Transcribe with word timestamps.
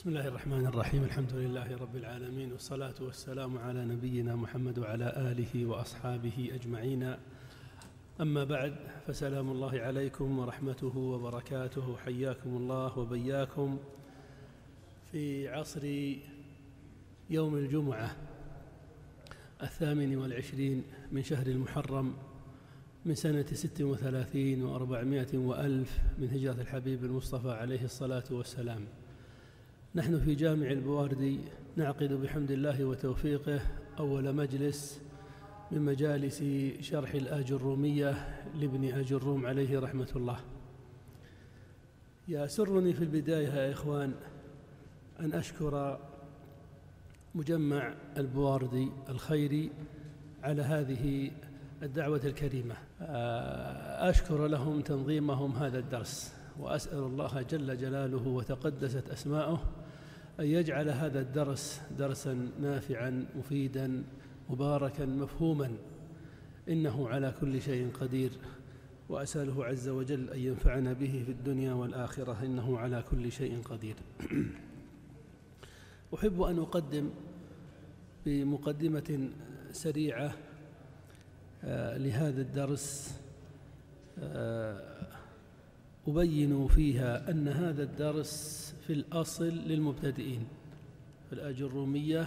بسم 0.00 0.08
الله 0.08 0.28
الرحمن 0.28 0.66
الرحيم. 0.66 1.04
الحمد 1.04 1.32
لله 1.32 1.76
رب 1.76 1.96
العالمين 1.96 2.52
والصلاة 2.52 2.94
والسلام 3.00 3.58
على 3.58 3.84
نبينا 3.84 4.36
محمد 4.36 4.78
وعلى 4.78 5.12
آله 5.16 5.66
وأصحابه 5.66 6.50
أجمعين. 6.54 7.16
أما 8.20 8.44
بعد 8.44 8.74
فسلام 9.06 9.50
الله 9.50 9.80
عليكم 9.80 10.38
ورحمته 10.38 10.98
وبركاته. 10.98 11.96
حياكم 11.96 12.56
الله 12.56 12.98
وبياكم. 12.98 13.78
في 15.12 15.48
عصر 15.48 15.84
يوم 17.30 17.56
الجمعة 17.56 18.16
الثامن 19.62 20.16
والعشرين 20.16 20.84
من 21.12 21.22
شهر 21.22 21.46
المحرم 21.46 22.14
من 23.04 23.14
سنة 23.14 23.46
ست 23.52 23.80
وثلاثين 23.80 24.62
وأربعمائة 24.62 25.38
وألف 25.38 25.98
من 26.18 26.30
هجرة 26.30 26.60
الحبيب 26.60 27.04
المصطفى 27.04 27.50
عليه 27.50 27.84
الصلاة 27.84 28.24
والسلام. 28.30 28.86
نحن 29.94 30.20
في 30.20 30.34
جامع 30.34 30.70
البواردي 30.70 31.38
نعقد 31.76 32.12
بحمد 32.12 32.50
الله 32.50 32.84
وتوفيقه 32.84 33.60
أول 33.98 34.34
مجلس 34.34 35.00
من 35.70 35.82
مجالس 35.82 36.44
شرح 36.80 37.14
الآج 37.14 37.52
الرومية 37.52 38.40
لابن 38.54 38.84
آج 38.84 39.12
الروم 39.12 39.46
عليه 39.46 39.80
رحمة 39.80 40.08
الله. 40.16 40.40
يسرني 42.28 42.94
في 42.94 43.04
البداية 43.04 43.48
يا 43.48 43.72
إخوان 43.72 44.14
أن 45.20 45.32
أشكر 45.32 46.00
مجمع 47.34 47.94
البواردي 48.16 48.88
الخيري 49.08 49.70
على 50.42 50.62
هذه 50.62 51.30
الدعوة 51.82 52.20
الكريمة. 52.24 52.74
أشكر 54.10 54.46
لهم 54.46 54.80
تنظيمهم 54.80 55.52
هذا 55.52 55.78
الدرس 55.78 56.34
وأسأل 56.58 56.98
الله 56.98 57.42
جل 57.42 57.76
جلاله 57.76 58.28
وتقدست 58.28 59.10
أسماؤه 59.10 59.79
أن 60.40 60.46
يجعل 60.46 60.88
هذا 60.88 61.20
الدرس 61.20 61.80
درسا 61.98 62.48
نافعا 62.60 63.26
مفيدا 63.36 64.04
مباركا 64.50 65.06
مفهوما. 65.06 65.72
إنه 66.68 67.08
على 67.08 67.34
كل 67.40 67.62
شيء 67.62 67.90
قدير. 68.00 68.30
وأسأله 69.08 69.64
عز 69.64 69.88
وجل 69.88 70.30
أن 70.30 70.38
ينفعنا 70.38 70.92
به 70.92 71.22
في 71.26 71.32
الدنيا 71.32 71.72
والآخرة. 71.72 72.44
إنه 72.44 72.78
على 72.78 73.04
كل 73.10 73.32
شيء 73.32 73.62
قدير. 73.62 73.96
أحب 76.14 76.42
أن 76.42 76.58
أقدم 76.58 77.10
بمقدمة 78.26 79.28
سريعة 79.72 80.34
آه، 81.64 81.96
لهذا 81.96 82.40
الدرس 82.40 83.18
آه، 84.18 85.06
أبين 86.08 86.66
فيها 86.68 87.30
أن 87.30 87.48
هذا 87.48 87.82
الدرس 87.82 88.74
في 88.90 88.96
الأصل 88.96 89.44
للمبتدئين. 89.44 90.46
الأجرومية 91.32 92.26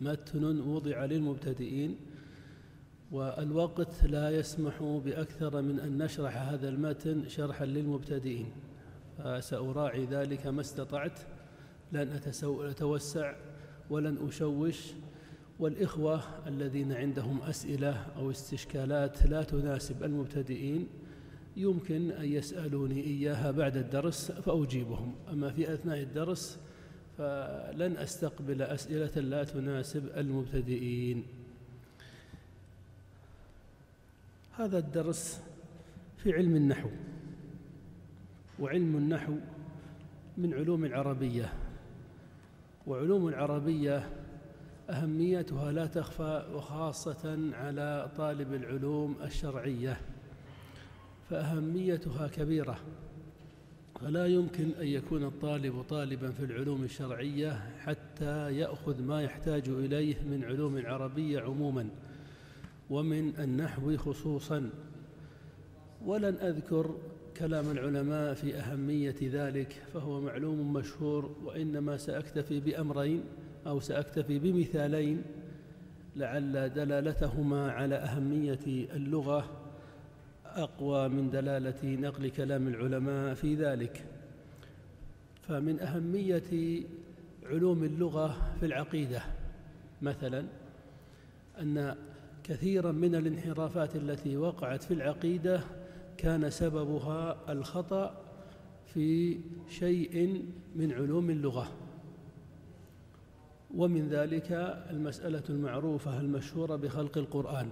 متن 0.00 0.60
وضع 0.60 1.04
للمبتدئين 1.04 1.96
والوقت 3.12 4.04
لا 4.04 4.30
يسمح 4.30 4.82
بأكثر 5.04 5.62
من 5.62 5.80
أن 5.80 5.98
نشرح 5.98 6.36
هذا 6.36 6.68
المتن 6.68 7.28
شرحا 7.28 7.64
للمبتدئين. 7.64 8.52
فسأراعي 9.18 10.04
ذلك 10.04 10.46
ما 10.46 10.60
استطعت 10.60 11.20
لن 11.92 12.20
أتوسع 12.60 13.34
ولن 13.90 14.18
أشوش. 14.28 14.92
والإخوة 15.58 16.22
الذين 16.46 16.92
عندهم 16.92 17.42
أسئلة 17.42 18.06
أو 18.16 18.30
استشكالات 18.30 19.26
لا 19.26 19.42
تناسب 19.42 20.04
المبتدئين 20.04 20.88
يمكن 21.56 22.10
أن 22.10 22.24
يسألوني 22.24 23.04
إياها 23.04 23.50
بعد 23.50 23.76
الدرس 23.76 24.32
فأجيبهم. 24.32 25.14
أما 25.32 25.50
في 25.50 25.74
أثناء 25.74 25.98
الدرس 26.00 26.58
فلن 27.18 27.96
أستقبل 27.96 28.62
أسئلة 28.62 29.20
لا 29.20 29.44
تناسب 29.44 30.08
المبتدئين. 30.16 31.24
هذا 34.52 34.78
الدرس 34.78 35.42
في 36.16 36.32
علم 36.32 36.56
النحو 36.56 36.88
وعلم 38.58 38.96
النحو 38.96 39.34
من 40.38 40.54
علوم 40.54 40.84
العربية 40.84 41.52
وعلوم 42.86 43.28
العربية 43.28 44.10
أهميتها 44.90 45.72
لا 45.72 45.86
تخفى 45.86 46.46
وخاصة 46.54 47.54
على 47.54 48.10
طالب 48.16 48.54
العلوم 48.54 49.16
الشرعية. 49.22 50.00
فأهميتها 51.30 52.28
كبيرة. 52.28 52.78
فلا 54.00 54.26
يمكن 54.26 54.70
أن 54.80 54.86
يكون 54.86 55.24
الطالب 55.24 55.82
طالبا 55.82 56.30
في 56.30 56.44
العلوم 56.44 56.84
الشرعية 56.84 57.52
حتى 57.78 58.56
يأخذ 58.56 59.02
ما 59.02 59.22
يحتاج 59.22 59.68
إليه 59.68 60.22
من 60.30 60.44
علوم 60.44 60.76
العربية 60.76 61.40
عموما 61.40 61.88
ومن 62.90 63.36
النحو 63.38 63.96
خصوصا. 63.96 64.70
ولن 66.04 66.34
أذكر 66.34 66.94
كلام 67.36 67.70
العلماء 67.70 68.34
في 68.34 68.54
أهمية 68.54 69.16
ذلك 69.22 69.72
فهو 69.94 70.20
معلوم 70.20 70.72
مشهور 70.72 71.36
وإنما 71.44 71.96
سأكتفي 71.96 72.60
بأمرين 72.60 73.24
أو 73.66 73.80
سأكتفي 73.80 74.38
بمثالين 74.38 75.22
لعل 76.16 76.74
دلالتهما 76.74 77.70
على 77.72 77.94
أهمية 77.94 78.58
اللغة 78.66 79.59
أقوى 80.56 81.08
من 81.08 81.30
دلالة 81.30 81.84
نقل 81.84 82.28
كلام 82.30 82.68
العلماء 82.68 83.34
في 83.34 83.54
ذلك. 83.54 84.04
فمن 85.42 85.80
أهمية 85.80 86.82
علوم 87.46 87.84
اللغة 87.84 88.54
في 88.60 88.66
العقيدة 88.66 89.22
مثلا 90.02 90.44
أن 91.60 91.96
كثيرا 92.44 92.92
من 92.92 93.14
الانحرافات 93.14 93.96
التي 93.96 94.36
وقعت 94.36 94.82
في 94.82 94.94
العقيدة 94.94 95.60
كان 96.16 96.50
سببها 96.50 97.52
الخطأ 97.52 98.20
في 98.86 99.38
شيء 99.68 100.44
من 100.76 100.92
علوم 100.92 101.30
اللغة. 101.30 101.68
ومن 103.74 104.08
ذلك 104.08 104.52
المسألة 104.90 105.42
المعروفة 105.50 106.20
المشهورة 106.20 106.76
بخلق 106.76 107.18
القرآن. 107.18 107.68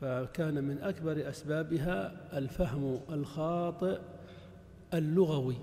فكان 0.00 0.64
من 0.64 0.78
أكبر 0.78 1.28
أسبابها 1.28 2.38
الفهم 2.38 3.00
الخاطئ 3.10 4.00
اللغوي 4.94 5.56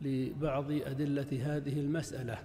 لبعض 0.00 0.70
أدلة 0.70 1.56
هذه 1.56 1.80
المسألة 1.80 2.38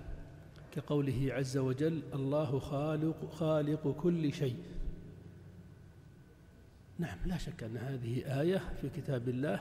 كقوله 0.71 1.27
عز 1.33 1.57
وجل 1.57 2.01
الله 2.13 2.59
خالق 2.59 3.33
خالق 3.33 3.87
كل 3.87 4.33
شيء. 4.33 4.55
نعم 6.99 7.17
لا 7.25 7.37
شك 7.37 7.63
أن 7.63 7.77
هذه 7.77 8.41
آية 8.41 8.57
في 8.81 8.89
كتاب 8.89 9.29
الله 9.29 9.59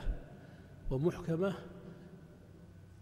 ومحكمة 0.91 1.55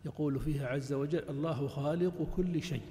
يقول 0.06 0.40
فيها 0.40 0.68
عز 0.68 0.94
وجل 0.94 1.30
الله 1.30 1.68
خالق 1.68 2.28
كل 2.36 2.62
شيء. 2.62 2.82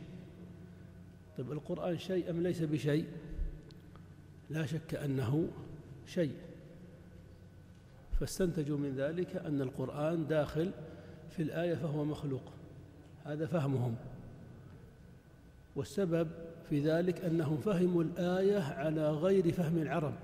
طيب 1.39 1.53
القرآن 1.53 1.99
شيء 1.99 2.31
أم 2.31 2.43
ليس 2.43 2.63
بشيء؟ 2.63 3.05
لا 4.51 4.67
شك 4.67 4.95
أنه 4.95 5.49
شيء. 6.07 6.35
فاستنتجوا 8.21 8.79
من 8.79 8.95
ذلك 8.97 9.37
أن 9.37 9.61
القرآن 9.61 10.27
داخل 10.27 10.71
في 11.31 11.43
الآية 11.43 11.75
فهو 11.75 12.05
مخلوق. 12.05 12.43
هذا 13.25 13.47
فهمهم. 13.47 13.95
والسبب 15.77 16.29
في 16.69 16.81
ذلك 16.81 17.25
أنهم 17.25 17.57
فهموا 17.57 18.03
الآية 18.03 18.59
على 18.59 19.11
غير 19.11 19.53
فهم 19.53 19.79
العرب. 19.79 20.15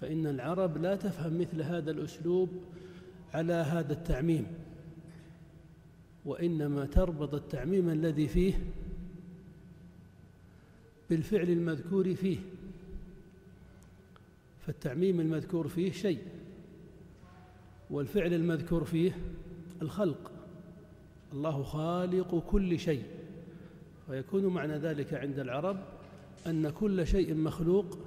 فإن 0.00 0.26
العرب 0.26 0.76
لا 0.76 0.96
تفهم 0.96 1.40
مثل 1.40 1.62
هذا 1.62 1.90
الأسلوب 1.90 2.48
على 3.34 3.52
هذا 3.52 3.92
التعميم. 3.92 4.46
وإنما 6.24 6.86
تربط 6.86 7.34
التعميم 7.34 7.90
الذي 7.90 8.28
فيه 8.28 8.54
بالفعل 11.10 11.50
المذكور 11.50 12.14
فيه. 12.14 12.38
فالتعميم 14.66 15.20
المذكور 15.20 15.68
فيه 15.68 15.92
شيء 15.92 16.18
والفعل 17.90 18.34
المذكور 18.34 18.84
فيه 18.84 19.16
الخلق. 19.82 20.30
الله 21.32 21.62
خالق 21.62 22.44
كل 22.50 22.78
شيء. 22.78 23.02
ويكون 24.08 24.46
معنى 24.46 24.76
ذلك 24.76 25.14
عند 25.14 25.38
العرب 25.38 25.76
أن 26.46 26.70
كل 26.70 27.06
شيء 27.06 27.34
مخلوق 27.34 27.98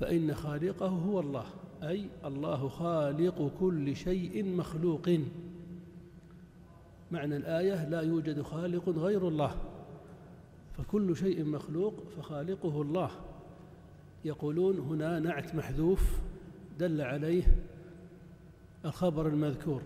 فإن 0.00 0.34
خالقه 0.34 0.88
هو 0.88 1.20
الله 1.20 1.44
أي 1.82 2.08
الله 2.24 2.68
خالق 2.68 3.52
كل 3.60 3.96
شيء 3.96 4.44
مخلوق. 4.44 5.20
معنى 7.10 7.36
الآية 7.36 7.88
لا 7.88 8.00
يوجد 8.00 8.42
خالق 8.42 8.88
غير 8.88 9.28
الله. 9.28 9.54
فكل 10.78 11.16
شيء 11.16 11.44
مخلوق 11.44 11.94
فخالقه 12.16 12.82
الله. 12.82 13.10
يقولون 14.26 14.78
هنا 14.78 15.18
نعت 15.18 15.54
محذوف 15.54 16.20
دل 16.78 17.00
عليه 17.00 17.42
الخبر 18.84 19.28
المذكور. 19.28 19.82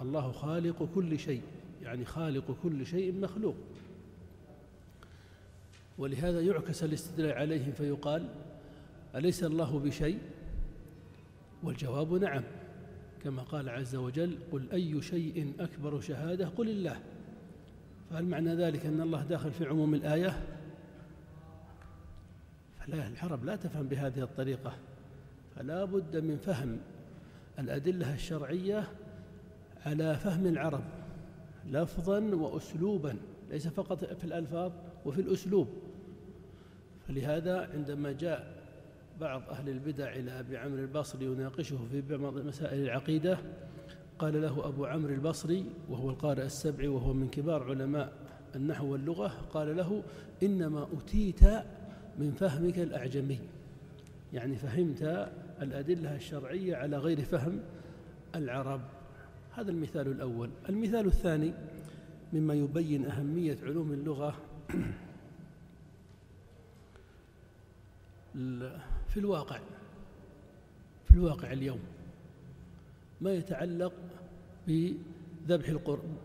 الله 0.00 0.32
خالق 0.32 0.88
كل 0.94 1.18
شيء 1.18 1.42
يعني 1.82 2.04
خالق 2.04 2.56
كل 2.62 2.86
شيء 2.86 3.20
مخلوق. 3.20 3.54
ولهذا 5.98 6.40
يعكس 6.40 6.84
الاستدلال 6.84 7.32
عليهم 7.32 7.72
فيقال 7.72 8.28
أليس 9.14 9.44
الله 9.44 9.78
بشيء؟ 9.78 10.18
والجواب 11.62 12.14
نعم. 12.14 12.42
كما 13.24 13.42
قال 13.42 13.68
عز 13.68 13.96
وجل 13.96 14.38
قل 14.52 14.70
أي 14.72 15.02
شيء 15.02 15.52
أكبر 15.60 16.00
شهادة؟ 16.00 16.48
قل 16.48 16.68
الله. 16.68 17.00
فهل 18.10 18.24
معنى 18.24 18.54
ذلك 18.54 18.86
أن 18.86 19.00
الله 19.00 19.22
داخل 19.22 19.52
في 19.52 19.66
عموم 19.66 19.94
الآية؟ 19.94 20.57
فلا 22.90 23.06
العرب 23.06 23.44
لا 23.44 23.56
تفهم 23.56 23.88
بهذه 23.88 24.22
الطريقة. 24.22 24.72
فلا 25.56 25.84
بد 25.84 26.16
من 26.16 26.36
فهم 26.36 26.78
الأدلة 27.58 28.14
الشرعية 28.14 28.88
على 29.86 30.16
فهم 30.16 30.46
العرب 30.46 30.84
لفظا 31.70 32.20
وأسلوبا 32.20 33.16
ليس 33.50 33.68
فقط 33.68 34.04
في 34.04 34.24
الألفاظ 34.24 34.72
وفي 35.06 35.20
الأسلوب. 35.20 35.68
فلهذا 37.08 37.70
عندما 37.74 38.12
جاء 38.12 38.58
بعض 39.20 39.42
أهل 39.50 39.68
البدع 39.68 40.12
إلى 40.12 40.40
أبي 40.40 40.56
عمرو 40.56 40.78
البصري 40.78 41.24
يناقشه 41.24 41.78
في 41.90 42.16
بعض 42.16 42.38
مسائل 42.38 42.82
العقيدة 42.82 43.38
قال 44.18 44.42
له 44.42 44.68
أبو 44.68 44.86
عمرو 44.86 45.14
البصري 45.14 45.64
وهو 45.90 46.10
القارئ 46.10 46.44
السبعي 46.44 46.88
وهو 46.88 47.12
من 47.12 47.28
كبار 47.28 47.62
علماء 47.62 48.12
النحو 48.56 48.92
واللغة 48.92 49.28
قال 49.28 49.76
له 49.76 50.02
إنما 50.42 50.88
أتيت 50.98 51.40
من 52.18 52.32
فهمك 52.32 52.78
الأعجمي. 52.78 53.38
يعني 54.32 54.56
فهمت 54.56 55.30
الأدلة 55.62 56.16
الشرعية 56.16 56.76
على 56.76 56.96
غير 56.98 57.24
فهم 57.24 57.60
العرب. 58.34 58.80
هذا 59.54 59.70
المثال 59.70 60.06
الأول. 60.08 60.50
المثال 60.68 61.06
الثاني 61.06 61.52
مما 62.32 62.54
يبين 62.54 63.06
أهمية 63.06 63.58
علوم 63.62 63.92
اللغة 63.92 64.34
في 69.08 69.16
الواقع 69.16 69.60
في 71.08 71.14
الواقع 71.14 71.52
اليوم 71.52 71.80
ما 73.20 73.32
يتعلق 73.32 73.92
بذبح 74.68 75.76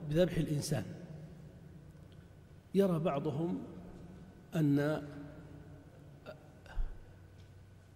بذبح 0.09 0.37
الإنسان. 0.37 0.85
يرى 2.75 2.99
بعضهم 2.99 3.59
أن 4.55 5.03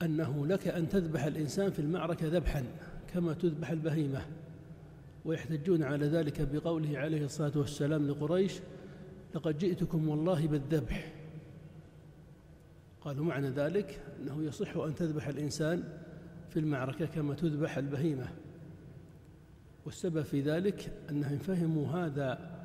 أنه 0.02 0.48
لك 0.48 0.68
أن 0.68 0.90
تذبح 0.90 1.24
الإنسان 1.24 1.72
في 1.72 1.80
المعركة 1.80 2.28
ذبحا 2.28 2.64
كما 3.14 3.34
تذبح 3.34 3.70
البهيمة 3.70 4.22
ويحتجون 5.26 5.84
على 5.84 6.06
ذلك 6.06 6.42
بقوله 6.42 6.98
عليه 7.00 7.26
الصلاة 7.26 7.52
والسلام 7.56 8.08
لقريش 8.08 8.54
لقد 9.36 9.58
جئتكم 9.58 10.10
والله 10.10 10.48
بالذبح. 10.48 11.14
قالوا 13.02 13.26
معنى 13.26 13.50
ذلك 13.50 14.00
أنه 14.20 14.44
يصح 14.44 14.78
أن 14.78 14.96
تذبح 14.96 15.28
الإنسان 15.28 15.84
في 16.50 16.60
المعركة 16.60 17.06
كما 17.06 17.34
تذبح 17.34 17.78
البهيمة. 17.78 18.28
والسبب 19.86 20.22
في 20.22 20.42
ذلك 20.42 20.92
أنهم 21.10 21.38
فهموا 21.38 21.88
هذا 21.88 22.58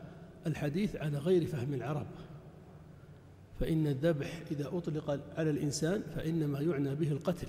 الحديث 0.46 0.96
على 0.96 1.18
غير 1.18 1.46
فهم 1.46 1.74
العرب. 1.74 2.06
فإن 3.60 3.86
الذبح 3.86 4.42
إذا 4.50 4.68
أطلق 4.68 5.20
على 5.36 5.50
الإنسان 5.50 6.02
فإنما 6.16 6.60
يعنى 6.60 6.94
به 6.94 7.12
القتل 7.12 7.48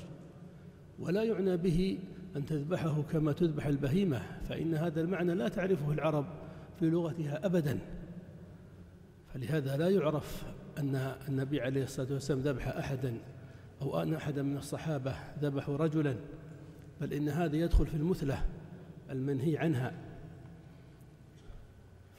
ولا 0.99 1.23
يعنى 1.23 1.57
به 1.57 1.99
أن 2.35 2.45
تذبحه 2.45 3.01
كما 3.11 3.31
تذبح 3.31 3.65
البهيمة 3.65 4.21
فإن 4.49 4.75
هذا 4.75 5.01
المعنى 5.01 5.35
لا 5.35 5.47
تعرفه 5.47 5.91
العرب 5.91 6.25
في 6.79 6.89
لغتها 6.89 7.45
أبدا. 7.45 7.79
فلهذا 9.33 9.77
لا 9.77 9.89
يعرف 9.89 10.43
أن 10.77 11.15
النبي 11.27 11.61
عليه 11.61 11.83
الصلاة 11.83 12.13
والسلام 12.13 12.39
ذبح 12.39 12.67
أحدا 12.67 13.17
أو 13.81 14.01
أن 14.01 14.13
أحدا 14.13 14.41
من 14.41 14.57
الصحابة 14.57 15.15
ذبحوا 15.41 15.77
رجلا 15.77 16.15
بل 17.01 17.13
إن 17.13 17.29
هذا 17.29 17.55
يدخل 17.55 17.87
في 17.87 17.95
المثلة 17.95 18.45
المنهي 19.09 19.57
عنها. 19.57 19.93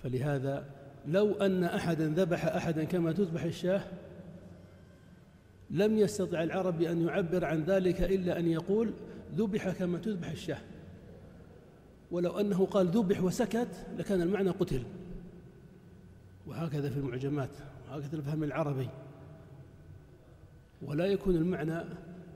فلهذا 0.03 0.65
لو 1.07 1.33
أن 1.33 1.65
أحدا 1.65 2.09
ذبح 2.09 2.47
أحدا 2.47 2.85
كما 2.85 3.13
تذبح 3.13 3.43
الشاة 3.43 3.83
لم 5.71 5.99
يستطع 5.99 6.43
العرب 6.43 6.83
أن 6.83 7.07
يعبر 7.07 7.45
عن 7.45 7.65
ذلك 7.65 8.01
إلا 8.03 8.39
أن 8.39 8.47
يقول 8.47 8.93
ذبح 9.35 9.71
كما 9.71 9.99
تذبح 9.99 10.31
الشاة. 10.31 10.61
ولو 12.11 12.41
أنه 12.41 12.67
قال 12.67 12.87
ذبح 12.87 13.23
وسكت 13.23 13.87
لكان 13.99 14.23
المعنى 14.23 14.51
قتل. 14.51 14.83
وهكذا 16.47 16.91
في 16.91 16.97
المعجمات 16.97 17.51
وهكذا 17.89 18.17
الفهم 18.17 18.45
العربي. 18.45 18.89
ولا 20.83 21.07
يكون 21.07 21.37
المعنى 21.37 21.85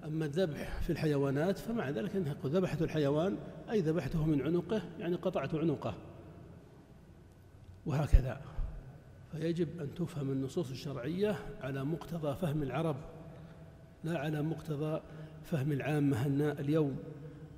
أما 0.05 0.25
الذبح 0.25 0.81
في 0.81 0.91
الحيوانات 0.91 1.59
فمع 1.59 1.91
ذلك 1.91 2.17
أنها 2.17 2.35
ذبحت 2.45 2.83
الحيوان 2.83 3.37
أي 3.71 3.81
ذبحته 3.81 4.27
من 4.27 4.43
عنقه 4.43 4.83
يعني 4.99 5.17
قطعت 5.17 5.55
عنقه. 5.55 5.95
وهكذا. 7.87 8.41
فيجب 9.33 9.81
أن 9.81 9.95
تفهم 9.95 10.31
النصوص 10.31 10.71
الشرعية 10.71 11.37
على 11.61 11.85
مقتضى 11.85 12.35
فهم 12.35 12.63
العرب 12.63 12.97
لا 14.05 14.19
على 14.19 14.43
مقتضى 14.43 15.01
فهم 15.45 15.73
العامة 15.73 16.27
اليوم 16.53 16.97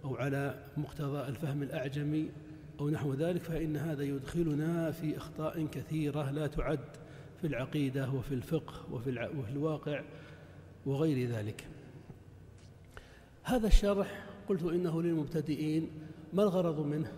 أو 0.04 0.16
على 0.16 0.64
مقتضى 0.76 1.28
الفهم 1.28 1.62
الأعجمي 1.62 2.30
أو 2.80 2.90
نحو 2.90 3.14
ذلك 3.14 3.42
فإن 3.42 3.76
هذا 3.76 4.02
يدخلنا 4.02 4.90
في 4.90 5.16
أخطاء 5.16 5.66
كثيرة 5.66 6.30
لا 6.30 6.46
تعد 6.46 6.80
في 7.40 7.46
العقيدة 7.46 8.10
وفي 8.10 8.34
الفقه 8.34 8.92
وفي, 8.92 9.28
وفي 9.38 9.50
الواقع 9.50 10.02
وغير 10.86 11.28
ذلك. 11.28 11.66
هذا 13.42 13.66
الشرح 13.66 14.26
قلت 14.48 14.62
إنه 14.62 15.02
للمبتدئين 15.02 15.90
ما 16.32 16.42
الغرض 16.42 16.80
منه؟ 16.86 17.12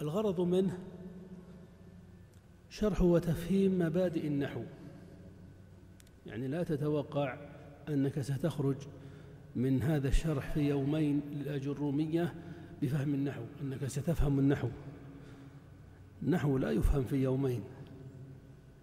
الغرض 0.00 0.40
منه 0.40 0.78
شرح 2.70 3.02
وتفهيم 3.02 3.78
مبادئ 3.78 4.26
النحو. 4.26 4.62
يعني 6.26 6.48
لا 6.48 6.62
تتوقع 6.62 7.38
أنك 7.88 8.20
ستخرج 8.20 8.76
من 9.56 9.82
هذا 9.82 10.08
الشرح 10.08 10.52
في 10.52 10.60
يومين 10.60 11.20
للأجرومية 11.32 12.34
بفهم 12.82 13.14
النحو 13.14 13.42
أنك 13.62 13.86
ستفهم 13.86 14.38
النحو. 14.38 14.68
النحو 16.22 16.58
لا 16.58 16.70
يفهم 16.70 17.04
في 17.04 17.16
يومين 17.16 17.60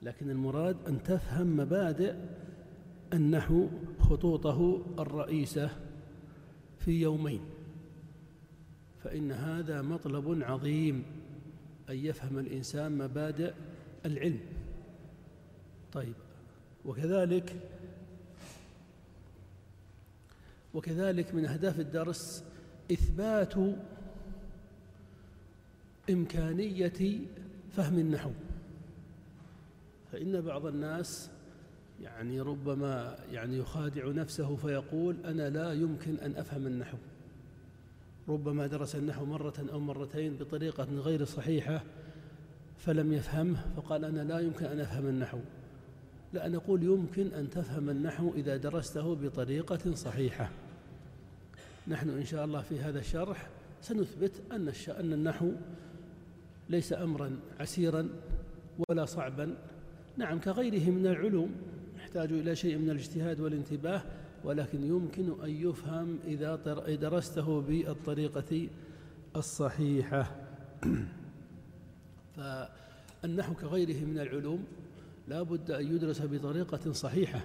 لكن 0.02 0.30
المراد 0.30 0.78
أن 0.88 1.04
تفهم 1.04 1.58
مبادئ 1.58 2.14
النحو 3.14 3.68
خطوطه 4.00 4.82
الرئيسة 5.00 5.70
في 6.80 7.02
يومين. 7.02 7.53
فإن 9.04 9.32
هذا 9.32 9.82
مطلب 9.82 10.44
عظيم 10.44 11.04
أن 11.90 11.96
يفهم 11.96 12.40
الإنسان 12.40 12.98
مبادئ 12.98 13.54
العلم. 14.06 14.40
طيب 15.94 16.14
وكذلك 16.86 17.56
وكذلك 20.74 21.36
من 21.36 21.46
أهداف 21.46 21.80
الدرس 21.80 22.44
إثبات 22.92 23.54
إمكانية 26.10 27.20
فهم 27.76 28.00
النحو. 28.00 28.32
فإن 30.12 30.42
بعض 30.42 30.66
الناس 30.66 31.30
يعني 32.02 32.42
ربما 32.42 33.18
يعني 33.32 33.58
يخادع 33.58 34.08
نفسه 34.08 34.56
فيقول 34.56 35.16
أنا 35.26 35.50
لا 35.50 35.74
يمكن 35.74 36.16
أن 36.16 36.36
أفهم 36.36 36.68
النحو. 36.68 36.98
ربما 38.30 38.68
درس 38.68 38.96
النحو 38.96 39.26
مرة 39.26 39.66
أو 39.72 39.80
مرتين 39.80 40.36
بطريقة 40.36 40.84
غير 40.84 41.26
صحيحة 41.26 41.84
فلم 42.78 43.14
يفهمه 43.14 43.66
فقال 43.76 44.06
أنا 44.06 44.22
لا 44.22 44.40
يمكن 44.40 44.66
أن 44.66 44.80
أفهم 44.80 45.08
النحو. 45.08 45.40
لا 46.34 46.48
نقول 46.48 46.84
يمكن 46.84 47.34
أن 47.34 47.50
تفهم 47.50 47.90
النحو 47.90 48.34
إذا 48.36 48.58
درسته 48.58 49.16
بطريقة 49.16 49.94
صحيحة. 49.94 50.50
نحن 51.88 52.10
إن 52.10 52.26
شاء 52.26 52.46
الله 52.46 52.62
في 52.62 52.80
هذا 52.80 53.00
الشرح 53.00 53.50
سنثبت 53.82 54.42
أن 54.52 54.74
أن 55.00 55.14
النحو 55.14 55.52
ليس 56.70 56.94
أمرا 56.94 57.40
عسيرا 57.60 58.10
ولا 58.90 59.06
صعبا. 59.06 59.56
نعم 60.18 60.40
كغيره 60.40 60.90
من 60.90 61.08
العلوم 61.08 61.56
يحتاج 61.98 62.32
إلى 62.32 62.56
شيء 62.56 62.78
من 62.78 62.90
الاجتهاد 62.90 63.40
والانتباه 63.40 64.02
ولكن 64.44 64.84
يمكن 64.84 65.44
أن 65.44 65.50
يفهم 65.50 66.20
إذا 66.28 66.56
درسته 66.96 67.62
بالطريقة 67.62 68.70
الصحيحة. 69.36 70.36
فالنحو 72.36 73.54
كغيره 73.54 74.06
من 74.06 74.20
العلوم 74.20 74.66
لا 75.28 75.42
بد 75.42 75.72
أن 75.72 75.96
يدرس 75.96 76.22
بطريقة 76.22 76.92
صحيحة 76.92 77.42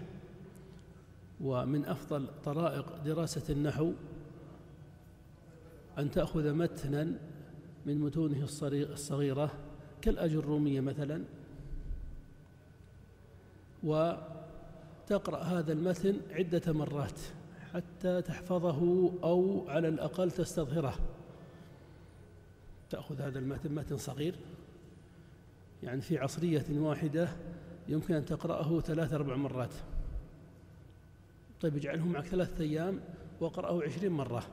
ومن 1.40 1.84
أفضل 1.84 2.26
طرائق 2.44 3.04
دراسة 3.04 3.52
النحو 3.52 3.92
أن 5.98 6.10
تأخذ 6.10 6.52
متنا 6.52 7.12
من 7.86 7.98
متونه 7.98 8.46
الصغيرة 8.72 9.52
كالأجرومية 10.02 10.80
مثلا 10.80 11.24
وتقرأ 15.08 15.42
هذا 15.42 15.72
المتن 15.72 16.20
عدة 16.30 16.72
مرات 16.72 17.20
حتى 17.74 18.22
تحفظه 18.22 19.10
أو 19.22 19.68
على 19.68 19.88
الأقل 19.88 20.30
تستظهره. 20.30 20.94
تأخذ 22.90 23.20
هذا 23.20 23.38
المتن 23.38 23.74
متن 23.74 23.96
صغير 23.96 24.34
يعني 25.82 26.00
في 26.00 26.18
عصرية 26.18 26.64
واحدة 26.70 27.28
يمكن 27.88 28.14
أن 28.14 28.24
تقرأه 28.24 28.80
ثلاث 28.80 29.12
أربع 29.12 29.36
مرات. 29.36 29.74
طيب 31.60 31.76
اجعله 31.76 32.06
معك 32.06 32.24
ثلاثة 32.24 32.64
أيام 32.64 33.00
واقرأه 33.40 33.82
عشرين 33.82 34.12
مرة. 34.12 34.46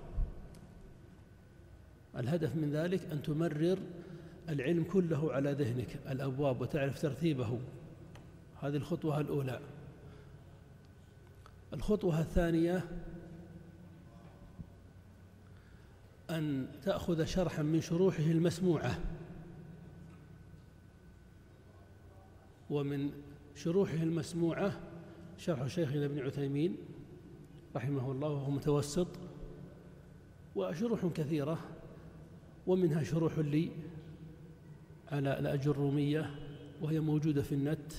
الهدف 2.17 2.55
من 2.55 2.71
ذلك 2.71 3.11
أن 3.11 3.21
تمرر 3.21 3.77
العلم 4.49 4.83
كله 4.83 5.33
على 5.33 5.51
ذهنك 5.51 5.99
الأبواب 6.09 6.61
وتعرف 6.61 7.01
ترتيبه. 7.01 7.59
هذه 8.61 8.75
الخطوة 8.75 9.19
الأولى. 9.19 9.74
الخطوة 11.75 12.21
الثانية 12.21 12.83
أن 16.29 16.67
تأخذ 16.83 17.25
شرحا 17.25 17.63
من 17.63 17.81
شروحه 17.81 18.23
المسموعة 18.23 18.99
ومن 22.69 23.11
شروحه 23.55 24.03
المسموعة 24.03 24.79
شرح 25.37 25.67
شيخنا 25.67 26.05
ابن 26.05 26.19
عثيمين 26.19 26.77
رحمه 27.75 28.11
الله 28.11 28.29
وهو 28.29 28.51
متوسط 28.51 29.07
وشروح 30.55 31.05
كثيرة 31.05 31.59
ومنها 32.67 33.03
شروح 33.03 33.39
لي 33.39 33.71
على 35.11 35.39
الأجرومية 35.39 36.35
وهي 36.81 36.99
موجودة 36.99 37.41
في 37.41 37.55
النت. 37.55 37.93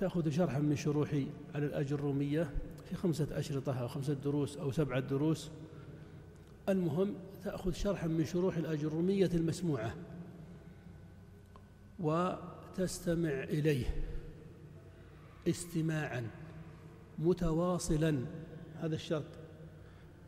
تأخذ 0.00 0.30
شرحا 0.30 0.58
من 0.58 0.76
شروحي 0.76 1.26
على 1.54 1.66
الأجرومية 1.66 2.50
في 2.88 2.96
خمسة 2.96 3.38
أشرطة 3.38 3.80
أو 3.80 3.88
خمسة 3.88 4.14
دروس 4.14 4.56
أو 4.56 4.72
سبعة 4.72 5.00
دروس. 5.00 5.50
المهم 6.68 7.14
تأخذ 7.44 7.72
شرحا 7.72 8.06
من 8.06 8.24
شروح 8.24 8.56
الأجرومية 8.56 9.30
المسموعة 9.34 9.94
وتستمع 11.98 13.42
إليه 13.42 13.86
استماعا 15.48 16.26
متواصلا. 17.18 18.18
هذا 18.80 18.94
الشرط 18.94 19.24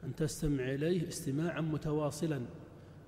أن 0.05 0.15
تستمع 0.15 0.75
إليه 0.75 1.09
استماعا 1.09 1.61
متواصلا. 1.61 2.41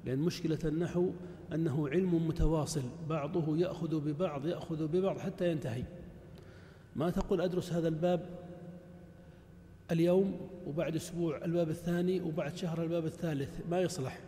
لأن 0.05 0.19
مشكلة 0.19 0.59
النحو 0.65 1.11
أنه 1.53 1.89
علم 1.89 2.29
متواصل 2.29 2.83
بعضه 3.09 3.57
يأخذ 3.57 4.01
ببعض 4.01 4.47
يأخذ 4.47 4.87
ببعض 4.89 5.19
حتى 5.19 5.51
ينتهي. 5.51 5.85
ما 6.97 7.11
تقول 7.11 7.41
أدرس 7.41 7.73
هذا 7.73 7.89
الباب 7.89 8.27
اليوم 9.91 10.49
وبعد 10.67 10.97
أسبوع 10.97 11.45
الباب 11.45 11.71
الثاني 11.71 12.21
وبعد 12.21 12.57
شهر 12.57 12.83
الباب 12.83 13.07
الثالث؟ 13.07 13.61
ما 13.71 13.81
يصلح. 13.81 14.19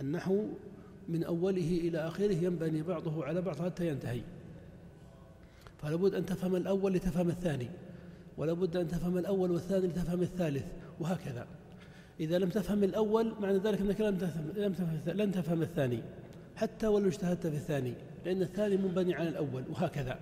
النحو 0.00 0.44
من 1.08 1.24
أوله 1.24 1.80
إلى 1.80 1.98
آخره 1.98 2.34
ينبني 2.34 2.82
بعضه 2.82 3.24
على 3.24 3.42
بعض 3.42 3.62
حتى 3.62 3.88
ينتهي. 3.88 4.20
فلا 5.82 5.96
بد 5.96 6.14
أن 6.14 6.26
تفهم 6.26 6.56
الأول 6.56 6.92
لتفهم 6.92 7.28
الثاني 7.28 7.68
ولا 8.36 8.52
بد 8.52 8.76
أن 8.76 8.88
تفهم 8.88 9.18
الأول 9.18 9.50
والثاني 9.50 9.86
لتفهم 9.86 10.22
الثالث 10.22 10.64
وهكذا. 11.00 11.46
إذا 12.20 12.38
لم 12.38 12.48
تفهم 12.48 12.84
الأول 12.84 13.32
معنى 13.40 13.58
ذلك 13.58 13.80
أنك 13.80 14.00
لم 14.00 14.18
تفهم, 14.18 14.52
لم 14.56 14.72
تفهم, 14.72 15.16
لن 15.16 15.32
تفهم 15.32 15.62
الثاني 15.62 16.02
حتى 16.56 16.86
ولو 16.86 17.08
اجتهدت 17.08 17.46
في 17.46 17.56
الثاني 17.56 17.94
لأن 18.24 18.42
الثاني 18.42 18.76
منبني 18.76 19.14
على 19.14 19.28
الأول 19.28 19.64
وهكذا. 19.70 20.18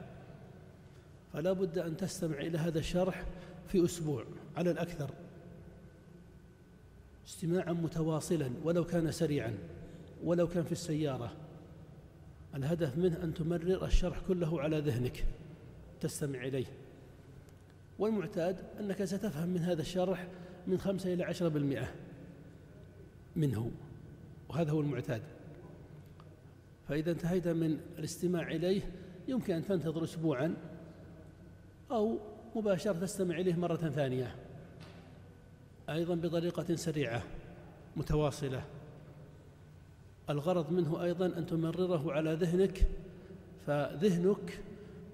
فلا 1.35 1.53
بد 1.53 1.79
أن 1.79 1.97
تستمع 1.97 2.39
إلى 2.39 2.59
هذا 2.59 2.79
الشرح 2.79 3.25
في 3.69 3.85
أسبوع 3.85 4.25
على 4.57 4.71
الأكثر. 4.71 5.11
استماعا 7.27 7.73
متواصلا 7.73 8.51
ولو 8.65 8.85
كان 8.85 9.13
سريعا 9.13 9.59
ولو 10.25 10.49
كان 10.49 10.65
في 10.65 10.73
السيارة. 10.73 11.33
الهدف 12.55 12.99
منه 12.99 13.23
أن 13.23 13.35
تمرر 13.35 13.85
الشرح 13.85 14.21
كله 14.29 14.61
على 14.61 14.79
ذهنك. 14.79 15.25
تستمع 16.01 16.45
إليه. 16.45 16.67
والمعتاد 17.99 18.57
أنك 18.81 19.05
ستفهم 19.05 19.49
من 19.49 19.61
هذا 19.61 19.83
الشرح 19.83 20.29
من 20.67 20.79
خمسة 20.79 21.15
إلى 21.15 21.25
عشرة 21.25 21.49
بالمئة 21.49 21.95
منه. 23.37 23.71
وهذا 24.49 24.71
هو 24.71 24.81
المعتاد. 24.81 25.23
فإذا 26.89 27.11
انتهيت 27.11 27.49
من 27.49 27.81
الاستماع 27.99 28.51
إليه 28.51 28.83
يمكن 29.29 29.55
أن 29.55 29.65
تنتظر 29.65 30.05
أسبوعا. 30.05 30.57
أو 31.91 32.19
مباشرة 32.57 32.93
تستمع 32.93 33.39
إليه 33.39 33.55
مرة 33.55 33.77
ثانية. 33.77 34.35
أيضا 35.89 36.15
بطريقة 36.15 36.75
سريعة 36.75 37.23
متواصلة. 37.97 38.65
الغرض 40.31 40.73
منه 40.73 41.03
أيضا 41.03 41.27
أن 41.27 41.47
تمرره 41.47 42.13
على 42.13 42.35
ذهنك 42.35 42.87
فذهنك 43.67 44.61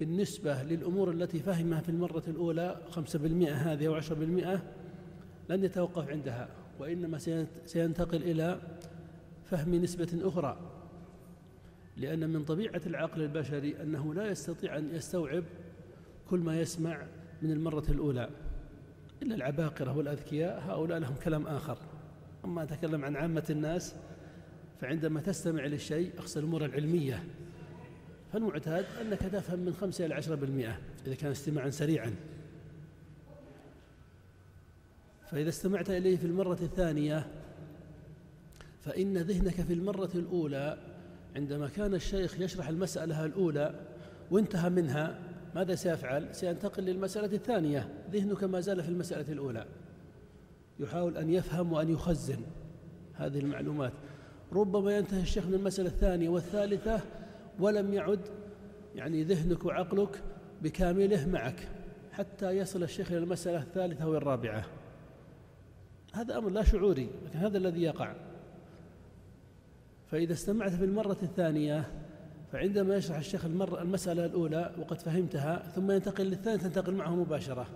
بالنسبة 0.00 0.62
للأمور 0.62 1.10
التي 1.10 1.38
فهمها 1.38 1.80
في 1.80 1.88
المرة 1.88 2.22
الأولى 2.28 2.80
خمسة 2.90 3.18
بالمئة 3.18 3.54
هذه 3.54 3.86
أو 3.86 3.94
عشرة 3.94 4.14
بالمئة 4.14 4.62
لن 5.48 5.64
يتوقف 5.64 6.08
عندها 6.08 6.48
وإنما 6.78 7.18
سينتقل 7.66 8.22
إلى 8.22 8.60
فهم 9.44 9.74
نسبة 9.74 10.08
أخرى. 10.22 10.56
لأن 11.96 12.30
من 12.30 12.44
طبيعة 12.44 12.82
العقل 12.86 13.22
البشري 13.22 13.82
أنه 13.82 14.14
لا 14.14 14.30
يستطيع 14.30 14.78
أن 14.78 14.94
يستوعب 14.94 15.44
كل 16.30 16.38
ما 16.38 16.60
يسمع 16.60 17.02
من 17.42 17.50
المرة 17.50 17.84
الأولى. 17.88 18.30
إلا 19.22 19.34
العباقرة 19.34 19.96
والأذكياء 19.96 20.60
هؤلاء 20.60 20.99
لهم 20.99 21.14
كلام 21.25 21.46
آخر. 21.46 21.78
أما 22.44 22.62
أتكلم 22.62 23.04
عن 23.04 23.16
عامة 23.16 23.44
الناس 23.50 23.94
فعندما 24.80 25.20
تستمع 25.20 25.66
للشيء 25.66 26.12
أقصى 26.18 26.38
الأمور 26.38 26.64
العلمية. 26.64 27.25
فالمعتاد 28.32 28.84
أنك 29.00 29.18
تفهم 29.18 29.58
من 29.58 29.72
خمسة 29.72 30.06
إلى 30.06 30.14
عشرة 30.14 30.34
بالمئة 30.34 30.78
إذا 31.06 31.14
كان 31.14 31.30
استماعا 31.30 31.70
سريعا. 31.70 32.14
فإذا 35.30 35.49
استمعت 35.49 35.90
إليه 35.90 36.16
في 36.16 36.25
المرة 36.25 36.58
الثانية 36.62 37.26
فإن 38.80 39.18
ذهنك 39.18 39.54
في 39.62 39.72
المرة 39.72 40.10
الأولى 40.14 40.78
عندما 41.37 41.68
كان 41.68 41.94
الشيخ 41.94 42.40
يشرح 42.40 42.68
المسألة 42.68 43.25
الأولى 43.25 43.75
وانتهى 44.30 44.70
منها 44.70 45.29
ماذا 45.54 45.75
سيفعل؟ 45.75 46.35
سينتقل 46.35 46.83
للمسألة 46.83 47.37
الثانية. 47.37 47.88
ذهنك 48.11 48.45
ما 48.45 48.61
زال 48.61 48.83
في 48.83 48.88
المسألة 48.88 49.33
الأولى. 49.33 49.66
يحاول 50.78 51.16
أن 51.16 51.30
يفهم 51.30 51.73
وأن 51.73 51.92
يخزن 51.92 52.42
هذه 53.14 53.38
المعلومات. 53.38 53.92
ربما 54.52 54.97
ينتهي 54.97 55.23
الشيخ 55.23 55.47
من 55.47 55.54
المسألة 55.54 55.88
الثانية 55.88 56.28
والثالثة 56.28 57.00
ولم 57.59 57.95
يعد 57.95 58.21
يعني 58.95 59.25
ذهنك 59.25 59.64
وعقلك 59.64 60.23
بكامله 60.62 61.28
معك 61.28 61.69
حتى 62.12 62.50
يصل 62.50 62.83
الشيخ 62.83 63.12
إلى 63.12 63.19
المسألة 63.19 63.62
الثالثة 63.62 64.09
والرابعة. 64.09 64.66
هذا 66.12 66.38
أمر 66.38 66.50
لا 66.50 66.62
شعوري 66.62 67.11
لكن 67.26 67.38
هذا 67.38 67.59
الذي 67.59 67.83
يقع. 67.83 68.14
فإذا 70.11 70.33
استمعت 70.33 70.73
في 70.73 70.85
المرة 70.85 71.19
الثانية 71.23 71.85
فعندما 72.52 72.97
يشرح 72.97 73.16
الشيخ 73.16 73.45
المرة 73.45 73.83
المسألة 73.83 74.25
الأولى 74.25 74.75
وقد 74.78 75.00
فهمتها 75.00 75.73
ثم 75.75 75.90
ينتقل 75.90 76.25
للثانية 76.25 76.59
تنتقل 76.59 76.95
معه 76.95 77.14
مباشرة. 77.14 77.66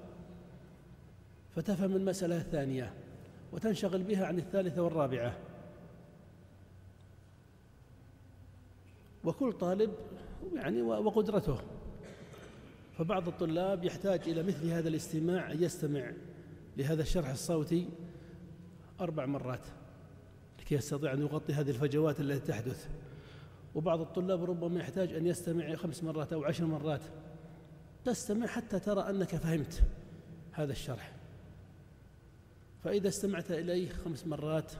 فتفهم 1.57 1.97
المسألة 1.97 2.37
الثانية 2.37 2.93
وتنشغل 3.53 4.03
بها 4.03 4.27
عن 4.27 4.39
الثالثة 4.39 4.83
والرابعة. 4.83 5.37
وكل 9.25 9.53
طالب 9.53 9.91
يعني 10.55 10.83
وقدرته. 10.83 11.59
فبعض 12.99 13.29
الطلاب 13.29 13.85
يحتاج 13.85 14.21
إلى 14.29 14.43
مثل 14.43 14.71
هذا 14.71 14.89
الاستماع 14.89 15.53
أن 15.53 15.63
يستمع 15.63 16.13
لهذا 16.77 17.03
الشرح 17.03 17.31
الصوتي 17.31 17.89
أربع 19.01 19.27
مرات 19.27 19.67
لكي 20.61 20.75
يستطيع 20.75 21.13
أن 21.13 21.21
يغطي 21.21 21.53
هذه 21.53 21.71
الفجوات 21.71 22.21
التي 22.21 22.53
تحدث. 22.53 22.89
وبعض 23.75 24.01
الطلاب 24.01 24.45
ربما 24.45 24.81
يحتاج 24.81 25.13
أن 25.13 25.27
يستمع 25.27 25.75
خمس 25.75 26.05
مرات 26.05 26.33
أو 26.33 26.45
عشر 26.45 26.65
مرات. 26.65 27.03
تستمع 28.05 28.47
حتى 28.47 28.79
ترى 28.79 29.11
أنك 29.11 29.37
فهمت 29.37 29.83
هذا 30.53 30.73
الشرح. 30.73 31.13
فإذا 32.85 33.09
استمعت 33.09 33.51
إليه 33.51 33.89
خمس 33.89 34.27
مرات 34.27 34.73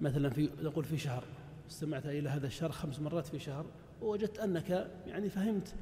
مثلا 0.00 0.30
في 0.30 0.50
نقول 0.62 0.84
في 0.84 0.98
شهر 0.98 1.24
استمعت 1.70 2.06
إلى 2.06 2.28
هذا 2.28 2.46
الشرح 2.46 2.74
خمس 2.74 3.00
مرات 3.00 3.26
في 3.26 3.38
شهر 3.38 3.66
ووجدت 4.02 4.38
أنك 4.38 4.90
يعني 5.06 5.30
فهمت 5.30 5.74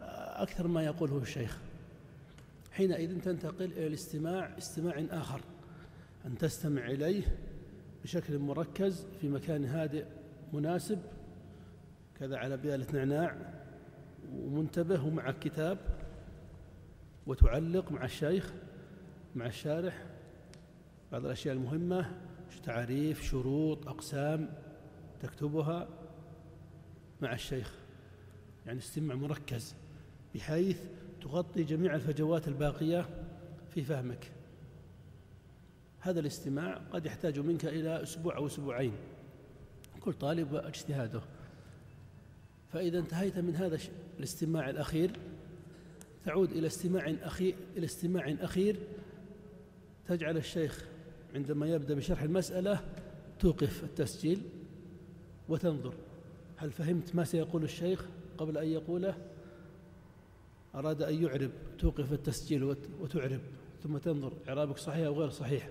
أكثر 0.00 0.66
ما 0.66 0.84
يقوله 0.84 1.18
الشيخ. 1.18 1.58
حينئذ 2.72 3.20
تنتقل 3.20 3.64
إلى 3.64 3.86
الاستماع 3.86 4.58
استماع 4.58 5.04
آخر. 5.10 5.40
أن 6.26 6.38
تستمع 6.38 6.86
إليه 6.86 7.22
بشكل 8.04 8.38
مركز 8.38 9.06
في 9.20 9.28
مكان 9.28 9.64
هادئ 9.64 10.04
مناسب 10.52 10.98
كذا 12.20 12.36
على 12.36 12.56
بيالة 12.56 12.86
نعناع 12.92 13.36
ومنتبه 14.32 15.04
ومع 15.04 15.30
كتاب 15.30 15.78
وتعلق 17.26 17.92
مع 17.92 18.04
الشيخ 18.04 18.52
مع 19.34 19.46
الشارح 19.46 20.06
بعض 21.12 21.24
الأشياء 21.24 21.54
المهمة 21.54 22.12
تعريف 22.64 23.22
شروط 23.22 23.88
أقسام 23.88 24.50
تكتبها 25.20 25.88
مع 27.20 27.32
الشيخ. 27.32 27.74
يعني 28.66 28.78
استماع 28.78 29.16
مركز 29.16 29.74
بحيث 30.34 30.80
تغطي 31.20 31.62
جميع 31.62 31.94
الفجوات 31.94 32.48
الباقية 32.48 33.06
في 33.70 33.82
فهمك. 33.82 34.32
هذا 36.00 36.20
الاستماع 36.20 36.74
قد 36.92 37.06
يحتاج 37.06 37.38
منك 37.38 37.64
إلى 37.64 38.02
أسبوع 38.02 38.36
أو 38.36 38.46
أسبوعين. 38.46 38.92
كل 40.00 40.12
طالب 40.12 40.52
واجتهاده 40.52 41.20
فإذا 42.72 42.98
انتهيت 42.98 43.38
من 43.38 43.56
هذا 43.56 43.78
الاستماع 44.18 44.70
الأخير 44.70 45.10
تعود 46.24 46.52
إلى 46.52 46.66
استماع 46.66 47.14
أخير 47.22 47.54
إلى 47.76 47.86
استماع 47.86 48.36
أخير 48.40 48.76
تجعل 50.08 50.36
الشيخ 50.36 50.84
عندما 51.34 51.66
يبدأ 51.66 51.94
بشرح 51.94 52.22
المسألة 52.22 52.80
توقف 53.40 53.84
التسجيل 53.84 54.42
وتنظر. 55.48 55.94
هل 56.56 56.70
فهمت 56.70 57.14
ما 57.14 57.24
سيقول 57.24 57.64
الشيخ 57.64 58.06
قبل 58.38 58.58
أن 58.58 58.68
يقوله؟ 58.68 59.14
أراد 60.74 61.02
أن 61.02 61.22
يعرب 61.22 61.50
توقف 61.78 62.12
التسجيل 62.12 62.76
وتعرب 63.00 63.40
ثم 63.82 63.98
تنظر 63.98 64.32
إعرابك 64.48 64.78
صحيح 64.78 65.06
أو 65.06 65.20
غير 65.20 65.30
صحيح. 65.30 65.70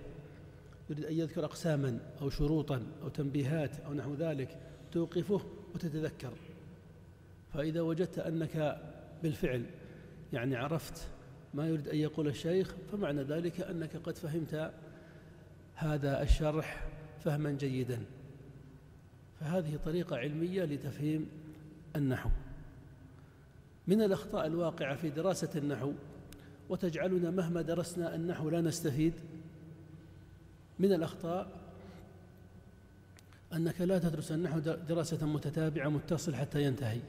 يريد 0.90 1.04
أن 1.04 1.14
يذكر 1.14 1.44
أقساما 1.44 1.98
أو 2.20 2.30
شروطا 2.30 2.82
أو 3.02 3.08
تنبيهات 3.08 3.80
أو 3.80 3.94
نحو 3.94 4.14
ذلك 4.14 4.58
توقفه 4.92 5.40
وتتذكر. 5.74 6.32
فإذا 7.54 7.80
وجدت 7.80 8.18
أنك 8.18 8.80
بالفعل 9.22 9.64
يعني 10.32 10.56
عرفت 10.56 11.08
ما 11.54 11.68
يريد 11.68 11.88
أن 11.88 11.96
يقول 11.96 12.28
الشيخ 12.28 12.74
فمعنى 12.92 13.22
ذلك 13.22 13.60
أنك 13.60 13.96
قد 13.96 14.16
فهمت 14.16 14.72
هذا 15.74 16.22
الشرح 16.22 16.86
فهما 17.24 17.52
جيدا. 17.52 18.02
فهذه 19.40 19.78
طريقة 19.84 20.16
علمية 20.16 20.64
لتفهيم 20.64 21.28
النحو. 21.96 22.30
من 23.86 24.02
الأخطاء 24.02 24.46
الواقعة 24.46 24.96
في 24.96 25.10
دراسة 25.10 25.50
النحو 25.56 25.92
وتجعلنا 26.68 27.30
مهما 27.30 27.62
درسنا 27.62 28.14
النحو 28.14 28.50
لا 28.50 28.60
نستفيد 28.60 29.12
من 30.78 30.92
الأخطاء 30.92 31.48
أنك 33.52 33.80
لا 33.80 33.98
تدرس 33.98 34.32
النحو 34.32 34.58
دراسة 34.58 35.26
متتابعة 35.26 35.88
متصل 35.88 36.34
حتى 36.34 36.62
ينتهي. 36.62 37.00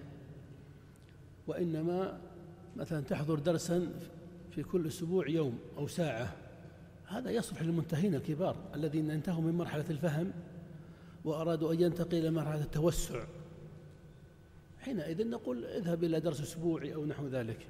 وإنما 1.50 2.20
مثلا 2.76 3.02
تحضر 3.02 3.40
درسا 3.40 3.92
في 4.52 4.64
كل 4.64 4.88
أسبوع 4.88 5.30
يوم 5.30 5.60
أو 5.78 5.88
ساعة. 5.88 6.36
هذا 7.08 7.32
يصلح 7.32 7.62
للمنتهين 7.62 8.16
الكبار 8.16 8.56
الذين 8.76 9.12
انتهوا 9.12 9.42
من 9.42 9.54
مرحلة 9.54 9.86
الفهم 9.90 10.32
وأرادوا 11.26 11.74
أن 11.74 11.82
ينتقل 11.82 12.18
إلى 12.18 12.32
مرحلة 12.32 12.62
التوسع. 12.62 13.24
حينئذ 14.80 15.30
نقول 15.30 15.66
اذهب 15.66 16.04
إلى 16.04 16.20
درس 16.20 16.42
أسبوعي 16.42 16.94
أو 16.94 17.06
نحو 17.06 17.28
ذلك. 17.28 17.68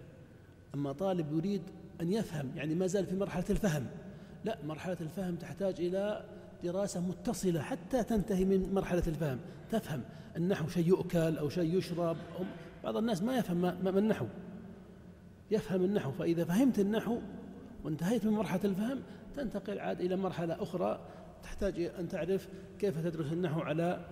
أما 0.75 0.91
طالب 0.91 1.37
يريد 1.37 1.61
أن 2.01 2.13
يفهم 2.13 2.51
يعني 2.55 2.75
ما 2.75 2.87
زال 2.87 3.05
في 3.05 3.15
مرحلة 3.15 3.45
الفهم. 3.49 3.87
لا 4.45 4.57
مرحلة 4.65 4.97
الفهم 5.01 5.35
تحتاج 5.35 5.81
إلى 5.81 6.25
دراسة 6.63 6.99
متصلة 6.99 7.61
حتى 7.61 8.03
تنتهي 8.03 8.45
من 8.45 8.73
مرحلة 8.73 9.03
الفهم. 9.07 9.39
تفهم 9.71 10.01
النحو 10.37 10.67
شيء 10.67 10.87
يؤكل 10.87 11.37
أو 11.37 11.49
شيء 11.49 11.77
يشرب 11.77 12.17
بعض 12.83 12.97
الناس 12.97 13.21
ما 13.23 13.37
يفهم 13.37 13.61
ما 13.61 13.89
النحو. 13.89 14.25
يفهم 15.51 15.83
النحو 15.83 16.11
فإذا 16.11 16.45
فهمت 16.45 16.79
النحو 16.79 17.17
وانتهيت 17.83 18.25
من 18.25 18.31
مرحلة 18.31 18.61
الفهم 18.63 18.99
تنتقل 19.35 19.79
عاد 19.79 20.01
إلى 20.01 20.15
مرحلة 20.15 20.63
أخرى 20.63 20.99
تحتاج 21.43 21.79
أن 21.79 22.07
تعرف 22.07 22.47
كيف 22.79 23.03
تدرس 23.03 23.31
النحو 23.33 23.59
على 23.59 24.05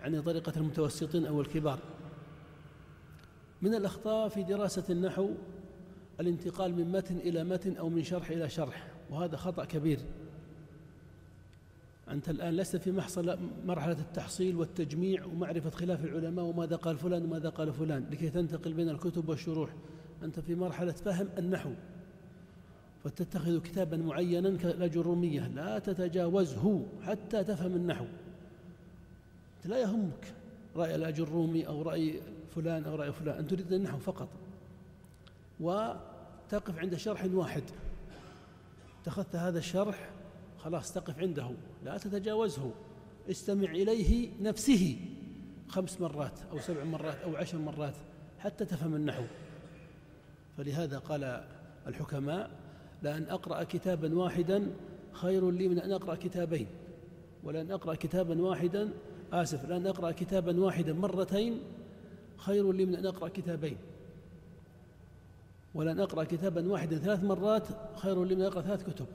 يعني 0.00 0.22
طريقة 0.22 0.52
المتوسطين 0.56 1.26
أو 1.26 1.40
الكبار. 1.40 1.78
من 3.62 3.74
الأخطاء 3.74 4.28
في 4.28 4.42
دراسة 4.42 4.84
النحو 4.90 5.30
الانتقال 6.20 6.74
من 6.74 6.92
متن 6.92 7.16
إلى 7.16 7.44
متن 7.44 7.76
أو 7.76 7.88
من 7.88 8.02
شرح 8.02 8.30
إلى 8.30 8.48
شرح 8.48 8.88
وهذا 9.10 9.36
خطأ 9.36 9.64
كبير. 9.64 9.98
أنت 12.12 12.28
الآن 12.28 12.56
لست 12.56 12.76
في 12.76 12.92
محصل 12.92 13.38
مرحلة 13.64 13.98
التحصيل 14.00 14.56
والتجميع 14.56 15.24
ومعرفة 15.24 15.70
خلاف 15.70 16.04
العلماء 16.04 16.44
وماذا 16.44 16.76
قال 16.76 16.98
فلان 16.98 17.24
وماذا 17.24 17.48
قال 17.48 17.72
فلان 17.72 18.06
لكي 18.10 18.30
تنتقل 18.30 18.72
بين 18.72 18.88
الكتب 18.88 19.28
والشروح. 19.28 19.70
أنت 20.22 20.40
في 20.40 20.54
مرحلة 20.54 20.92
فهم 20.92 21.28
النحو. 21.38 21.70
فتتخذ 23.04 23.60
كتابا 23.60 23.96
معينا 23.96 24.56
كالأجرومية 24.56 25.48
لا 25.48 25.78
تتجاوزه 25.78 26.86
حتى 27.02 27.44
تفهم 27.44 27.76
النحو. 27.76 28.04
لا 29.64 29.78
يهمك 29.78 30.34
رأي 30.76 30.94
الأجرومي 30.94 31.66
أو 31.66 31.82
رأي 31.82 32.20
فلان 32.54 32.84
أو 32.84 32.94
رأي 32.94 33.12
فلان. 33.12 33.38
أن 33.38 33.46
تريد 33.46 33.72
النحو 33.72 33.98
فقط. 33.98 34.28
وتقف 35.60 36.78
عند 36.78 36.94
شرح 36.94 37.24
واحد. 37.32 37.62
اتخذت 39.02 39.36
هذا 39.36 39.58
الشرح 39.58 40.11
خلاص 40.64 40.92
تقف 40.92 41.18
عنده 41.18 41.50
لا 41.84 41.98
تتجاوزه. 41.98 42.70
استمع 43.30 43.70
إليه 43.70 44.30
نفسه 44.40 44.96
خمس 45.68 46.00
مرات 46.00 46.38
أو 46.52 46.58
سبع 46.58 46.84
مرات 46.84 47.16
أو 47.16 47.36
عشر 47.36 47.58
مرات 47.58 47.94
حتى 48.38 48.64
تفهم 48.64 48.94
النحو. 48.94 49.24
فلهذا 50.56 50.98
قال 50.98 51.44
الحكماء 51.86 52.50
لأن 53.02 53.22
أقرأ 53.22 53.62
كتابا 53.62 54.14
واحدا 54.14 54.70
خير 55.12 55.50
لي 55.50 55.68
من 55.68 55.78
أن 55.78 55.92
أقرأ 55.92 56.14
كتابين. 56.14 56.66
ولأن 57.44 57.70
أقرأ 57.70 57.94
كتابا 57.94 58.42
واحدا 58.42 58.90
آسف 59.32 59.64
لأن 59.64 59.86
أقرأ 59.86 60.10
كتابا 60.10 60.60
واحدا 60.60 60.92
مرتين 60.92 61.60
خير 62.36 62.72
لي 62.72 62.86
من 62.86 62.94
أن 62.94 63.06
أقرأ 63.06 63.28
كتابين. 63.28 63.76
ولأن 65.74 66.00
أقرأ 66.00 66.24
كتابا 66.24 66.68
واحدا 66.68 66.98
ثلاث 66.98 67.24
مرات 67.24 67.66
خير 67.96 68.24
لي 68.24 68.34
من 68.34 68.40
أن 68.40 68.46
أقرأ 68.46 68.62
ثلاث 68.62 68.90
كتب. 68.90 69.06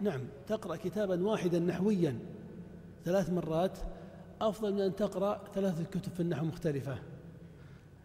نعم 0.00 0.20
تقرأ 0.46 0.76
كتابا 0.76 1.26
واحدا 1.26 1.58
نحويا 1.58 2.18
ثلاث 3.04 3.30
مرات 3.30 3.78
أفضل 4.40 4.74
من 4.74 4.80
أن 4.80 4.96
تقرأ 4.96 5.40
ثلاث 5.54 5.88
كتب 5.90 6.12
في 6.12 6.20
النحو 6.20 6.44
مختلفة. 6.44 6.98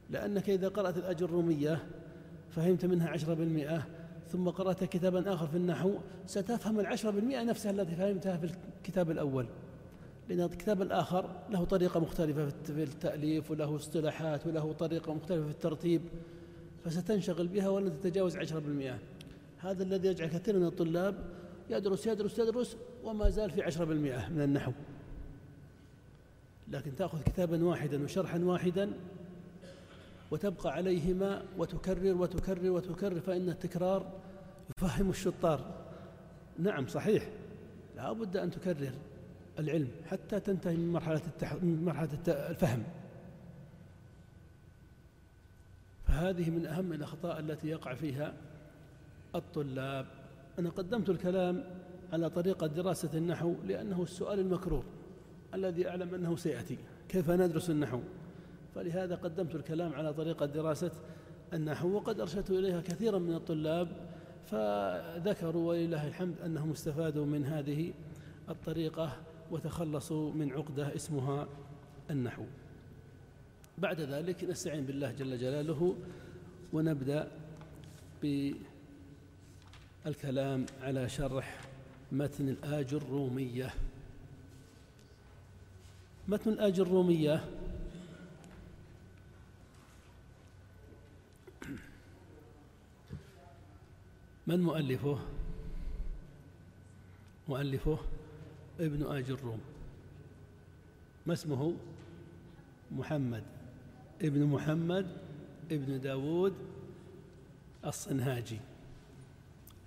لأنك 0.10 0.50
إذا 0.50 0.68
قرأت 0.68 0.98
الأجرومية 0.98 1.84
فهمت 2.50 2.86
منها 2.86 3.10
عشرة 3.10 3.34
بالمئة 3.34 3.88
ثم 4.28 4.50
قرأت 4.50 4.84
كتابا 4.84 5.34
آخر 5.34 5.48
في 5.48 5.58
النحو 5.58 5.94
ستفهم 6.26 6.80
العشرة 6.80 7.12
بالمئة 7.12 7.44
نفسها 7.44 7.72
التي 7.72 7.96
فهمتها 7.96 8.38
في 8.38 8.52
الكتاب 8.78 9.12
الأول. 9.12 9.48
لأن 10.30 10.42
الكتاب 10.42 10.82
الآخر 10.82 11.30
له 11.50 11.64
طريقة 11.64 12.00
مختلفة 12.00 12.50
في 12.66 12.84
التأليف 12.84 13.52
وله 13.52 13.76
اصطلاحات 13.76 14.48
وله 14.48 14.74
طريقة 14.74 15.14
مختلفة 15.14 15.44
في 15.46 15.52
الترتيب 15.52 16.02
فستنشغل 16.86 17.48
بها 17.48 17.70
ولن 17.70 18.00
تتجاوز 18.02 18.38
عشرة 18.38 18.60
بالمئة. 18.60 19.00
هذا 19.58 19.84
الذي 19.84 20.08
يجعل 20.08 20.28
كثير 20.28 20.60
من 20.60 20.66
الطلاب 20.66 21.16
يدرس 21.70 22.08
يدرس 22.08 22.40
يدرس 22.40 22.78
وما 23.04 23.30
زال 23.30 23.52
في 23.52 23.62
عشرة 23.62 23.86
بالمئة 23.86 24.30
من 24.30 24.42
النحو. 24.42 24.72
لكن 26.68 26.96
تأخذ 26.96 27.22
كتابا 27.24 27.66
واحدا 27.66 28.04
وشرحا 28.04 28.40
واحدا 28.40 28.94
وتبقى 30.32 30.74
عليهما 30.74 31.44
وتكرر 31.58 32.14
وتكرر 32.14 32.70
وتكرر 32.70 33.20
فإن 33.20 33.50
التكرار 33.50 34.12
يفهم 34.78 35.10
الشطار. 35.10 35.88
نعم 36.60 36.88
صحيح. 36.88 37.30
لا 37.96 38.12
بد 38.12 38.38
أن 38.38 38.52
تكرر 38.52 38.94
العلم 39.60 39.92
حتى 40.06 40.40
تنتهي 40.40 40.76
من 40.76 40.92
مرحلة, 40.92 41.22
التح... 41.28 41.54
من 41.54 41.86
مرحلة 41.86 42.10
الفهم. 42.28 42.84
فهذه 46.08 46.50
من 46.50 46.66
أهم 46.66 46.94
الأخطاء 46.94 47.40
التي 47.40 47.68
يقع 47.68 47.94
فيها 47.94 48.34
الطلاب. 49.36 50.06
أنا 50.60 50.70
قدمت 50.70 51.10
الكلام 51.10 51.64
على 52.14 52.30
طريقة 52.30 52.68
دراسة 52.68 53.10
النحو 53.14 53.56
لأنه 53.66 54.04
السؤال 54.04 54.40
المكرور 54.40 54.84
الذي 55.54 55.90
أعلم 55.90 56.14
أنه 56.14 56.36
سيأتي. 56.36 56.78
كيف 57.10 57.30
ندرس 57.30 57.70
النحو؟ 57.70 58.00
فلهذا 58.76 59.16
قدمت 59.16 59.56
الكلام 59.56 59.94
على 59.94 60.14
طريقة 60.14 60.46
دراسة 60.46 60.92
النحو 61.54 61.90
وقد 61.90 62.20
أرشدت 62.20 62.50
إليها 62.52 62.82
كثيرا 62.82 63.20
من 63.20 63.34
الطلاب 63.34 63.88
فذكروا 64.46 65.70
ولله 65.70 66.08
الحمد 66.08 66.36
أنهم 66.46 66.72
استفادوا 66.72 67.26
من 67.26 67.46
هذه 67.46 67.94
الطريقة 68.50 69.12
وتخلصوا 69.52 70.32
من 70.32 70.52
عقدة 70.52 70.96
اسمها 70.96 71.48
النحو. 72.12 72.44
بعد 73.78 74.02
ذلك 74.02 74.44
نستعين 74.44 74.86
بالله 74.86 75.12
جل 75.12 75.38
جلاله 75.38 75.96
ونبدأ 76.74 77.32
بالكلام 80.06 80.66
على 80.82 81.10
شرح 81.10 81.62
متن 82.12 82.50
الآج 82.50 82.94
الرومية. 82.94 83.74
متن 86.28 86.52
الآج 86.52 86.80
الرومية 86.80 87.46
من 94.48 94.62
مؤلفه؟ 94.62 95.20
مؤلفه 97.50 98.00
ابن 98.80 99.06
آج 99.06 99.32
الروم. 99.32 99.60
ما 101.26 101.34
اسمه؟ 101.34 101.74
محمد. 102.92 103.44
ابن 104.22 104.44
محمد 104.44 105.08
ابن 105.72 106.02
داود 106.02 106.54
الصنهاجي. 107.86 108.60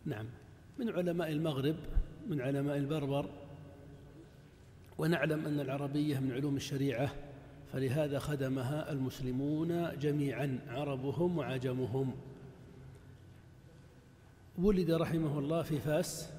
نعم. 0.05 0.27
من 0.79 0.89
علماء 0.91 1.33
المغرب 1.33 1.77
من 2.29 2.41
علماء 2.41 2.77
البربر 2.77 3.31
ونعلم 4.99 5.47
أن 5.47 5.61
العربية 5.61 6.19
من 6.19 6.33
علوم 6.33 6.57
الشريعة 6.57 7.15
فلهذا 7.73 8.19
خدمها 8.19 8.93
المسلمون 8.93 9.99
جميعا 9.99 10.59
عربهم 10.69 11.39
وعجمهم. 11.39 12.13
ولد 14.59 14.91
رحمه 14.91 15.39
الله 15.39 15.63
في 15.63 15.79
فاس 15.79 16.31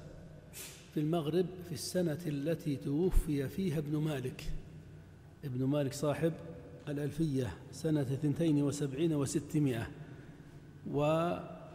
في 0.94 1.00
المغرب 1.00 1.46
في 1.68 1.72
السنة 1.72 2.18
التي 2.26 2.76
توفي 2.76 3.48
فيها 3.48 3.78
ابن 3.78 3.96
مالك. 3.96 4.52
ابن 5.44 5.64
مالك 5.64 5.92
صاحب 5.92 6.32
الألفية 6.88 7.54
سنة 7.72 8.00
اثنتين 8.00 8.62
وسبعين 8.62 9.14
وستمائة 9.14 9.86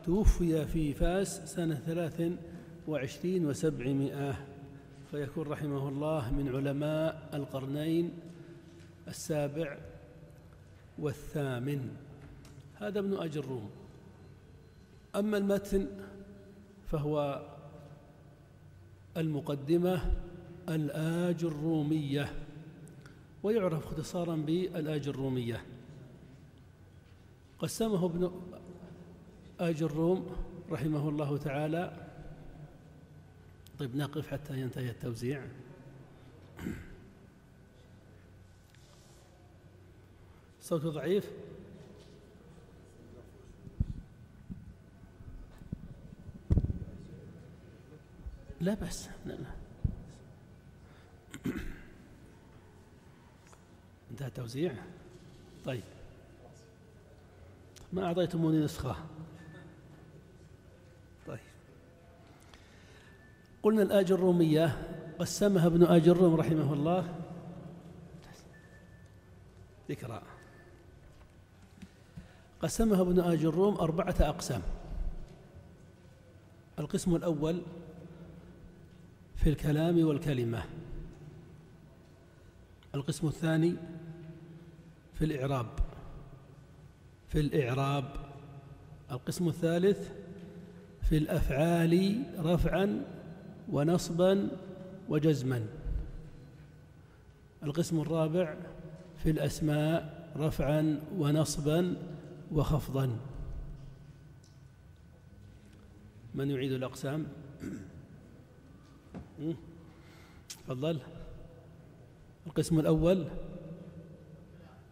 وتوفي 0.08 0.65
في 0.65 0.93
فاس 0.93 1.54
سنة 1.56 1.76
ثلاث 1.76 2.32
وعشرين 2.88 3.46
وسبعمائة. 3.46 4.46
فيكون 5.12 5.48
رحمه 5.48 5.89
الله 5.89 6.34
من 6.34 6.56
علماء 6.56 7.30
القرنين 7.34 8.12
السابع 9.08 9.78
والثامن. 11.00 11.89
هذا 12.76 13.00
ابن 13.00 13.13
أجروم 13.13 13.70
أما 15.15 15.38
المتن 15.38 15.88
فهو 16.88 17.46
المقدمة 19.17 20.12
الآج 20.70 21.43
الرومية 21.43 22.34
ويعرف 23.43 23.88
اختصارا 23.88 24.36
بالآج 24.36 25.08
الرومية. 25.08 25.62
قسمه 27.60 28.06
ابن 28.06 28.32
آج 29.60 29.84
الروم 29.84 30.36
رحمه 30.72 31.10
الله 31.10 31.38
تعالى. 31.38 32.08
طيب 33.80 33.96
نقف 33.96 34.28
حتى 34.28 34.62
ينتهي 34.62 34.89
التوزيع. 34.89 35.46
صوت 40.62 40.82
ضعيف. 40.82 41.32
لا 48.62 48.74
بأس. 48.74 49.10
لا 49.26 49.34
لا. 49.34 49.52
انتهى 54.12 54.28
التوزيع. 54.28 54.74
طيب. 55.65 55.84
ما 57.93 58.06
أعطيتموني 58.06 58.58
نسخة 58.58 58.96
طيب 61.28 61.39
قلنا 63.67 63.82
الآج 63.82 64.12
الرومية 64.12 64.77
قسمها 65.19 65.67
ابن 65.67 65.84
آج 65.84 66.08
الروم 66.08 66.36
رحمه 66.36 66.73
الله. 66.73 67.15
ذكرى 69.89 70.21
قسمها 72.62 73.01
ابن 73.01 73.19
آج 73.19 73.45
الروم 73.45 73.75
أربعة 73.75 74.15
أقسام. 74.19 74.62
القسم 76.80 77.15
الأول 77.15 77.62
في 79.36 79.49
الكلام 79.49 80.08
والكلمة. 80.08 80.63
القسم 82.95 83.27
الثاني 83.27 83.75
في 85.13 85.25
الإعراب. 85.25 85.69
في 87.27 87.39
الإعراب. 87.39 88.06
القسم 89.12 89.47
الثالث 89.47 90.10
في 91.01 91.17
الأفعال 91.17 92.23
رفعا 92.39 93.16
ونصبا 93.71 94.49
وجزما. 95.10 95.65
القسم 97.63 98.01
الرابع 98.01 98.56
في 99.23 99.30
الأسماء 99.30 100.30
رفعا 100.38 100.99
ونصبا 101.17 101.95
وخفضا. 102.51 103.17
من 106.36 106.51
يعيد 106.51 106.71
الأقسام؟ 106.71 107.27
تفضل. 110.67 110.99
القسم 112.47 112.80
الأول 112.80 113.27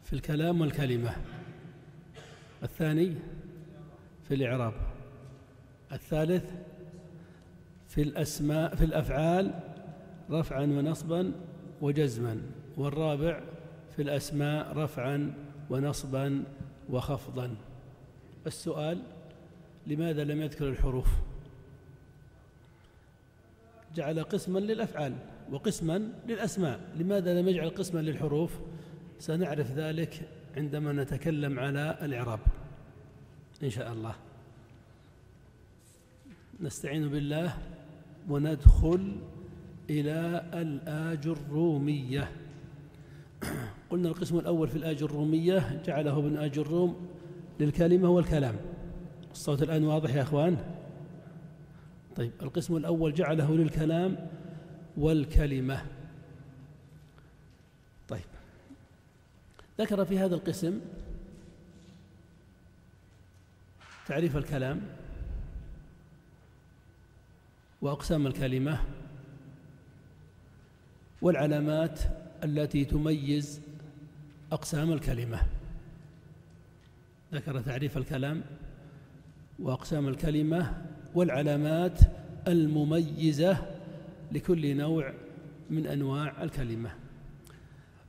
في 0.03 0.13
الكلام 0.13 0.61
والكلمة. 0.61 1.15
الثاني 2.63 3.15
في 4.27 4.33
الإعراب. 4.33 4.73
الثالث 5.91 6.51
في 7.95 8.01
الأسماء 8.01 8.75
في 8.75 8.86
الأفعال 8.86 9.60
رفعا 10.31 10.62
ونصبا 10.63 11.31
وجزما 11.81 12.41
والرابع 12.77 13.41
في 13.95 14.01
الأسماء 14.01 14.77
رفعا 14.77 15.34
ونصبا 15.69 16.43
وخفضا. 16.89 17.55
السؤال 18.47 19.01
لماذا 19.88 20.23
لم 20.23 20.41
يذكر 20.41 20.69
الحروف؟ 20.69 21.08
جعل 23.95 24.23
قسما 24.23 24.60
للأفعال 24.60 25.15
وقسما 25.51 26.12
للأسماء. 26.27 26.79
لماذا 26.95 27.41
لم 27.41 27.47
يجعل 27.47 27.69
قسما 27.69 27.99
للحروف؟ 27.99 28.60
سنعرف 29.19 29.71
ذلك 29.71 30.29
عندما 30.58 30.93
نتكلم 30.93 31.60
على 31.60 31.97
الإعراب. 32.01 32.39
إن 33.63 33.69
شاء 33.69 33.93
الله. 33.93 34.15
نستعين 36.60 37.10
بالله. 37.10 37.58
وندخل 38.29 39.15
إلى 39.89 40.45
الآج 40.53 41.27
الرومية 41.27 42.31
قلنا 43.89 44.09
القسم 44.09 44.39
الأول 44.39 44.67
في 44.67 44.75
الآج 44.75 45.03
الرومية 45.03 45.81
جعله 45.85 46.19
ابن 46.19 46.38
آج 46.38 46.59
الروم 46.59 47.07
للكلمة 47.59 48.09
والكلام. 48.09 48.55
الصوت 49.31 49.63
الآن 49.63 49.83
واضح 49.83 50.15
يا 50.15 50.21
أخوان؟ 50.21 50.57
طيب 52.15 52.31
القسم 52.41 52.77
الأول 52.77 53.13
جعله 53.13 53.55
للكلام 53.55 54.29
والكلمة. 54.97 55.85
طيب 58.07 58.25
ذكر 59.79 60.05
في 60.05 60.19
هذا 60.19 60.35
القسم 60.35 60.79
تعريف 64.07 64.38
الكلام. 64.38 64.81
وأقسام 67.81 68.27
الكلمة 68.27 68.79
والعلامات 71.21 71.99
التي 72.43 72.85
تميز 72.85 73.61
أقسام 74.51 74.91
الكلمة. 74.91 75.41
ذكر 77.33 77.61
تعريف 77.61 77.97
الكلام 77.97 78.41
وأقسام 79.59 80.07
الكلمة 80.07 80.81
والعلامات 81.15 81.99
المميزة 82.47 83.57
لكل 84.31 84.77
نوع 84.77 85.13
من 85.69 85.88
أنواع 85.88 86.43
الكلمة. 86.43 86.91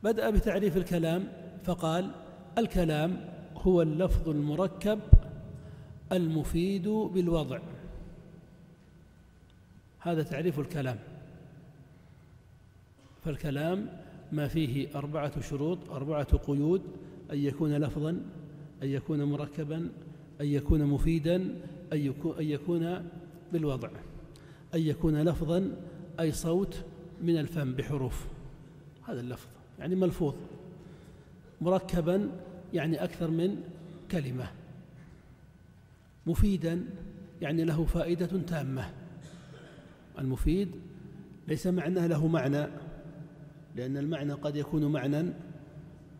بدأ 0.04 0.30
بتعريف 0.30 0.76
الكلام 0.76 1.28
فقال 1.64 2.10
الكلام 2.58 3.28
هو 3.56 3.82
اللفظ 3.82 4.28
المركب 4.28 5.00
المفيد 6.12 6.88
بالوضع. 6.88 7.60
هذا 10.06 10.22
تعريف 10.22 10.58
الكلام. 10.58 10.98
فالكلام 13.24 13.88
ما 14.32 14.48
فيه 14.48 14.98
أربعة 14.98 15.40
شروط 15.40 15.90
أربعة 15.90 16.36
قيود 16.36 16.82
أن 17.32 17.38
يكون 17.38 17.76
لفظا 17.76 18.10
أن 18.82 18.88
يكون 18.88 19.22
مركبا 19.22 19.76
أن 20.40 20.46
يكون 20.46 20.84
مفيدا 20.84 21.36
أن 21.92 22.14
يكون 22.38 23.08
بالوضع. 23.52 23.90
أن 24.74 24.80
يكون 24.80 25.22
لفظا 25.22 25.76
أي 26.20 26.32
صوت 26.32 26.84
من 27.22 27.38
الفم 27.38 27.72
بحروف. 27.72 28.26
هذا 29.08 29.20
اللفظ 29.20 29.48
يعني 29.78 29.94
ملفوظ. 29.94 30.34
مركبا 31.60 32.30
يعني 32.74 33.04
أكثر 33.04 33.30
من 33.30 33.62
كلمة. 34.10 34.50
مفيدا 36.26 36.84
يعني 37.42 37.64
له 37.64 37.84
فائدة 37.84 38.40
تامة. 38.46 38.90
المفيد 40.18 40.70
ليس 41.48 41.66
معناه 41.66 42.06
له 42.06 42.26
معنى 42.26 42.66
لأن 43.76 43.96
المعنى 43.96 44.32
قد 44.32 44.56
يكون 44.56 44.92
معنى 44.92 45.32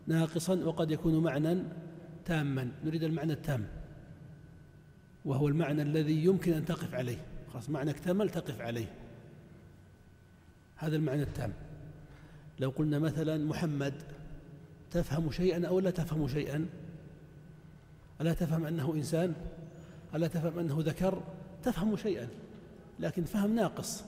ناقصا 0.07 0.55
وقد 0.55 0.91
يكون 0.91 1.23
معنى 1.23 1.63
تاما. 2.25 2.71
نريد 2.85 3.03
المعنى 3.03 3.33
التام 3.33 3.67
وهو 5.25 5.47
المعنى 5.47 5.81
الذي 5.81 6.25
يمكن 6.25 6.53
أن 6.53 6.65
تقف 6.65 6.95
عليه. 6.95 7.17
خلاص 7.53 7.69
معنى 7.69 7.91
اكتمل 7.91 8.29
تقف 8.29 8.61
عليه. 8.61 8.87
هذا 10.75 10.95
المعنى 10.95 11.21
التام. 11.21 11.53
لو 12.59 12.69
قلنا 12.69 12.99
مثلا 12.99 13.45
محمد 13.45 13.93
تفهم 14.91 15.31
شيئا 15.31 15.67
أو 15.67 15.79
لا 15.79 15.91
تفهم 15.91 16.27
شيئا؟ 16.27 16.65
ألا 18.21 18.33
تفهم 18.33 18.65
أنه 18.65 18.93
إنسان؟ 18.93 19.33
ألا 20.15 20.27
تفهم 20.27 20.59
أنه 20.59 20.77
ذكر؟ 20.79 21.23
تفهم 21.63 21.97
شيئا. 21.97 22.27
لكن 22.99 23.23
فهم 23.23 23.55
ناقص 23.55 24.03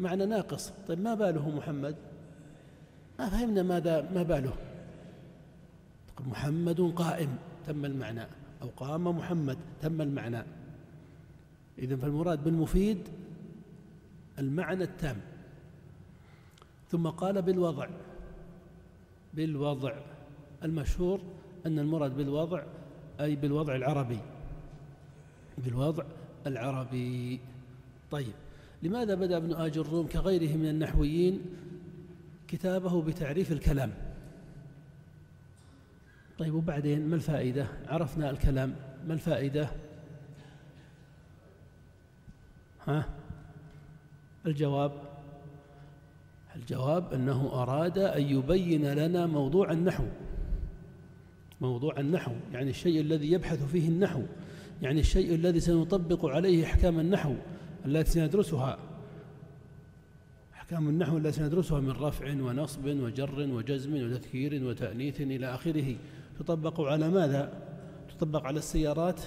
معنى 0.00 0.26
ناقص. 0.26 0.72
طيب 0.88 1.00
ما 1.00 1.14
باله 1.14 1.50
محمد؟ 1.50 1.96
ما 3.18 3.28
فهمنا 3.28 3.62
ماذا 3.62 4.10
ما 4.14 4.22
باله. 4.22 4.54
محمد 6.26 6.80
قائم 6.96 7.36
تم 7.66 7.84
المعنى 7.84 8.26
أو 8.62 8.68
قام 8.76 9.08
محمد 9.08 9.58
تم 9.82 10.00
المعنى. 10.00 10.42
إذن 11.78 11.96
فالمراد 11.96 12.44
بالمفيد 12.44 13.08
المعنى 14.38 14.84
التام. 14.84 15.16
ثم 16.90 17.08
قال 17.08 17.42
بالوضع 17.42 17.88
بالوضع 19.34 19.94
المشهور 20.64 21.20
أن 21.66 21.78
المراد 21.78 22.16
بالوضع 22.16 22.62
أي 23.20 23.36
بالوضع 23.36 23.76
العربي. 23.76 24.20
بالوضع 25.58 26.04
العربي. 26.46 27.40
طيب 28.14 28.32
لماذا 28.82 29.14
بدأ 29.14 29.36
ابن 29.36 29.52
آج 29.52 29.78
الروم 29.78 30.06
كغيره 30.06 30.56
من 30.56 30.68
النحويين 30.68 31.40
كتابه 32.48 33.02
بتعريف 33.02 33.52
الكلام؟ 33.52 33.92
طيب 36.38 36.54
وبعدين 36.54 37.06
ما 37.08 37.16
الفائدة؟ 37.16 37.66
عرفنا 37.88 38.30
الكلام 38.30 38.76
ما 39.06 39.14
الفائدة؟ 39.14 39.68
ها؟ 42.86 43.08
الجواب؟ 44.46 44.92
الجواب 46.56 47.12
أنه 47.12 47.62
أراد 47.62 47.98
أن 47.98 48.22
يبين 48.22 48.94
لنا 48.94 49.26
موضوع 49.26 49.72
النحو. 49.72 50.04
موضوع 51.60 52.00
النحو 52.00 52.32
يعني 52.52 52.70
الشيء 52.70 53.00
الذي 53.00 53.32
يبحث 53.32 53.64
فيه 53.64 53.88
النحو 53.88 54.22
يعني 54.82 55.00
الشيء 55.00 55.34
الذي 55.34 55.60
سنطبق 55.60 56.26
عليه 56.26 56.64
أحكام 56.64 57.00
النحو. 57.00 57.34
التي 57.86 58.10
سندرسها 58.10 58.78
أحكام 60.54 60.88
النحو 60.88 61.16
التي 61.16 61.32
سندرسها 61.32 61.80
من 61.80 61.90
رفع 61.90 62.26
ونصب 62.30 62.86
وجر 62.86 63.40
وجزم 63.40 63.94
وتذكير 63.94 64.64
وتأنيث 64.64 65.20
إلى 65.20 65.54
آخره 65.54 65.96
تطبق 66.38 66.80
على 66.80 67.08
ماذا؟ 67.08 67.52
تطبق 68.08 68.46
على 68.46 68.58
السيارات؟ 68.58 69.20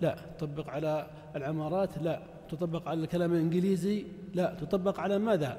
لا 0.00 0.16
تطبق 0.38 0.68
على 0.68 1.10
العمارات؟ 1.36 1.98
لا 1.98 2.22
تطبق 2.48 2.88
على 2.88 3.00
الكلام 3.00 3.32
الإنجليزي؟ 3.32 4.04
لا 4.34 4.54
تطبق 4.60 5.00
على 5.00 5.18
ماذا؟ 5.18 5.58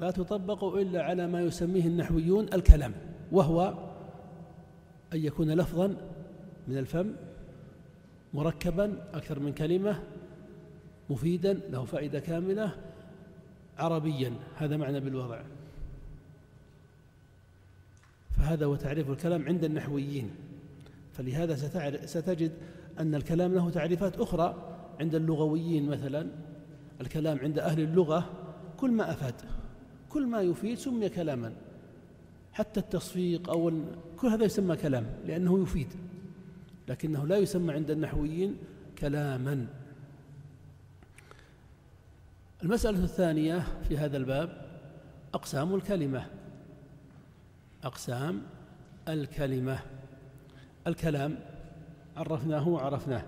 لا 0.00 0.10
تطبق 0.10 0.64
إلا 0.64 1.02
على 1.02 1.26
ما 1.26 1.40
يسميه 1.40 1.86
النحويون 1.86 2.44
الكلام 2.54 2.92
وهو 3.32 3.74
أن 5.12 5.24
يكون 5.24 5.50
لفظا 5.50 5.96
من 6.68 6.78
الفم 6.78 7.12
مركبا 8.34 8.96
أكثر 9.14 9.40
من 9.40 9.52
كلمة 9.52 10.02
مفيدا 11.12 11.52
له 11.52 11.84
فائدة 11.84 12.20
كاملة 12.20 12.76
عربيا. 13.78 14.32
هذا 14.56 14.76
معنى 14.76 15.00
بالوضع. 15.00 15.40
فهذا 18.36 18.66
هو 18.66 18.76
تعريف 18.76 19.10
الكلام 19.10 19.46
عند 19.46 19.64
النحويين. 19.64 20.30
فلهذا 21.12 21.56
ستجد 22.06 22.52
أن 23.00 23.14
الكلام 23.14 23.54
له 23.54 23.70
تعريفات 23.70 24.18
أخرى 24.18 24.76
عند 25.00 25.14
اللغويين 25.14 25.88
مثلا. 25.88 26.26
الكلام 27.00 27.38
عند 27.38 27.58
أهل 27.58 27.80
اللغة 27.80 28.30
كل 28.76 28.90
ما 28.90 29.10
أفاد 29.10 29.34
كل 30.08 30.26
ما 30.26 30.40
يفيد 30.40 30.78
سمي 30.78 31.08
كلاما. 31.08 31.52
حتى 32.52 32.80
التصفيق 32.80 33.50
أو 33.50 33.72
كل 34.18 34.28
هذا 34.28 34.44
يسمى 34.44 34.76
كلام 34.76 35.06
لأنه 35.26 35.62
يفيد. 35.62 35.88
لكنه 36.88 37.26
لا 37.26 37.36
يسمى 37.36 37.72
عند 37.72 37.90
النحويين 37.90 38.56
كلاما. 38.98 39.66
المسألة 42.62 43.04
الثانية 43.04 43.64
في 43.88 43.98
هذا 43.98 44.16
الباب 44.16 44.66
أقسام 45.34 45.74
الكلمة. 45.74 46.26
أقسام 47.84 48.42
الكلمة. 49.08 49.78
الكلام 50.86 51.38
عرفناه 52.16 52.68
وعرفناه. 52.68 53.24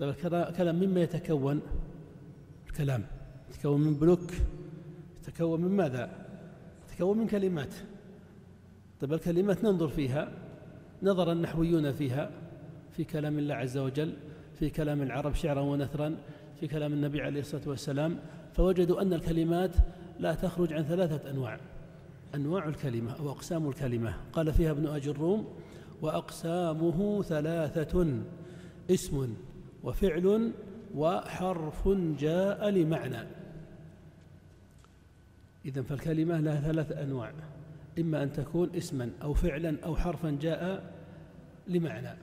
طيب 0.00 0.14
الكلام 0.32 0.76
مما 0.76 1.00
يتكون؟ 1.00 1.60
الكلام. 2.66 3.04
يتكون 3.50 3.80
من 3.80 3.94
بلوك. 3.94 4.32
يتكون 5.22 5.60
من 5.60 5.76
ماذا؟ 5.76 6.10
يتكون 6.88 7.18
من 7.18 7.26
كلمات. 7.26 7.74
طيب 9.00 9.12
الكلمات 9.12 9.64
ننظر 9.64 9.88
فيها. 9.88 10.32
نظر 11.02 11.32
النحويون 11.32 11.92
فيها. 11.92 12.30
في 12.96 13.04
كلام 13.04 13.38
الله 13.38 13.54
عز 13.54 13.78
وجل 13.78 14.16
في 14.58 14.70
كلام 14.70 15.02
العرب 15.02 15.34
شعرا 15.34 15.60
ونثرا 15.60 16.16
في 16.60 16.66
كلام 16.66 16.92
النبي 16.92 17.22
عليه 17.22 17.40
الصلاة 17.40 17.68
والسلام 17.68 18.18
فوجدوا 18.52 19.02
أن 19.02 19.12
الكلمات 19.12 19.76
لا 20.18 20.34
تخرج 20.34 20.72
عن 20.72 20.82
ثلاثة 20.82 21.30
أنواع. 21.30 21.60
أنواع 22.34 22.68
الكلمة 22.68 23.12
أو 23.12 23.30
أقسام 23.30 23.68
الكلمة. 23.68 24.14
قال 24.32 24.52
فيها 24.52 24.70
ابن 24.70 24.86
أجر 24.86 25.10
الروم 25.10 25.48
وأقسامه 26.02 27.22
ثلاثة 27.22 28.22
اسم 28.90 29.34
وفعل 29.84 30.52
وحرف 30.94 31.88
جاء 32.18 32.68
لمعنى. 32.68 33.28
إذن 35.64 35.82
فالكلمة 35.82 36.40
لها 36.40 36.60
ثلاث 36.60 36.92
أنواع. 36.92 37.32
إما 37.98 38.22
أن 38.22 38.32
تكون 38.32 38.70
اسما 38.76 39.10
أو 39.22 39.34
فعلا 39.34 39.76
أو 39.84 39.96
حرفا 39.96 40.38
جاء 40.40 40.92
لمعنى. 41.68 42.18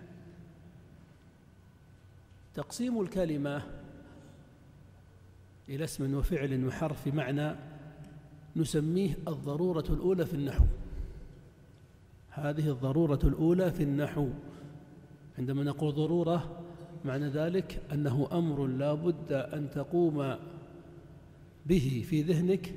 تقسيم 2.53 3.01
الكلمة 3.01 3.61
إلى 5.69 5.83
اسم 5.83 6.13
وفعل 6.13 6.65
وحرف 6.65 7.07
معنى 7.07 7.55
نسميه 8.55 9.17
الضرورة 9.27 9.85
الأولى 9.89 10.25
في 10.25 10.33
النحو. 10.33 10.65
هذه 12.29 12.69
الضرورة 12.69 13.19
الأولى 13.23 13.71
في 13.71 13.83
النحو. 13.83 14.27
عندما 15.37 15.63
نقول 15.63 15.93
ضرورة 15.93 16.63
معنى 17.05 17.27
ذلك 17.27 17.81
أنه 17.93 18.27
أمر 18.31 18.67
لا 18.67 18.93
بد 18.93 19.31
أن 19.31 19.69
تقوم 19.69 20.35
به 21.65 22.05
في 22.09 22.21
ذهنك 22.21 22.73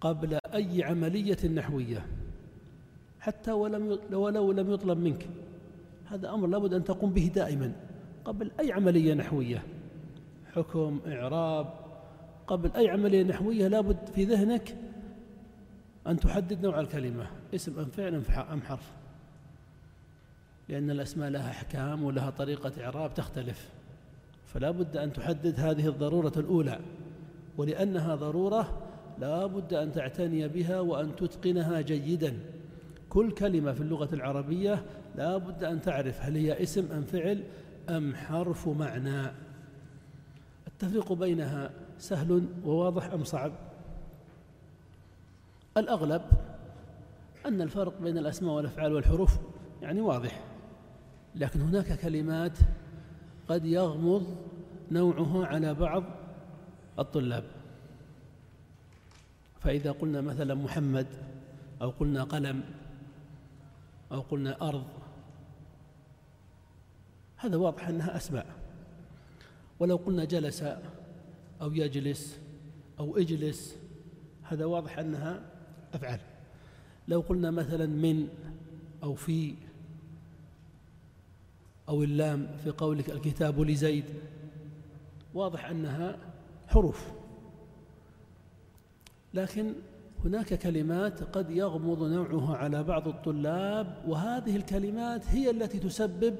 قبل 0.00 0.38
أي 0.54 0.84
عملية 0.84 1.48
نحوية 1.48 2.06
حتى 3.20 3.52
ولم 3.52 3.98
ولو 4.12 4.52
لم 4.52 4.72
يطلب 4.72 4.98
منك. 4.98 5.28
هذا 6.06 6.30
أمر 6.30 6.46
لابد 6.46 6.74
أن 6.74 6.84
تقوم 6.84 7.12
به 7.12 7.30
دائما 7.34 7.72
قبل 8.24 8.50
أي 8.60 8.72
عملية 8.72 9.14
نحوية. 9.14 9.62
حكم 10.54 11.00
إعراب 11.06 11.72
قبل 12.46 12.70
أي 12.76 12.88
عملية 12.88 13.22
نحوية 13.22 13.68
لابد 13.68 13.98
في 14.14 14.24
ذهنك 14.24 14.76
أن 16.06 16.20
تحدد 16.20 16.62
نوع 16.62 16.80
الكلمة 16.80 17.26
اسم 17.54 17.78
أم 17.78 17.84
فعل 17.84 18.22
أم 18.52 18.62
حرف. 18.62 18.90
لأن 20.68 20.90
الأسماء 20.90 21.30
لها 21.30 21.50
أحكام 21.50 22.04
ولها 22.04 22.30
طريقة 22.30 22.84
إعراب 22.84 23.14
تختلف. 23.14 23.68
فلا 24.46 24.70
بد 24.70 24.96
أن 24.96 25.12
تحدد 25.12 25.60
هذه 25.60 25.88
الضرورة 25.88 26.32
الأولى. 26.36 26.80
ولأنها 27.56 28.14
ضرورة 28.14 28.82
لا 29.18 29.46
بد 29.46 29.74
أن 29.74 29.92
تعتني 29.92 30.48
بها 30.48 30.80
وأن 30.80 31.16
تتقنها 31.16 31.80
جيدا. 31.80 32.38
كل 33.08 33.30
كلمة 33.30 33.72
في 33.72 33.80
اللغة 33.80 34.14
العربية 34.14 34.84
لا 35.16 35.36
بد 35.36 35.64
أن 35.64 35.80
تعرف 35.80 36.20
هل 36.20 36.36
هي 36.36 36.62
اسم 36.62 36.92
أم 36.92 37.02
فعل 37.02 37.42
أم 37.88 38.14
حرف 38.14 38.68
معنى. 38.68 39.30
التفريق 40.82 41.12
بينها 41.12 41.70
سهل 41.98 42.48
وواضح 42.64 43.04
أم 43.04 43.24
صعب؟ 43.24 43.52
الأغلب 45.76 46.22
أن 47.46 47.60
الفرق 47.60 48.00
بين 48.00 48.18
الأسماء 48.18 48.54
والأفعال 48.54 48.92
والحروف 48.92 49.38
يعني 49.82 50.00
واضح 50.00 50.44
لكن 51.34 51.60
هناك 51.60 52.00
كلمات 52.00 52.58
قد 53.48 53.64
يغمض 53.64 54.36
نوعها 54.90 55.46
على 55.46 55.74
بعض 55.74 56.04
الطلاب. 56.98 57.44
فإذا 59.60 59.92
قلنا 59.92 60.20
مثلا 60.20 60.54
محمد 60.54 61.06
أو 61.82 61.90
قلنا 61.90 62.24
قلم 62.24 62.62
أو 64.12 64.20
قلنا 64.20 64.68
أرض 64.68 64.86
هذا 67.36 67.56
واضح 67.56 67.88
أنها 67.88 68.16
أسماء. 68.16 68.59
ولو 69.80 69.96
قلنا 69.96 70.24
جلس 70.24 70.64
أو 71.60 71.72
يجلس 71.72 72.38
أو 72.98 73.16
اجلس 73.16 73.76
هذا 74.42 74.64
واضح 74.64 74.98
أنها 74.98 75.42
أفعال. 75.94 76.20
لو 77.08 77.20
قلنا 77.20 77.50
مثلا 77.50 77.86
من 77.86 78.28
أو 79.02 79.14
في 79.14 79.54
أو 81.88 82.02
اللام 82.02 82.56
في 82.64 82.70
قولك 82.70 83.10
الكتاب 83.10 83.60
لزيد 83.60 84.04
واضح 85.34 85.64
أنها 85.64 86.18
حروف. 86.68 87.10
لكن 89.34 89.72
هناك 90.24 90.54
كلمات 90.54 91.22
قد 91.22 91.50
يغمض 91.50 92.02
نوعها 92.02 92.56
على 92.56 92.82
بعض 92.82 93.08
الطلاب 93.08 94.04
وهذه 94.08 94.56
الكلمات 94.56 95.26
هي 95.26 95.50
التي 95.50 95.78
تسبب 95.78 96.36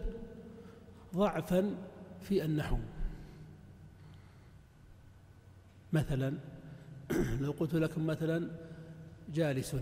ضعفا 1.14 1.74
في 2.20 2.44
النحو. 2.44 2.76
مثلا 5.92 6.34
لو 7.40 7.50
قلت 7.50 7.74
لكم 7.74 8.06
مثلا 8.06 8.50
جالس. 9.34 9.76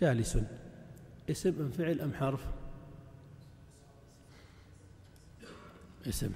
جالس. 0.00 0.38
اسم 1.30 1.60
أم 1.60 1.70
فعل 1.70 2.00
أم 2.00 2.14
حرف؟ 2.14 2.46
اسم. 6.06 6.32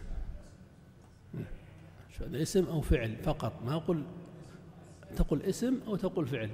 اسم 2.21 2.65
أو 2.65 2.81
فعل 2.81 3.17
فقط. 3.17 3.63
ما 3.65 3.75
أقول 3.75 4.05
تقول 5.17 5.43
اسم 5.43 5.81
أو 5.87 5.97
تقول 5.97 6.27
فعل. 6.27 6.51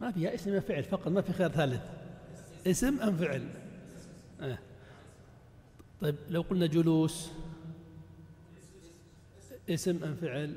ما 0.00 0.10
فيها 0.10 0.34
اسم 0.34 0.60
فعل 0.60 0.84
فقط 0.84 1.08
ما 1.08 1.20
في 1.20 1.32
خيار 1.32 1.50
ثالث. 1.50 1.82
اسم 2.66 3.00
أم 3.00 3.16
فعل. 3.16 3.48
آه. 4.40 4.58
طيب 6.00 6.16
لو 6.30 6.42
قلنا 6.42 6.66
جلوس. 6.66 7.30
اسم 9.70 10.04
أم 10.04 10.14
فعل. 10.14 10.54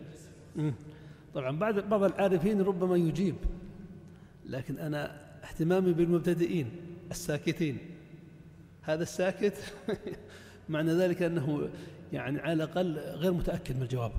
طبعا 1.34 1.60
بعض 1.60 1.80
بعض 1.80 2.04
العارفين 2.04 2.62
ربما 2.62 2.96
يجيب 2.96 3.36
لكن 4.46 4.78
أنا 4.78 5.22
اهتمامي 5.44 5.94
بالمبتدئين 5.94 6.72
الساكتين. 7.12 7.78
هذا 8.82 9.04
الساكت 9.04 9.74
معنى 10.70 10.94
ذلك 10.94 11.22
أنه 11.22 11.70
يعني 12.14 12.40
على 12.40 12.54
الأقل 12.54 12.98
غير 13.00 13.34
متأكد 13.34 13.76
من 13.76 13.82
الجواب. 13.82 14.12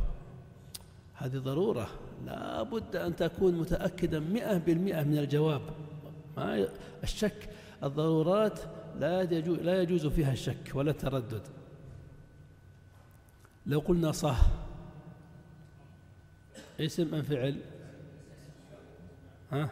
هذه 1.15 1.37
ضرورة. 1.37 1.89
لا 2.27 2.63
بد 2.63 2.97
أن 2.97 3.17
تكون 3.17 3.55
متأكدا 3.55 4.21
مئة 4.21 4.59
بالمئة 4.59 5.03
من 5.03 5.19
الجواب. 5.19 5.63
ما 6.37 6.69
الشك 7.03 7.49
الضرورات 7.83 8.61
لا 8.99 9.23
يجوز, 9.23 9.59
لا 9.59 9.83
يجوز 9.83 10.07
فيها 10.07 10.33
الشك 10.33 10.71
ولا 10.75 10.91
التردد. 10.91 11.43
لو 13.67 13.79
قلنا 13.79 14.13
صح 14.13 14.41
اسم 16.81 17.15
أم 17.15 17.23
فعل 17.23 17.61
ها؟ 19.53 19.71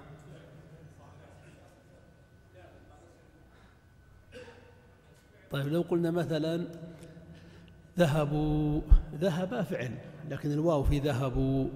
طيب 5.50 5.68
لو 5.68 5.82
قلنا 5.82 6.10
مثلا 6.10 6.66
ذهبوا 7.98 8.80
ذهب 9.14 9.62
فعل 9.62 9.98
لكن 10.30 10.52
الواو 10.52 10.84
في 10.84 10.98
ذهبوا 10.98 11.68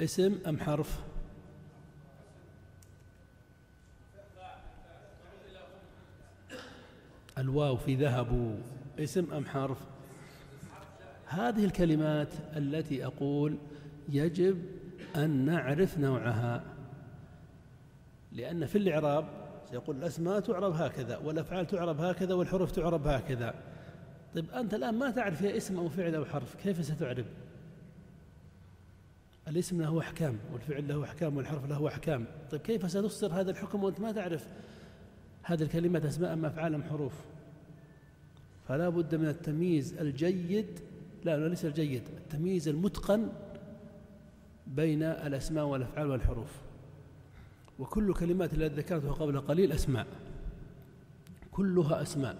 اسم 0.00 0.38
أم 0.46 0.58
حرف؟ 0.58 0.98
الواو 7.38 7.76
في 7.76 7.94
ذهبوا 7.94 8.56
اسم 8.98 9.32
أم 9.32 9.44
حرف؟ 9.44 9.78
هذه 11.26 11.64
الكلمات 11.64 12.28
التي 12.56 13.06
أقول 13.06 13.58
يجب 14.08 14.62
أن 15.16 15.30
نعرف 15.30 15.98
نوعها 15.98 16.64
لأن 18.32 18.66
في 18.66 18.78
الإعراب 18.78 19.28
يقول 19.72 19.96
الأسماء 19.96 20.40
تعرب 20.40 20.72
هكذا 20.72 21.16
والأفعال 21.16 21.66
تعرب 21.66 22.00
هكذا 22.00 22.34
والحروف 22.34 22.70
تعرب 22.70 23.06
هكذا. 23.06 23.54
طيب 24.34 24.50
أنت 24.50 24.74
الآن 24.74 24.94
ما 24.94 25.10
تعرف 25.10 25.42
هي 25.42 25.56
اسم 25.56 25.78
أو 25.78 25.88
فعل 25.88 26.14
أو 26.14 26.24
حرف 26.24 26.54
كيف 26.54 26.84
ستعرب؟ 26.84 27.24
الاسم 29.48 29.82
له 29.82 30.00
أحكام 30.00 30.38
والفعل 30.52 30.88
له 30.88 31.04
أحكام 31.04 31.36
والحرف 31.36 31.64
له 31.64 31.88
أحكام. 31.88 32.24
طيب 32.50 32.60
كيف 32.60 32.90
ستصدر 32.90 33.40
هذا 33.40 33.50
الحكم 33.50 33.84
وأنت 33.84 34.00
ما 34.00 34.12
تعرف 34.12 34.46
هذه 35.42 35.62
الكلمة 35.62 36.02
أسماء 36.08 36.32
أم 36.32 36.44
أفعال 36.44 36.74
أم 36.74 36.82
حروف؟ 36.82 37.12
فلا 38.68 38.88
بد 38.88 39.14
من 39.14 39.28
التمييز 39.28 39.94
الجيد 39.98 40.80
لا 41.24 41.48
ليس 41.48 41.64
الجيد 41.64 42.02
التمييز 42.18 42.68
المتقن 42.68 43.28
بين 44.76 45.02
الأسماء 45.02 45.64
والأفعال 45.64 46.10
والحروف. 46.10 46.50
وكل 47.78 48.14
كلمات 48.14 48.54
التي 48.54 48.74
ذكرتها 48.80 49.12
قبل 49.12 49.40
قليل 49.40 49.72
أسماء. 49.72 50.06
كلها 51.52 52.02
أسماء. 52.02 52.36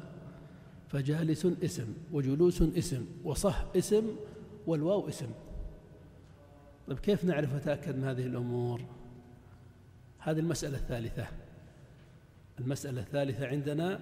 فجالس 0.89 1.47
اسم 1.47 1.95
وجلوس 2.13 2.63
اسم 2.63 3.07
وصح 3.25 3.65
اسم 3.77 4.17
والواو 4.67 5.09
اسم. 5.09 5.29
طيب 6.89 6.99
كيف 6.99 7.25
نعرف 7.25 7.55
نتأكد 7.55 7.97
من 7.97 8.05
هذه 8.05 8.27
الأمور؟ 8.27 8.81
هذه 10.19 10.39
المسألة 10.39 10.79
الثالثة. 10.79 11.27
المسألة 12.61 13.01
الثالثة 13.01 13.47
عندنا 13.47 14.01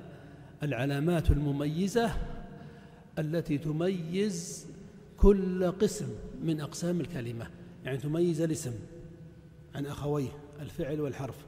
العلامات 0.62 1.31
المميزة 1.31 2.12
التي 3.19 3.59
تميز 3.59 4.66
كل 5.16 5.73
قسم 5.73 6.09
من 6.43 6.61
أقسام 6.61 7.01
الكلمة. 7.01 7.51
يعني 7.85 7.99
تميز 7.99 8.40
الاسم 8.40 8.73
عن 9.75 9.87
أخويه 9.87 10.29
الفعل 10.61 11.01
والحرف. 11.01 11.47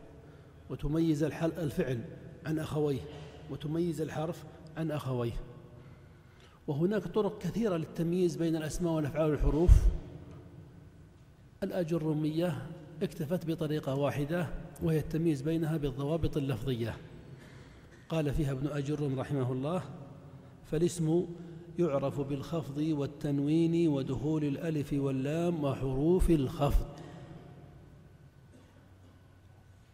وتميز 0.70 1.22
الفعل 1.22 2.00
عن 2.46 2.58
أخويه 2.58 3.00
وتميز 3.50 4.00
الحرف 4.00 4.44
عن 4.76 4.90
أخويه. 4.90 5.32
وهناك 6.66 7.06
طرق 7.06 7.38
كثيرة 7.38 7.76
للتمييز 7.76 8.36
بين 8.36 8.56
الأسماء 8.56 8.92
والأفعال 8.92 9.30
والحروف. 9.30 9.70
الأجرمية 11.62 12.66
اكتفت 13.02 13.46
بطريقة 13.46 13.94
واحدة 13.94 14.48
وهي 14.82 14.98
التمييز 14.98 15.42
بينها 15.42 15.76
بالضوابط 15.76 16.36
اللفظية. 16.36 16.96
قال 18.08 18.34
فيها 18.34 18.52
ابن 18.52 18.66
أجرم 18.66 19.20
رحمه 19.20 19.52
الله 19.52 19.82
فالاسم 20.70 21.26
يعرف 21.78 22.20
بالخفض 22.20 22.78
والتنوين 22.78 23.88
ودخول 23.88 24.44
الألف 24.44 24.92
واللام 24.92 25.64
وحروف 25.64 26.30
الخفض. 26.30 26.86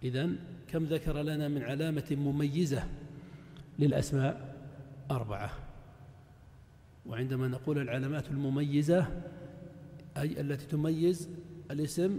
إذن 0.03 0.39
كم 0.69 0.85
ذكر 0.85 1.23
لنا 1.23 1.49
من 1.49 1.63
علامة 1.63 2.07
مميزة 2.11 2.89
للأسماء؟ 3.79 4.57
أربعة. 5.11 5.51
وعندما 7.07 7.49
نقول 7.49 7.79
العلامات 7.79 8.31
المميزة 8.31 9.23
أي 10.17 10.41
التي 10.41 10.67
تميز 10.67 11.29
الاسم 11.71 12.19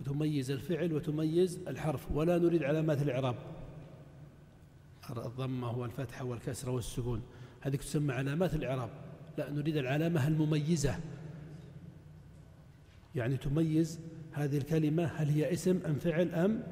وتميز 0.00 0.50
الفعل 0.50 0.92
وتميز 0.92 1.58
الحرف 1.68 2.12
ولا 2.12 2.38
نريد 2.38 2.62
علامات 2.62 3.02
الإعراب. 3.02 3.36
الضمة 5.10 5.78
والفتحة 5.78 6.24
والكسرة 6.24 6.70
والسكون. 6.70 7.22
هذه 7.66 7.76
تسمى 7.76 8.12
علامات 8.12 8.54
الإعراب. 8.54 8.90
لا 9.38 9.50
نريد 9.50 9.76
العلامة 9.76 10.28
المميزة. 10.28 10.98
يعني 13.14 13.36
تميز 13.36 14.00
هذه 14.32 14.58
الكلمة 14.58 15.04
هل 15.04 15.28
هي 15.28 15.52
اسم 15.52 15.80
أم 15.86 15.94
فعل 15.94 16.34
أم 16.34 16.62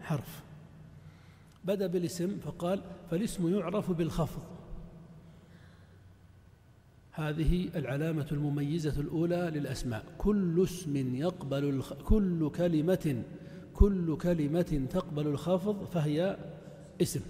حرف. 0.00 0.42
بدأ 1.64 1.86
بالاسم 1.86 2.38
فقال 2.38 2.80
فالاسم 3.10 3.58
يعرف 3.58 3.90
بالخفض. 3.90 4.42
هذه 7.12 7.68
العلامة 7.76 8.26
المميزة 8.32 9.00
الأولى 9.00 9.50
للأسماء. 9.54 10.04
كل 10.18 10.62
اسم 10.64 11.16
يقبل 11.16 11.64
الخ... 11.64 11.92
كل 11.92 12.50
كلمة 12.50 13.22
كل 13.74 14.16
كلمة 14.16 14.86
تقبل 14.90 15.26
الخفض 15.26 15.84
فهي 15.84 16.36
اسم. 17.02 17.20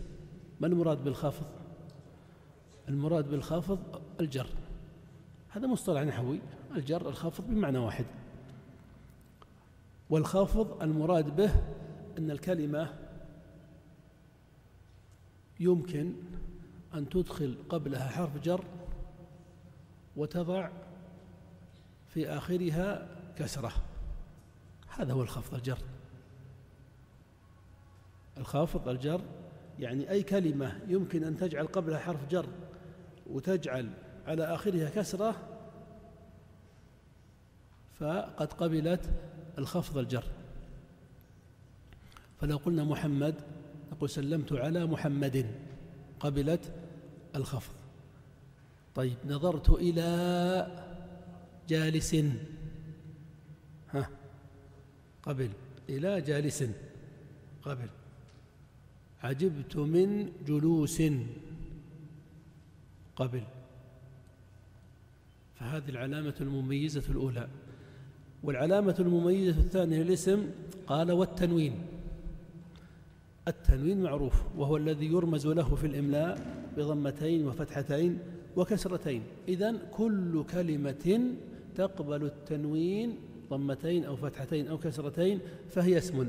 ما 0.61 0.67
المراد 0.67 1.05
بالخفض؟ 1.05 1.58
المراد 2.89 3.31
بالخفض 3.31 3.79
الجر. 4.21 4.47
هذا 5.49 5.67
مصطلح 5.67 6.03
نحوي 6.03 6.41
الجر 6.77 7.09
الخفض 7.09 7.47
بمعنى 7.47 7.79
واحد. 7.79 8.05
والخافض 10.11 10.83
المراد 10.83 11.37
به 11.37 11.51
أن 12.19 12.31
الكلمة 12.31 12.95
يمكن 15.61 16.13
أن 16.95 17.09
تدخل 17.09 17.57
قبلها 17.69 18.09
حرف 18.09 18.39
جر 18.39 18.65
وتضع 20.17 20.71
في 22.09 22.29
آخرها 22.29 23.09
كسرة. 23.37 23.73
هذا 24.89 25.13
هو 25.13 25.23
الخفض 25.23 25.55
الجر. 25.55 25.79
الخافض 28.37 28.89
الجر 28.89 29.21
يعني 29.79 30.11
أي 30.11 30.23
كلمة 30.23 30.81
يمكن 30.89 31.25
أن 31.25 31.37
تجعل 31.37 31.67
قبلها 31.67 31.99
حرف 31.99 32.29
جر 32.31 32.47
وتجعل 33.29 33.91
على 34.27 34.45
آخرها 34.55 34.91
كسرة 34.91 35.37
فقد 37.99 38.53
قبلت 38.53 39.11
الخفض 39.59 39.99
الجر. 39.99 40.25
فلو 42.41 42.57
قلنا 42.57 42.85
محمد 42.85 43.35
نقول 43.93 44.11
سلمت 44.11 44.53
على 44.53 44.87
محمد 44.87 45.47
قبلت 46.21 46.73
الخفض. 47.37 47.75
طيب 48.95 49.17
نظرت 49.27 49.71
إلى 49.71 50.85
جالس. 51.69 52.15
ها 53.91 54.11
قبل. 55.23 55.51
إلى 55.89 56.21
جالس 56.21 56.65
قبل. 57.63 57.89
عجبت 59.23 59.77
من 59.77 60.33
جلوس. 60.47 61.03
قبل. 63.19 63.43
فهذه 65.55 65.89
العلامة 65.89 66.35
المميزة 66.41 67.03
الأولى. 67.11 67.49
والعلامة 68.43 68.95
المميزة 68.99 69.61
الثانية 69.61 70.03
للاسم 70.03 70.51
قال 70.87 71.13
والتنوين. 71.13 71.75
التنوين 73.49 74.03
معروف 74.03 74.43
وهو 74.57 74.77
الذي 74.77 75.07
يرمز 75.07 75.47
له 75.47 75.75
في 75.75 75.87
الإملاء 75.87 76.39
بضمتين 76.77 77.47
وفتحتين 77.47 78.19
وكسرتين. 78.57 79.23
إذن 79.49 79.79
كل 79.93 80.45
كلمة 80.53 81.35
تقبل 81.75 82.25
التنوين 82.25 83.17
ضمتين 83.51 84.05
أو 84.05 84.17
فتحتين 84.17 84.69
أو 84.69 84.79
كسرتين 84.79 85.41
فهي 85.71 85.99
اسم. 85.99 86.29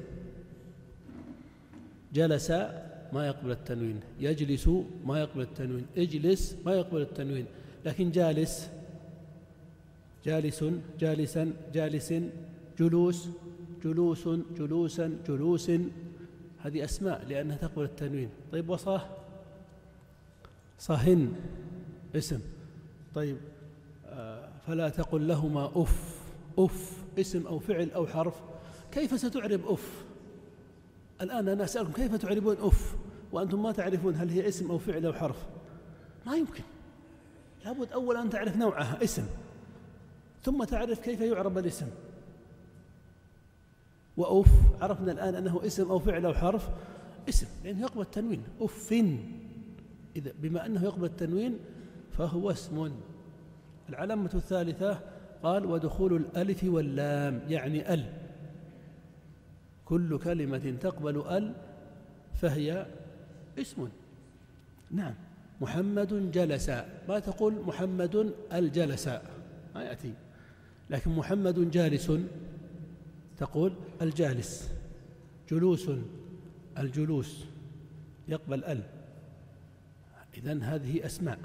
جلس 2.14 2.52
ما 3.14 3.28
يقبل 3.28 3.52
التنوين. 3.52 4.00
يجلس 4.20 4.70
ما 5.06 5.20
يقبل 5.20 5.42
التنوين. 5.42 5.86
اجلس 5.98 6.56
ما 6.66 6.74
يقبل 6.74 7.02
التنوين. 7.02 7.46
لكن 7.86 8.12
جالس. 8.12 8.70
جالس 10.26 10.66
جالسا 11.00 11.54
جالس 11.74 12.14
جلوس 12.80 13.28
جلوس 13.84 14.30
جلوسا 14.58 15.18
جلوس. 15.28 15.72
هذه 16.60 16.84
أسماء 16.84 17.26
لأنها 17.30 17.58
تقبل 17.58 17.84
التنوين. 17.84 18.30
طيب 18.52 18.70
وصاه. 18.70 19.02
صه 20.80 21.34
اسم. 22.16 22.40
طيب 23.16 23.38
آه، 24.06 24.50
فلا 24.68 24.90
تقل 24.90 25.28
لهما 25.28 25.72
أف. 25.76 26.20
أف. 26.60 27.04
اسم 27.20 27.48
أو 27.48 27.60
فعل 27.60 27.92
أو 27.92 28.08
حرف. 28.08 28.36
كيف 28.92 29.20
ستعرب 29.20 29.66
أف؟ 29.66 30.04
الآن 31.22 31.48
أنا 31.48 31.64
أسألكم 31.64 31.94
كيف 31.94 32.16
تعربون 32.16 32.58
أف؟ 32.60 32.96
وأنتم 33.32 33.64
ما 33.64 33.72
تعرفون 33.72 34.16
هل 34.16 34.30
هي 34.30 34.48
اسم 34.48 34.72
أو 34.72 34.78
فعل 34.78 35.06
أو 35.06 35.14
حرف. 35.14 35.46
ما 36.26 36.36
يمكن. 36.36 36.64
لابد 37.66 37.92
أولا 37.92 38.22
أن 38.22 38.30
تعرف 38.30 38.58
نوعها 38.58 39.04
اسم. 39.04 39.26
ثم 40.44 40.64
تعرف 40.64 41.00
كيف 41.00 41.22
يعرب 41.22 41.58
الاسم. 41.58 41.88
وأف 44.18 44.52
عرفنا 44.82 45.12
الآن 45.12 45.36
أنه 45.36 45.66
اسم 45.66 45.90
أو 45.90 46.00
فعل 46.00 46.26
أو 46.26 46.34
حرف 46.34 46.70
اسم. 47.30 47.48
لأنه 47.64 47.82
يقبل 47.82 48.02
التنوين. 48.02 48.44
أف 48.62 48.92
إذا 50.16 50.32
بما 50.40 50.66
أنه 50.66 50.84
يقبل 50.84 51.06
التنوين 51.06 51.60
فهو 52.12 52.52
اسم. 52.52 52.92
العلامة 53.90 54.30
الثالثة 54.34 55.00
قال 55.44 55.66
ودخول 55.66 56.16
الألف 56.16 56.64
واللام 56.64 57.42
يعني 57.48 57.94
ال. 57.94 58.14
كل 59.86 60.20
كلمة 60.20 60.78
تقبل 60.82 61.18
ال 61.18 61.54
فهي 62.34 62.86
اسم. 63.62 63.90
نعم. 64.92 65.14
محمد 65.62 66.32
جلس. 66.32 66.70
ما 67.10 67.20
تقول 67.20 67.54
محمد 67.66 68.34
الجلس؟ 68.54 69.08
ما 69.76 69.84
يأتي. 69.84 70.14
لكن 70.90 71.12
محمد 71.12 71.72
جالس. 71.72 72.12
تقول 73.38 73.74
الجالس. 74.02 74.72
جلوس. 75.52 75.90
الجلوس. 76.78 77.46
يقبل 78.28 78.64
ال. 78.64 78.82
إذن 80.38 80.64
هذه 80.64 81.06
أسماء. 81.06 81.40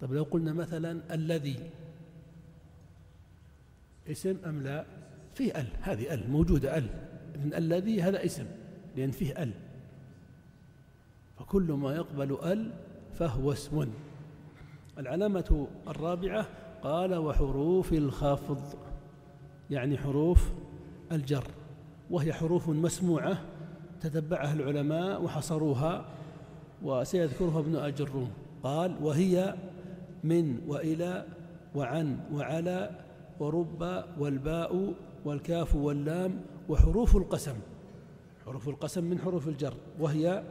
طب 0.00 0.12
لو 0.12 0.22
قلنا 0.22 0.52
مثلا 0.52 1.14
الذي. 1.14 1.70
اسم 4.10 4.36
أم 4.46 4.62
لا؟ 4.62 4.84
فيه 5.34 5.60
ال. 5.60 5.66
هذه 5.80 6.14
ال. 6.14 6.30
موجودة 6.30 6.78
ال. 6.78 6.86
إذن 7.34 7.54
الذي 7.54 8.02
هذا 8.02 8.24
اسم. 8.24 8.46
لأن 8.96 9.10
فيه 9.10 9.42
ال. 9.42 9.52
فكل 11.42 11.72
ما 11.72 11.94
يقبل 11.94 12.38
أل 12.44 12.70
فهو 13.14 13.52
اسم. 13.52 13.88
العلامة 14.98 15.66
الرابعة 15.88 16.46
قال 16.82 17.14
وحروف 17.14 17.92
الخفض 17.92 18.58
يعني 19.70 19.98
حروف 19.98 20.52
الجر 21.12 21.44
وهي 22.10 22.32
حروف 22.32 22.68
مسموعة 22.68 23.38
تتبعها 24.00 24.52
العلماء 24.52 25.22
وحصروها 25.22 26.04
وسيذكرها 26.82 27.58
ابن 27.58 27.76
أجروم 27.76 28.30
قال 28.62 28.96
وهي 29.02 29.54
من 30.24 30.58
وإلى 30.68 31.24
وعن 31.74 32.18
وعلى 32.32 32.90
ورب 33.40 34.04
والباء 34.18 34.94
والكاف 35.24 35.74
واللام 35.74 36.40
وحروف 36.68 37.16
القسم. 37.16 37.56
حروف 38.46 38.68
القسم 38.68 39.04
من 39.04 39.18
حروف 39.18 39.48
الجر 39.48 39.74
وهي 40.00 40.42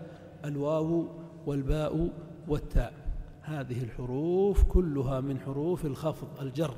الواو 0.45 1.07
والباء 1.45 2.09
والتاء. 2.47 2.93
هذه 3.41 3.83
الحروف 3.83 4.63
كلها 4.63 5.21
من 5.21 5.39
حروف 5.39 5.85
الخفض 5.85 6.41
الجر. 6.41 6.75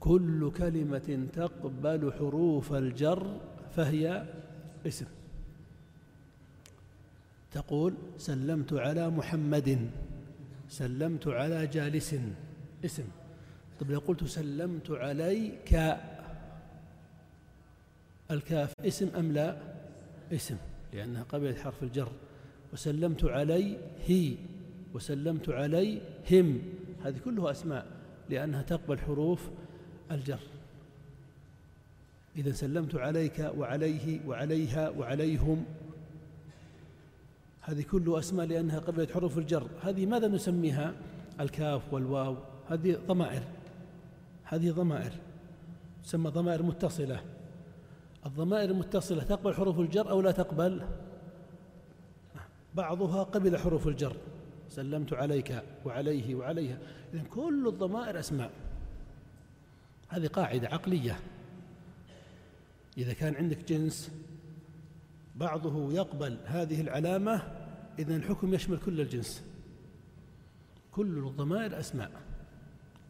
كل 0.00 0.50
كلمة 0.50 1.28
تقبل 1.32 2.12
حروف 2.12 2.72
الجر 2.72 3.40
فهي 3.76 4.26
اسم. 4.86 5.06
تقول 7.52 7.94
سلمت 8.18 8.72
على 8.72 9.10
محمد 9.10 9.90
سلمت 10.68 11.28
على 11.28 11.66
جالس 11.66 12.16
اسم. 12.84 13.04
طيب 13.80 13.90
لو 13.90 13.98
قلت 13.98 14.24
سلمت 14.24 14.90
عليك 14.90 15.98
الكاف 18.30 18.72
اسم 18.80 19.08
أم 19.18 19.32
لا؟ 19.32 19.56
اسم. 20.32 20.56
لأنها 20.92 21.22
قبلت 21.22 21.58
حرف 21.58 21.82
الجر. 21.82 22.12
وسلمت 22.72 23.24
عليه 23.24 24.36
وسلمت 24.94 25.48
عليهم 25.48 26.62
هذه 27.04 27.18
كلها 27.24 27.50
أسماء 27.50 27.86
لأنها 28.30 28.62
تقبل 28.62 28.98
حروف 28.98 29.50
الجر. 30.10 30.38
إذا 32.36 32.52
سلمت 32.52 32.94
عليك 32.94 33.52
وعليه 33.56 34.20
وعليها 34.26 34.88
وعليهم. 34.90 35.64
هذه 37.60 37.82
كلها 37.82 38.18
أسماء 38.18 38.46
لأنها 38.46 38.78
قبلت 38.78 39.10
حروف 39.10 39.38
الجر. 39.38 39.68
هذه 39.82 40.06
ماذا 40.06 40.28
نسميها؟ 40.28 40.94
الكاف 41.40 41.92
والواو. 41.92 42.36
هذه 42.68 42.98
ضمائر. 43.06 43.42
هذه 44.44 44.70
ضمائر. 44.70 45.12
تسمى 46.04 46.30
ضمائر 46.30 46.62
متصلة. 46.62 47.20
الضمائر 48.26 48.70
المتصلة 48.70 49.22
تقبل 49.22 49.54
حروف 49.54 49.80
الجر 49.80 50.10
أو 50.10 50.20
لا 50.20 50.30
تقبل؟ 50.30 50.86
بعضها 52.74 53.22
قبل 53.22 53.58
حروف 53.58 53.88
الجر. 53.88 54.16
سلمت 54.68 55.12
عليك 55.12 55.62
وعليه 55.84 56.34
وعليها. 56.34 56.78
إذن 57.14 57.24
كل 57.24 57.68
الضمائر 57.68 58.18
أسماء. 58.18 58.50
هذه 60.08 60.26
قاعدة 60.26 60.68
عقلية. 60.68 61.20
إذا 62.98 63.12
كان 63.12 63.34
عندك 63.34 63.68
جنس 63.68 64.10
بعضه 65.36 65.92
يقبل 65.92 66.38
هذه 66.44 66.80
العلامة 66.80 67.42
إذن 67.98 68.16
الحكم 68.16 68.54
يشمل 68.54 68.78
كل 68.78 69.00
الجنس. 69.00 69.44
كل 70.92 71.18
الضمائر 71.18 71.80
أسماء. 71.80 72.10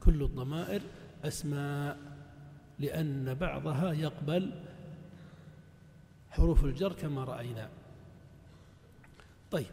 كل 0.00 0.22
الضمائر 0.22 0.82
أسماء. 1.24 1.98
لأن 2.78 3.34
بعضها 3.34 3.92
يقبل 3.92 4.52
حروف 6.30 6.64
الجر 6.64 6.92
كما 6.92 7.24
رأينا. 7.24 7.68
طيب 9.50 9.66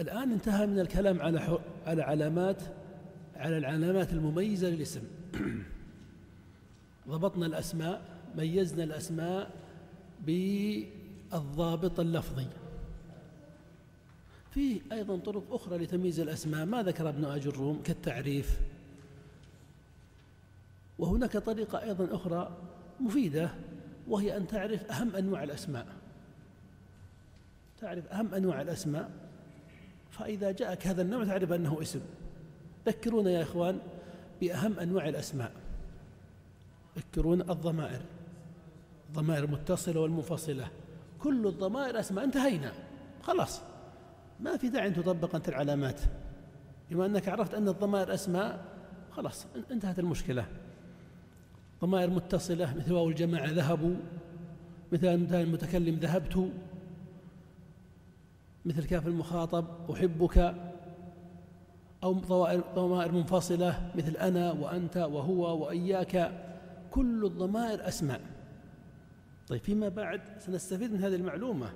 الآن 0.00 0.32
انتهى 0.32 0.66
من 0.66 0.78
الكلام 0.80 1.22
على 1.22 1.58
على 1.86 2.02
علامات 2.02 2.62
على 3.36 3.58
العلامات 3.58 4.12
المميزة 4.12 4.68
للاسم. 4.68 5.02
ضبطنا 7.08 7.46
الأسماء 7.46 8.02
ميزنا 8.36 8.84
الأسماء 8.84 9.50
بالضابط 10.26 12.00
اللفظي. 12.00 12.46
في 14.50 14.80
أيضا 14.92 15.16
طرق 15.16 15.42
أخرى 15.50 15.78
لتمييز 15.78 16.20
الأسماء. 16.20 16.66
ما 16.66 16.82
ذكر 16.82 17.08
ابن 17.08 17.24
أجروم 17.24 17.82
كالتعريف؟ 17.82 18.60
وهناك 20.98 21.36
طريقة 21.36 21.82
أيضا 21.82 22.14
أخرى 22.14 22.56
مفيدة 23.00 23.50
وهي 24.10 24.36
أن 24.36 24.46
تعرف 24.46 24.90
أهم 24.90 25.16
أنواع 25.16 25.42
الأسماء. 25.42 25.86
تعرف 27.80 28.06
أهم 28.06 28.34
أنواع 28.34 28.62
الأسماء. 28.62 29.10
فإذا 30.10 30.52
جاءك 30.52 30.86
هذا 30.86 31.02
النوع 31.02 31.24
تعرف 31.24 31.52
أنه 31.52 31.82
اسم. 31.82 32.00
ذكرونا 32.86 33.30
يا 33.30 33.42
إخوان 33.42 33.78
بأهم 34.40 34.78
أنواع 34.78 35.08
الأسماء. 35.08 35.52
تذكرون 36.94 37.40
الضمائر. 37.40 38.00
الضمائر 39.08 39.44
المتصلة 39.44 40.00
والمنفصلة. 40.00 40.68
كل 41.18 41.46
الضمائر 41.46 42.00
أسماء 42.00 42.24
انتهينا. 42.24 42.72
خلاص. 43.22 43.60
ما 44.40 44.56
في 44.56 44.68
داعي 44.68 44.88
أن 44.88 44.94
تطبق 44.94 45.34
أنت 45.34 45.48
العلامات. 45.48 46.00
بما 46.90 47.06
أنك 47.06 47.28
عرفت 47.28 47.54
أن 47.54 47.68
الضمائر 47.68 48.14
أسماء 48.14 48.64
خلاص 49.12 49.46
انتهت 49.70 49.98
المشكلة. 49.98 50.46
ضمائر 51.82 52.10
متصلة 52.10 52.74
مثل 52.74 52.92
واو 52.92 53.08
الجماعة 53.08 53.46
ذهبوا 53.46 53.94
مثل 54.92 55.08
المتكلم 55.34 55.94
ذهبت 55.94 56.50
مثل 58.64 58.84
كاف 58.84 59.06
المخاطب 59.06 59.66
أحبك 59.90 60.54
أو 62.02 62.12
ضمائر 62.74 63.12
منفصلة 63.12 63.90
مثل 63.94 64.16
أنا 64.16 64.52
وأنت 64.52 64.96
وهو 64.96 65.64
وإياك. 65.64 66.44
كل 66.90 67.24
الضمائر 67.24 67.88
أسماء 67.88 68.20
طيب 69.48 69.60
فيما 69.60 69.88
بعد 69.88 70.20
سنستفيد 70.38 70.92
من 70.92 71.04
هذه 71.04 71.14
المعلومة 71.14 71.72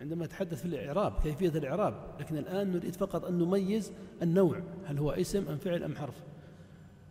عندما 0.00 0.24
نتحدث 0.24 0.60
في 0.60 0.64
الإعراب 0.64 1.12
كيفية 1.22 1.48
الإعراب. 1.48 1.94
لكن 2.20 2.38
الآن 2.38 2.72
نريد 2.72 2.96
فقط 2.96 3.24
أن 3.24 3.38
نميز 3.38 3.92
النوع 4.22 4.60
هل 4.84 4.98
هو 4.98 5.10
اسم 5.10 5.48
أم 5.48 5.56
فعل 5.56 5.82
أم 5.82 5.96
حرف. 5.96 6.22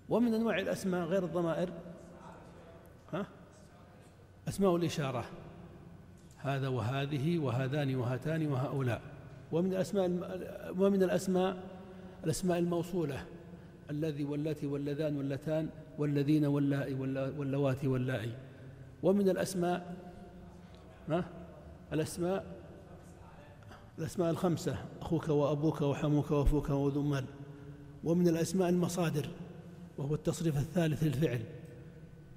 ومن 0.10 0.34
أنواع 0.34 0.60
الأسماء 0.60 1.06
غير 1.06 1.24
الضمائر 1.24 1.70
أسماء 4.48 4.76
الإشارة. 4.76 5.26
هذا 6.38 6.68
وهذه 6.68 7.40
وهذان 7.40 7.96
وهاتان 7.96 8.48
وهؤلاء. 8.48 9.02
ومن 9.52 9.74
الأسماء 9.74 10.06
ومن 10.78 11.04
الأسماء 11.04 11.58
الأسماء 12.24 12.60
الموصولة. 12.60 13.26
الذي 13.90 14.24
والتي 14.24 14.68
واللذان 14.68 15.18
واللتان 15.18 15.70
والذين 15.98 16.46
واللائي 16.46 16.94
واللواتي 17.38 17.88
واللائي. 17.88 18.34
ومن 19.04 19.30
الأسماء 19.30 19.96
ها؟ 21.10 21.26
الأسماء 21.94 22.46
الأسماء 24.00 24.30
الخمسة. 24.30 24.78
أخوك 25.02 25.30
وأبوك 25.30 25.82
وحموك 25.82 26.32
وأفوك 26.32 26.70
وذمل 26.70 27.26
ومن 28.04 28.28
الأسماء 28.28 28.70
المصادر 28.70 29.28
وهو 29.98 30.16
التصريف 30.16 30.58
الثالث 30.58 31.04
للفعل. 31.04 31.42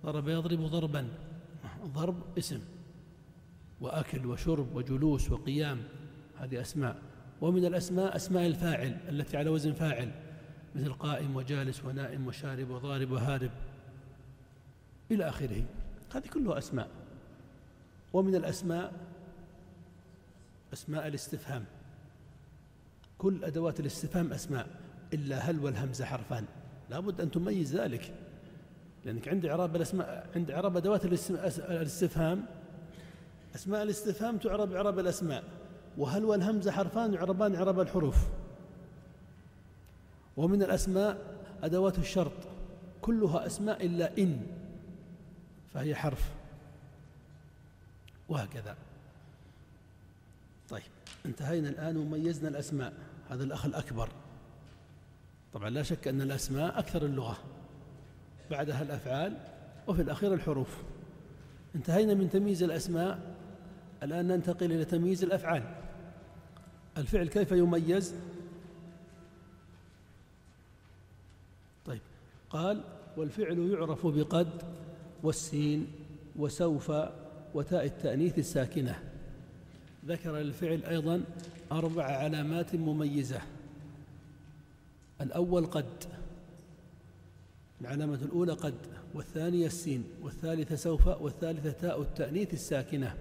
ضرب 0.05 0.29
يضرب 0.29 0.61
ضربا. 0.61 1.09
ضرب 1.85 2.39
اسم 2.39 2.61
وأكل 3.81 4.27
وشرب 4.27 4.77
وجلوس 4.77 5.31
وقيام 5.31 5.83
هذه 6.39 6.61
أسماء. 6.61 6.97
ومن 7.41 7.65
الأسماء 7.65 8.17
أسماء 8.17 8.47
الفاعل 8.47 8.99
التي 9.09 9.37
على 9.37 9.51
وزن 9.51 9.73
فاعل 9.73 10.11
مثل 10.75 10.93
قائم 10.93 11.37
وجالس 11.37 11.85
ونائم 11.85 12.27
وشارب 12.27 12.71
وضارب 12.71 13.11
وهارب 13.11 13.51
إلى 15.11 15.29
آخره. 15.29 15.65
هذه 16.15 16.27
كلها 16.27 16.59
أسماء. 16.59 16.89
ومن 18.13 18.35
الأسماء 18.35 18.93
أسماء 20.73 21.07
الاستفهام. 21.07 21.65
كل 23.19 23.45
أدوات 23.45 23.81
الاستفهام 23.81 24.33
أسماء 24.33 24.69
إلا 25.13 25.39
هل 25.39 25.59
والهمزة 25.59 26.05
حرفان. 26.05 26.45
لابد 26.91 27.21
أن 27.21 27.31
تميز 27.31 27.77
ذلك. 27.77 28.15
لأنك 29.07 29.29
عند 29.29 29.47
إعراب 29.47 29.77
الأسماء 29.77 30.31
عند 30.37 30.51
إعراب 30.51 30.77
أدوات 30.77 31.05
الاستفهام. 31.05 32.45
أسماء 33.55 33.83
الاستفهام 33.83 34.39
تعرب 34.39 34.73
إعراب 34.73 34.99
الأسماء. 34.99 35.45
وهل 35.99 36.25
والهمزة 36.25 36.71
حرفان 36.71 37.15
يعربان 37.15 37.55
إعراب 37.55 37.81
الحروف. 37.81 38.17
ومن 40.37 40.63
الأسماء 40.63 41.19
أدوات 41.63 41.99
الشرط. 41.99 42.33
كلها 43.03 43.47
أسماء 43.47 43.87
إلا 43.87 44.19
إن. 44.19 44.47
فهي 45.75 45.95
حرف. 45.95 46.31
وهكذا. 48.29 48.77
طيب 50.69 50.83
انتهينا 51.27 51.69
الآن 51.69 51.97
وميزنا 51.97 52.49
الأسماء. 52.49 52.93
هذا 53.31 53.45
الأخ 53.45 53.67
الأكبر. 53.67 54.09
طبعا 55.53 55.71
لا 55.71 55.83
شك 55.83 56.09
أن 56.09 56.21
الأسماء 56.21 56.79
أكثر 56.79 57.07
اللغة. 57.07 57.39
بعدها 58.51 58.83
الأفعال 58.83 59.37
وفي 59.87 60.03
الأخير 60.03 60.35
الحروف. 60.35 60.83
انتهينا 61.75 62.15
من 62.15 62.31
تمييز 62.31 62.63
الأسماء. 62.63 63.37
الآن 64.03 64.29
ننتقل 64.29 64.73
إلى 64.73 64.85
تمييز 64.85 65.25
الأفعال. 65.25 65.63
الفعل 66.99 67.29
كيف 67.29 67.53
يميز؟ 67.53 68.15
طيب 71.87 72.01
قال 72.51 72.85
والفعل 73.17 73.59
يعرف 73.59 74.07
بقد 74.07 74.63
والسين 75.23 75.87
وسوف 76.37 76.93
وتاء 77.55 77.85
التأنيث 77.85 78.39
الساكنة. 78.39 79.03
ذكر 80.07 80.39
الفعل 80.39 80.85
أيضا 80.85 81.23
أربع 81.73 82.05
علامات 82.05 82.75
مميزة. 82.75 83.41
الأول 85.21 85.67
قد. 85.67 86.16
العلامة 87.81 88.15
الأولى 88.15 88.53
قد 88.53 88.75
والثانية 89.15 89.67
السين 89.67 90.05
والثالثة 90.23 90.77
سوف 90.77 91.07
والثالثة 91.07 91.71
تاء 91.71 92.03
التأنيث 92.03 92.55
الساكنة. 92.55 93.17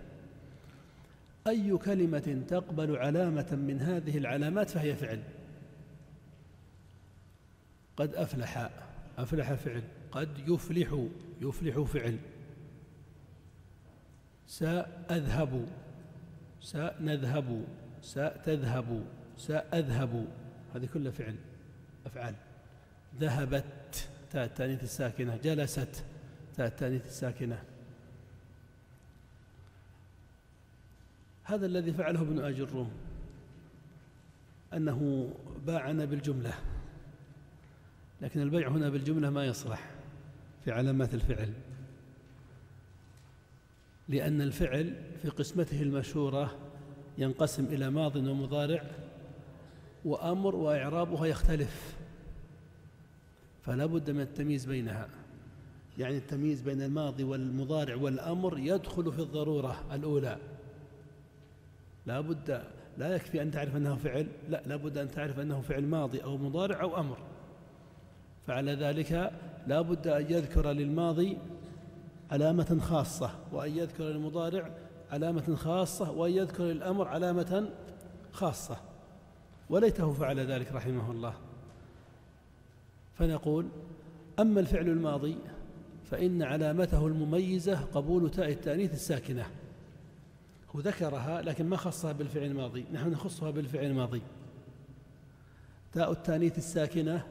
أي 1.47 1.77
كلمة 1.77 2.43
تقبل 2.47 2.97
علامة 2.97 3.47
من 3.51 3.81
هذه 3.81 4.17
العلامات 4.17 4.69
فهي 4.69 4.95
فعل. 4.95 5.23
قد 7.97 8.15
أفلح 8.15 8.69
أفلح 9.17 9.53
فعل. 9.53 9.83
قد 10.11 10.29
يفلح 10.47 11.07
يفلح 11.41 11.79
فعل. 11.79 12.17
سأذهب 14.47 15.65
سنذهب 16.61 17.65
ستذهب 18.01 19.05
سأذهب. 19.37 20.27
هذه 20.75 20.89
كلها 20.93 21.11
فعل 21.11 21.35
أفعال. 22.05 22.35
ذهبت. 23.19 24.09
تاء 24.35 24.45
التانيث 24.45 24.83
الساكنة. 24.83 25.39
جلست 25.43 26.03
تاء 26.57 26.67
التانيث 26.67 27.05
الساكنة. 27.05 27.63
هذا 31.43 31.65
الذي 31.65 31.93
فعله 31.93 32.21
ابن 32.21 32.39
آج 32.39 32.59
الروم 32.59 32.91
أنه 34.73 35.29
باعنا 35.65 36.05
بالجملة. 36.05 36.53
لكن 38.21 38.41
البيع 38.41 38.67
هنا 38.67 38.89
بالجملة 38.89 39.29
ما 39.29 39.45
يصلح 39.45 39.91
في 40.65 40.71
علامات 40.71 41.13
الفعل. 41.13 41.53
لأن 44.09 44.41
الفعل 44.41 44.95
في 45.21 45.29
قسمته 45.29 45.81
المشهورة 45.81 46.57
ينقسم 47.17 47.65
إلى 47.65 47.89
ماض 47.89 48.15
ومضارع 48.15 48.83
وأمر 50.05 50.55
وإعرابها 50.55 51.25
يختلف. 51.25 51.94
فلا 53.65 53.85
بد 53.85 54.11
من 54.11 54.21
التمييز 54.21 54.65
بينها. 54.65 55.07
يعني 55.97 56.17
التمييز 56.17 56.61
بين 56.61 56.81
الماضي 56.81 57.23
والمضارع 57.23 57.95
والأمر 57.95 58.57
يدخل 58.57 59.11
في 59.11 59.19
الضرورة 59.19 59.83
الأولى. 59.91 60.37
لا 62.05 62.21
بد 62.21 62.63
لا 62.97 63.15
يكفي 63.15 63.41
أن 63.41 63.51
تعرف 63.51 63.75
أنه 63.75 63.95
فعل 63.95 64.27
لا 64.49 64.61
لا 64.65 64.75
بد 64.75 64.97
أن 64.97 65.11
تعرف 65.11 65.39
أنه 65.39 65.61
فعل 65.61 65.83
ماضي 65.83 66.23
أو 66.23 66.37
مضارع 66.37 66.81
أو 66.81 66.99
أمر. 66.99 67.17
فعلى 68.47 68.73
ذلك 68.73 69.31
لا 69.67 69.81
بد 69.81 70.07
أن 70.07 70.25
يذكر 70.29 70.71
للماضي 70.71 71.37
علامة 72.31 72.79
خاصة 72.81 73.31
وأن 73.51 73.77
يذكر 73.77 74.03
للمضارع 74.03 74.69
علامة 75.11 75.55
خاصة 75.55 76.11
وأن 76.11 76.31
يذكر 76.31 76.63
للأمر 76.63 77.07
علامة 77.07 77.69
خاصة. 78.31 78.77
وليته 79.69 80.13
فعل 80.13 80.39
ذلك 80.39 80.71
رحمه 80.71 81.11
الله. 81.11 81.33
فنقول 83.17 83.67
أما 84.39 84.59
الفعل 84.59 84.89
الماضي 84.89 85.37
فإن 86.11 86.41
علامته 86.41 87.07
المميزة 87.07 87.79
قبول 87.79 88.31
تاء 88.31 88.51
التأنيث 88.51 88.93
الساكنة. 88.93 89.45
وذكرها 90.73 91.41
لكن 91.41 91.65
ما 91.65 91.77
خصها 91.77 92.11
بالفعل 92.11 92.43
الماضي 92.43 92.85
نحن 92.93 93.09
نخصها 93.11 93.51
بالفعل 93.51 93.85
الماضي. 93.85 94.21
تاء 95.93 96.11
التأنيث 96.11 96.57
الساكنة 96.57 97.25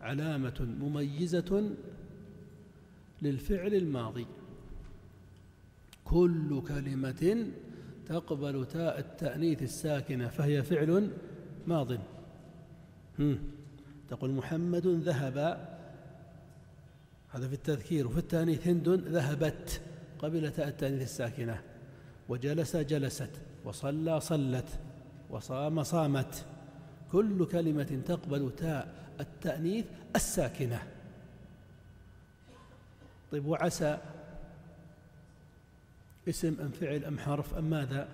علامة 0.00 0.76
مميزة 0.80 1.70
للفعل 3.22 3.74
الماضي. 3.74 4.26
كل 6.04 6.62
كلمة 6.68 7.46
تقبل 8.06 8.66
تاء 8.66 8.98
التأنيث 8.98 9.62
الساكنة 9.62 10.28
فهي 10.28 10.62
فعل 10.62 11.10
ماض. 11.66 11.98
تقول 14.12 14.30
محمد 14.30 14.86
ذهب. 14.86 15.38
هذا 17.28 17.48
في 17.48 17.54
التذكير. 17.54 18.06
وفي 18.06 18.18
التانيث 18.18 18.66
هند 18.68 18.88
ذهبت 18.88 19.80
قبل 20.18 20.52
تاء 20.52 20.68
التأنيث 20.68 21.02
الساكنة. 21.02 21.62
وجلس 22.28 22.76
جلست 22.76 23.30
وصلى 23.64 24.20
صلت 24.20 24.68
وصام 25.30 25.82
صامت. 25.82 26.44
كل 27.12 27.46
كلمة 27.46 28.02
تقبل 28.06 28.52
تاء 28.56 28.94
التأنيث 29.20 29.84
الساكنة. 30.16 30.82
طيب 33.32 33.46
وعسى 33.46 33.98
اسم 36.28 36.56
أم 36.60 36.70
فعل 36.70 37.04
أم 37.04 37.18
حرف 37.18 37.54
أم 37.54 37.64
ماذا؟ 37.64 38.08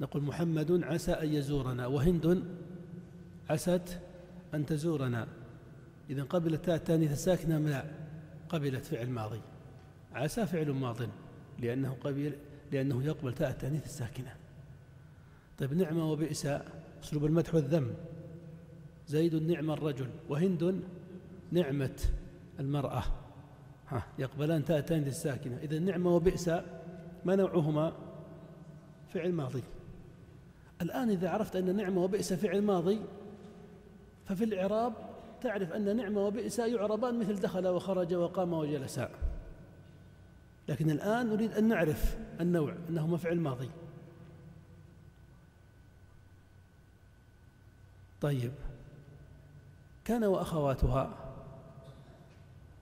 نقول 0.00 0.22
محمد 0.22 0.84
عسى 0.84 1.12
أن 1.12 1.34
يزورنا. 1.34 1.86
وهند 1.86 2.44
عست 3.52 4.00
أن 4.54 4.66
تزورنا. 4.66 5.28
إذا 6.10 6.22
قبلت 6.22 6.64
تاء 6.64 6.74
التانيث 6.74 7.12
الساكنة 7.12 7.58
لا 7.58 7.84
قبلت 8.48 8.84
فعل 8.84 9.10
ماضي. 9.10 9.40
عسى 10.12 10.46
فعل 10.46 10.70
ماض 10.70 10.96
لأنه 11.58 11.96
قبل 12.00 12.32
لأنه 12.72 13.04
يقبل 13.04 13.32
تاء 13.34 13.50
التانيث 13.50 13.84
الساكنة. 13.84 14.34
طيب 15.58 15.72
نعمة 15.72 16.12
وبئس. 16.12 16.46
أسلوب 17.02 17.24
المدح 17.24 17.54
والذم. 17.54 17.94
زيد 19.08 19.34
نعم 19.34 19.70
الرجل 19.70 20.10
وهند 20.28 20.82
نعمة 21.50 22.00
المرأة. 22.60 23.02
ها 23.88 24.06
يقبلان 24.18 24.64
تاء 24.64 24.78
التانيث 24.78 25.08
الساكنة. 25.08 25.58
إذا 25.62 25.78
نعمة 25.78 26.14
وبئس 26.16 26.48
ما 27.24 27.36
نوعهما؟ 27.36 27.92
فعل 29.14 29.32
ماضي. 29.32 29.62
الآن 30.82 31.10
إذا 31.10 31.28
عرفت 31.28 31.56
أن 31.56 31.76
نعمة 31.76 32.04
وبئس 32.04 32.32
فعل 32.32 32.62
ماضي 32.62 33.00
ففي 34.28 34.44
الإعراب 34.44 34.92
تعرف 35.42 35.72
أن 35.72 35.96
نعمة 35.96 36.26
وبئس 36.26 36.58
يعربان 36.58 37.18
مثل 37.18 37.40
دخل 37.40 37.66
وخرج 37.66 38.14
وقام 38.14 38.52
وجلس. 38.52 39.00
لكن 40.68 40.90
الآن 40.90 41.26
نريد 41.26 41.52
أن 41.52 41.68
نعرف 41.68 42.16
النوع 42.40 42.74
أنهما 42.88 43.16
فعل 43.16 43.40
ماضي. 43.40 43.70
طيب. 48.20 48.52
كان 50.04 50.24
وأخواتها. 50.24 51.14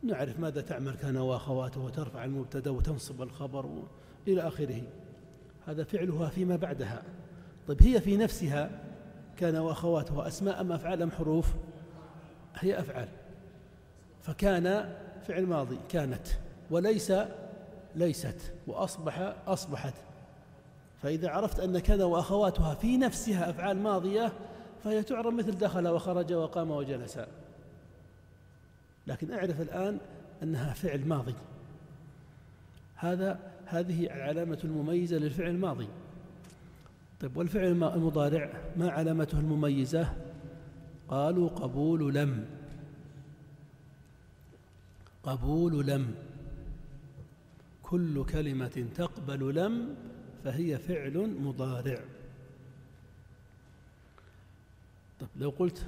نعرف 0.02 0.40
ماذا 0.40 0.60
تعمل 0.60 0.94
كان 0.94 1.16
وأخواته 1.16 1.80
وترفع 1.80 2.24
المبتدأ 2.24 2.70
وتنصب 2.70 3.22
الخبر 3.22 3.82
إلى 4.28 4.42
آخره. 4.42 4.82
هذا 5.66 5.84
فعلها 5.84 6.28
فيما 6.28 6.56
بعدها. 6.56 7.02
طيب 7.68 7.82
هي 7.82 8.00
في 8.00 8.16
نفسها 8.16 8.89
كان 9.40 9.56
وأخواتها 9.56 10.26
أسماء 10.26 10.60
أم 10.60 10.72
أفعال 10.72 11.02
أم 11.02 11.10
حروف؟ 11.10 11.46
هي 12.54 12.80
أفعال. 12.80 13.08
فكان 14.22 14.94
فعل 15.28 15.46
ماضي 15.46 15.78
كانت. 15.88 16.26
وليس 16.70 17.12
ليست. 17.94 18.52
وأصبح 18.66 19.34
أصبحت. 19.46 19.94
فإذا 21.02 21.30
عرفت 21.30 21.60
أن 21.60 21.78
كان 21.78 22.02
وأخواتها 22.02 22.74
في 22.74 22.96
نفسها 22.96 23.50
أفعال 23.50 23.76
ماضية 23.78 24.32
فهي 24.84 25.02
تعرف 25.02 25.34
مثل 25.34 25.58
دخل 25.58 25.88
وخرج 25.88 26.32
وقام 26.32 26.70
وجلس. 26.70 27.18
لكن 29.06 29.32
أعرف 29.32 29.60
الآن 29.60 29.98
أنها 30.42 30.72
فعل 30.72 31.08
ماضي. 31.08 31.34
هذا 32.96 33.38
هذه 33.66 34.06
العلامة 34.06 34.58
المميزة 34.64 35.16
للفعل 35.16 35.50
الماضي. 35.50 35.88
طيب 37.20 37.36
والفعل 37.36 37.64
المضارع 37.64 38.52
ما 38.76 38.90
علامته 38.90 39.38
المميزة؟ 39.38 40.16
قالوا 41.08 41.48
قبول 41.48 42.14
لم. 42.14 42.44
قبول 45.22 45.86
لم. 45.86 46.14
كل 47.82 48.24
كلمة 48.24 48.86
تقبل 48.94 49.54
لم 49.54 49.94
فهي 50.44 50.78
فعل 50.78 51.36
مضارع. 51.40 51.98
طيب 55.20 55.28
لو 55.36 55.50
قلت 55.50 55.86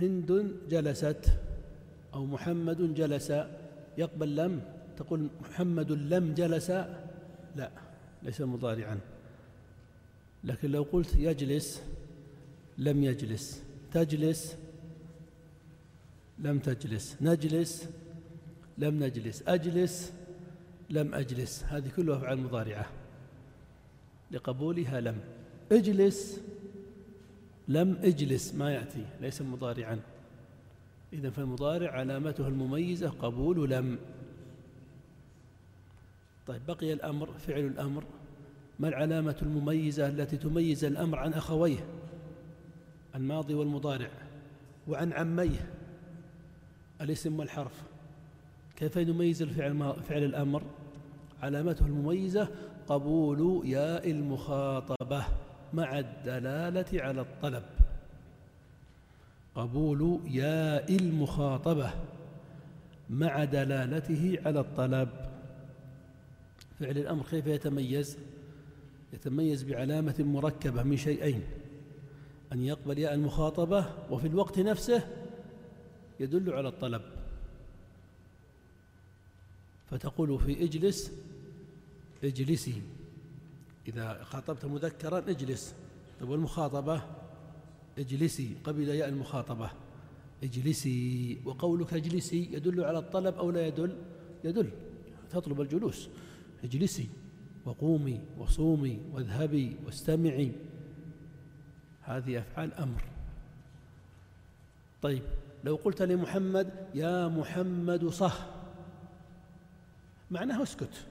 هند 0.00 0.56
جلست 0.68 1.32
أو 2.14 2.26
محمد 2.26 2.94
جلس 2.94 3.32
يقبل 3.98 4.36
لم؟ 4.36 4.62
تقول 4.96 5.28
محمد 5.40 5.92
لم 5.92 6.34
جلس؟ 6.34 6.70
لا 7.56 7.70
ليس 8.22 8.40
مضارعا. 8.40 9.00
لكن 10.44 10.70
لو 10.70 10.82
قلت 10.82 11.16
يجلس 11.16 11.82
لم 12.78 13.04
يجلس. 13.04 13.62
تجلس 13.92 14.56
لم 16.38 16.58
تجلس. 16.58 17.16
نجلس 17.20 17.88
لم 18.78 19.04
نجلس. 19.04 19.42
أجلس 19.46 20.12
لم 20.90 21.14
أجلس. 21.14 21.64
هذه 21.64 21.88
كلها 21.96 22.16
أفعال 22.16 22.38
مضارعة. 22.38 22.86
لقبولها 24.30 25.00
لم. 25.00 25.20
اجلس 25.72 26.40
لم 27.68 27.98
اجلس. 28.02 28.54
ما 28.54 28.74
يأتي. 28.74 29.06
ليس 29.20 29.42
مضارعا. 29.42 30.00
إذا 31.12 31.30
فالمضارع 31.30 31.90
علامته 31.90 32.48
المميزة 32.48 33.08
قبول 33.08 33.70
لم. 33.70 33.98
طيب 36.46 36.66
بقي 36.66 36.92
الأمر 36.92 37.32
فعل 37.38 37.66
الأمر. 37.66 38.04
ما 38.78 38.88
العلامة 38.88 39.36
المميزة 39.42 40.08
التي 40.08 40.36
تميز 40.36 40.84
الأمر 40.84 41.18
عن 41.18 41.32
أخويه؟ 41.32 41.78
الماضي 43.14 43.54
والمضارع. 43.54 44.10
وعن 44.88 45.12
عميه. 45.12 45.70
الاسم 47.00 47.38
والحرف. 47.38 47.82
كيف 48.76 48.98
نميز 48.98 49.42
الفعل 49.42 49.94
فعل 50.08 50.24
الأمر؟ 50.24 50.62
علامته 51.42 51.86
المميزة 51.86 52.48
قبول 52.88 53.62
ياء 53.64 54.10
المخاطبة 54.10 55.24
مع 55.72 55.98
الدلالة 55.98 57.02
على 57.02 57.20
الطلب. 57.20 57.62
قبول 59.54 60.20
ياء 60.30 60.96
المخاطبة 60.96 61.90
مع 63.10 63.44
دلالته 63.44 64.38
على 64.46 64.60
الطلب. 64.60 65.08
فعل 66.80 66.98
الأمر 66.98 67.24
كيف 67.30 67.46
يتميز؟ 67.46 68.18
يتميز 69.12 69.62
بعلامة 69.62 70.14
مركبة 70.18 70.82
من 70.82 70.96
شيئين 70.96 71.42
أن 72.52 72.64
يقبل 72.64 72.98
ياء 72.98 73.14
المخاطبة 73.14 73.92
وفي 74.10 74.26
الوقت 74.26 74.58
نفسه 74.58 75.08
يدل 76.20 76.52
على 76.52 76.68
الطلب. 76.68 77.02
فتقول 79.90 80.38
في 80.38 80.64
اجلس 80.64 81.12
اجلسي. 82.24 82.82
إذا 83.88 84.24
خاطبت 84.24 84.64
مذكرا 84.64 85.18
اجلس. 85.18 85.74
طيب 86.20 86.28
والمخاطبة؟ 86.28 87.02
اجلسي. 87.98 88.56
قبل 88.64 88.88
ياء 88.88 89.08
المخاطبة. 89.08 89.70
اجلسي. 90.42 91.38
وقولك 91.44 91.94
اجلسي 91.94 92.48
يدل 92.52 92.84
على 92.84 92.98
الطلب 92.98 93.34
أو 93.34 93.50
لا 93.50 93.66
يدل؟ 93.66 93.96
يدل. 94.44 94.70
تطلب 95.30 95.60
الجلوس. 95.60 96.08
اجلسي. 96.64 97.08
وقومي 97.68 98.20
وصومي 98.38 99.00
واذهبي 99.12 99.76
واستمعي. 99.86 100.52
هذه 102.02 102.38
أفعال 102.38 102.74
أمر. 102.74 103.04
طيب 105.02 105.22
لو 105.64 105.76
قلت 105.76 106.02
لمحمد 106.02 106.70
يا 106.94 107.28
محمد 107.28 108.06
صح 108.06 108.46
معناه 110.30 110.62
اسكت. 110.62 111.06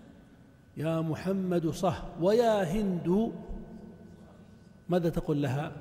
يا 0.77 1.01
محمد 1.01 1.67
صح 1.69 2.03
ويا 2.21 2.63
هند. 2.63 3.31
ماذا 4.89 5.09
تقول 5.09 5.41
لها؟ 5.41 5.71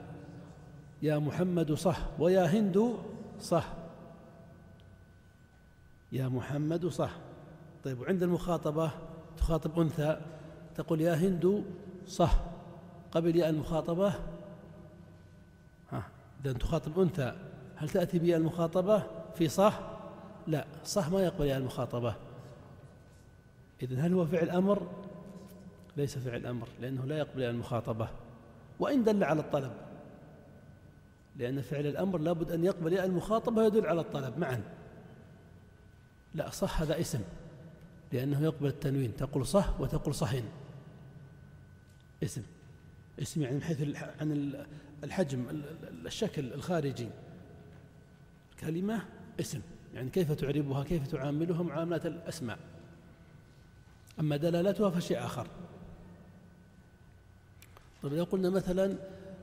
يا 1.03 1.19
محمد 1.19 1.73
صح 1.73 2.01
ويا 2.19 2.45
هند. 2.47 2.97
صح 3.41 3.73
يا 6.13 6.29
محمد 6.29 6.87
صح 6.87 7.17
طيب 7.85 8.01
وعند 8.01 8.23
المخاطبة 8.23 8.91
تخاطب 9.37 9.81
أنثى. 9.81 10.21
تقول 10.77 11.01
يا 11.01 11.15
هند 11.15 11.65
صح 12.09 12.41
قبل 13.13 13.37
ياء 13.37 13.49
المخاطبة. 13.49 14.15
ها 15.93 16.03
إذا 16.45 16.53
تخاطب 16.53 17.01
أنثى 17.01 17.33
هل 17.77 17.89
تأتي 17.89 18.19
بياء 18.19 18.39
المخاطبة؟ 18.39 19.03
في 19.35 19.49
صح؟ 19.49 19.81
لا 20.47 20.67
صح 20.85 21.09
ما 21.09 21.21
يقبل 21.21 21.47
ياء 21.47 21.59
المخاطبة. 21.59 22.15
إذن 23.83 24.01
هل 24.01 24.13
هو 24.13 24.27
فعل 24.27 24.51
أمر؟ 24.51 24.87
ليس 25.97 26.19
فعل 26.19 26.47
أمر 26.47 26.69
لأنه 26.81 27.05
لا 27.05 27.19
يقبل 27.19 27.43
ياء 27.43 27.51
المخاطبة. 27.51 28.09
وإن 28.79 29.05
دل 29.05 29.25
على 29.25 29.41
الطلب 29.41 29.73
لأن 31.37 31.63
فعل 31.63 31.87
الأمر 31.87 32.19
لابد 32.19 32.53
أن 32.53 32.65
يقبل 32.65 32.93
ياء 32.93 33.07
المخاطبة 33.07 33.67
يدل 33.67 33.87
على 33.87 34.01
الطلب 34.01 34.39
معا. 34.39 34.63
لا 36.35 36.51
صح 36.51 36.81
هذا 36.81 37.01
اسم 37.01 37.21
لأنه 38.13 38.43
يقبل 38.43 38.67
التنوين 38.67 39.17
تقول 39.17 39.47
صح 39.47 39.81
وتقول 39.81 40.15
صحن 40.15 40.45
اسم 42.23 42.43
اسم 43.23 43.43
يعني 43.43 43.55
من 43.55 43.63
حيث 43.63 43.83
عن 44.21 44.55
الحجم 45.05 45.63
الشكل 46.07 46.53
الخارجي. 46.53 47.09
كلمة 48.61 49.03
اسم 49.41 49.61
يعني 49.95 50.11
كيف 50.11 50.33
تعربها 50.33 50.85
كيف 50.85 51.07
تعاملها 51.07 51.63
معاملة 51.63 52.01
الأسماء. 52.05 52.59
أما 54.21 54.37
دلالتها 54.37 54.91
فشيء 54.91 55.19
آخر. 55.19 55.47
طيب 58.03 58.13
لو 58.13 58.25
قلنا 58.25 58.51
مثلا 58.51 58.97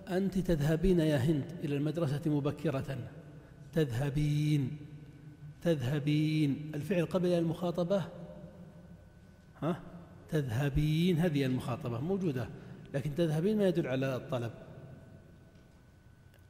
أنت 0.09 0.37
تذهبين 0.37 0.99
يا 0.99 1.17
هند 1.17 1.45
إلى 1.63 1.75
المدرسة 1.75 2.21
مبكرة. 2.25 2.97
تذهبين 3.73 4.77
تذهبين. 5.63 6.71
الفعل 6.75 7.05
قبل 7.05 7.27
المخاطبة؟ 7.27 8.03
ها؟ 9.61 9.81
تذهبين 10.31 11.17
هذه 11.17 11.45
المخاطبة 11.45 11.99
موجودة. 11.99 12.49
لكن 12.93 13.15
تذهبين 13.15 13.57
ما 13.57 13.67
يدل 13.67 13.87
على 13.87 14.15
الطلب. 14.15 14.51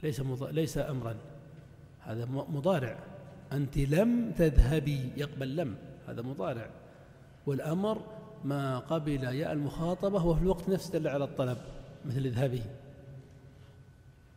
ليس 0.03 0.21
ليس 0.51 0.77
أمرا. 0.77 1.15
هذا 2.01 2.25
مضارع. 2.25 2.99
أنت 3.51 3.77
لم 3.77 4.31
تذهبي. 4.31 5.11
يقبل 5.17 5.55
لم. 5.55 5.75
هذا 6.07 6.21
مضارع. 6.21 6.69
والأمر 7.45 8.01
ما 8.43 8.79
قبل 8.79 9.23
ياء 9.23 9.51
المخاطبة 9.51 10.25
وفي 10.25 10.41
الوقت 10.41 10.69
نفسه 10.69 10.99
دل 10.99 11.07
على 11.07 11.23
الطلب 11.23 11.57
مثل 12.05 12.19
اذهبي. 12.19 12.61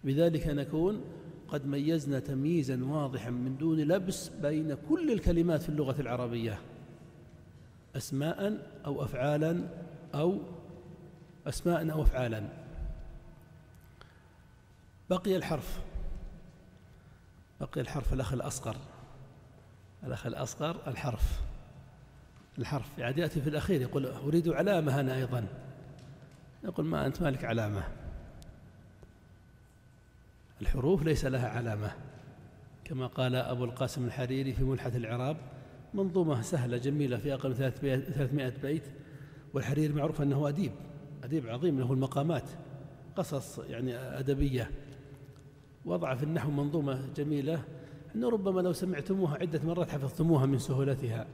بذلك 0.04 0.46
نكون 0.46 1.00
قد 1.48 1.66
ميزنا 1.66 2.18
تمييزا 2.18 2.84
واضحا 2.84 3.30
من 3.30 3.56
دون 3.56 3.78
لبس 3.78 4.28
بين 4.28 4.76
كل 4.88 5.12
الكلمات 5.12 5.62
في 5.62 5.68
اللغة 5.68 6.00
العربية. 6.00 6.58
أسماء 7.96 8.66
أو 8.86 9.04
أفعالا 9.04 9.68
أو 10.14 10.38
أسماء 11.46 11.92
أو 11.92 12.02
أفعالا. 12.02 12.48
بقي 15.10 15.36
الحرف. 15.36 15.80
بقي 17.60 17.80
الحرف 17.80 18.12
الأخ 18.12 18.32
الأصغر. 18.32 18.76
الأخ 20.04 20.26
الأصغر 20.26 20.76
الحرف. 20.86 21.40
الحرف. 22.58 22.98
يعني 22.98 23.20
يأتي 23.20 23.40
في 23.40 23.48
الأخير 23.48 23.80
يقول 23.80 24.06
أريد 24.06 24.48
علامة 24.48 25.00
أنا 25.00 25.14
أيضا. 25.14 25.46
يقول 26.64 26.86
ما 26.86 27.06
أنت 27.06 27.22
مالك 27.22 27.44
علامة. 27.44 27.82
الحروف 30.62 31.02
ليس 31.02 31.24
لها 31.24 31.48
علامة. 31.48 31.90
كما 32.84 33.06
قال 33.06 33.34
أبو 33.34 33.64
القاسم 33.64 34.04
الحريري 34.04 34.52
في 34.52 34.64
ملحة 34.64 34.92
العراب 34.94 35.36
منظومة 35.94 36.42
سهلة 36.42 36.76
جميلة 36.76 37.16
في 37.16 37.34
أقل 37.34 37.48
من 37.48 37.56
300 37.56 38.52
بيت 38.62 38.82
والحريري 39.54 39.92
معروف 39.92 40.22
أنه 40.22 40.48
أديب. 40.48 40.72
أديب 41.26 41.46
عظيم 41.46 41.80
له 41.80 41.92
المقامات 41.92 42.50
قصص 43.16 43.58
يعني 43.58 43.96
أدبية 43.96 44.70
وضع 45.84 46.14
في 46.14 46.22
النحو 46.22 46.50
منظومة 46.50 47.00
جميلة. 47.16 47.62
أنه 48.14 48.30
ربما 48.30 48.60
لو 48.60 48.72
سمعتموها 48.72 49.38
عدة 49.40 49.60
مرات 49.64 49.90
حفظتموها 49.90 50.46
من 50.46 50.58
سهولتها. 50.58 51.26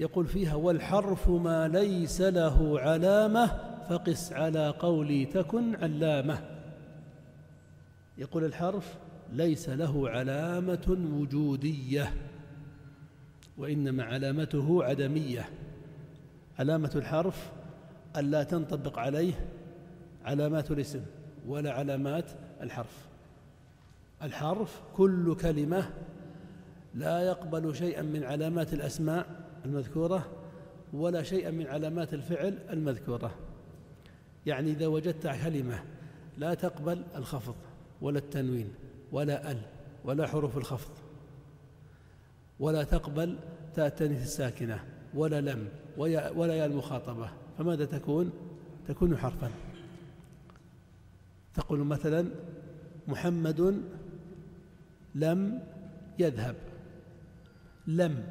يقول 0.00 0.26
فيها 0.26 0.54
والحرف 0.54 1.28
ما 1.28 1.68
ليس 1.68 2.20
له 2.20 2.80
علامة 2.80 3.46
فقس 3.88 4.32
على 4.32 4.68
قولي 4.78 5.24
تكن 5.24 5.76
علامة. 5.76 6.38
يقول 8.18 8.44
الحرف 8.44 8.96
ليس 9.32 9.68
له 9.68 10.10
علامة 10.10 10.98
وجودية 11.12 12.12
وإنما 13.58 14.04
علامته 14.04 14.84
عدمية. 14.84 15.48
علامة 16.58 16.92
الحرف 16.94 17.52
ألا 18.16 18.42
تنطبق 18.42 18.98
عليه 18.98 19.32
علامات 20.24 20.70
الاسم 20.70 21.00
ولا 21.46 21.72
علامات 21.72 22.24
الحرف. 22.60 23.08
الحرف 24.22 24.82
كل 24.94 25.36
كلمة 25.36 25.90
لا 26.94 27.20
يقبل 27.20 27.76
شيئا 27.76 28.02
من 28.02 28.24
علامات 28.24 28.72
الأسماء 28.72 29.26
المذكورة 29.64 30.28
ولا 30.92 31.22
شيئا 31.22 31.50
من 31.50 31.66
علامات 31.66 32.14
الفعل 32.14 32.58
المذكورة. 32.70 33.34
يعني 34.46 34.70
إذا 34.70 34.86
وجدت 34.86 35.26
كلمة 35.26 35.84
لا 36.38 36.54
تقبل 36.54 37.02
الخفض 37.16 37.54
ولا 38.00 38.18
التنوين 38.18 38.74
ولا 39.12 39.50
ال 39.50 39.58
ولا 40.04 40.26
حروف 40.26 40.56
الخفض 40.56 40.90
ولا 42.60 42.84
تقبل 42.84 43.38
تاء 43.74 43.86
التانيث 43.86 44.22
الساكنة 44.22 44.84
ولا 45.14 45.40
لم 45.40 45.68
ولا 45.96 46.54
يا 46.54 46.66
المخاطبة. 46.66 47.30
فماذا 47.58 47.84
تكون؟ 47.84 48.30
تكون 48.88 49.16
حرفا. 49.16 49.50
تقول 51.54 51.78
مثلا 51.78 52.28
محمد 53.08 53.82
لم 55.14 55.62
يذهب. 56.18 56.54
لم. 57.86 58.24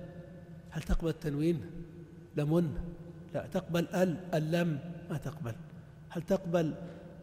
هل 0.69 0.81
تقبل 0.81 1.09
التنوين؟ 1.09 1.61
لمن؟ 2.35 2.77
لا 3.33 3.47
تقبل 3.53 3.87
ال 3.87 4.17
اللم. 4.33 4.79
ما 5.09 5.17
تقبل. 5.17 5.55
هل 6.09 6.21
تقبل؟ 6.21 6.73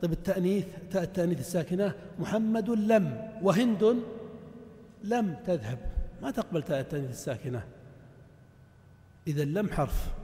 طيب 0.02 0.12
التأنيث 0.12 0.64
تاء 0.90 1.02
التأنيث 1.02 1.40
الساكنة 1.40 1.94
محمد 2.18 2.70
لم. 2.70 3.32
وهند 3.42 3.96
لم 5.05 5.36
تذهب. 5.46 5.78
ما 6.22 6.30
تقبل 6.30 6.62
تاء 6.62 6.80
التأنيث 6.80 7.11
الساكنة. 7.11 7.64
إذا 9.26 9.44
لم 9.44 9.68
حرف. 9.68 10.24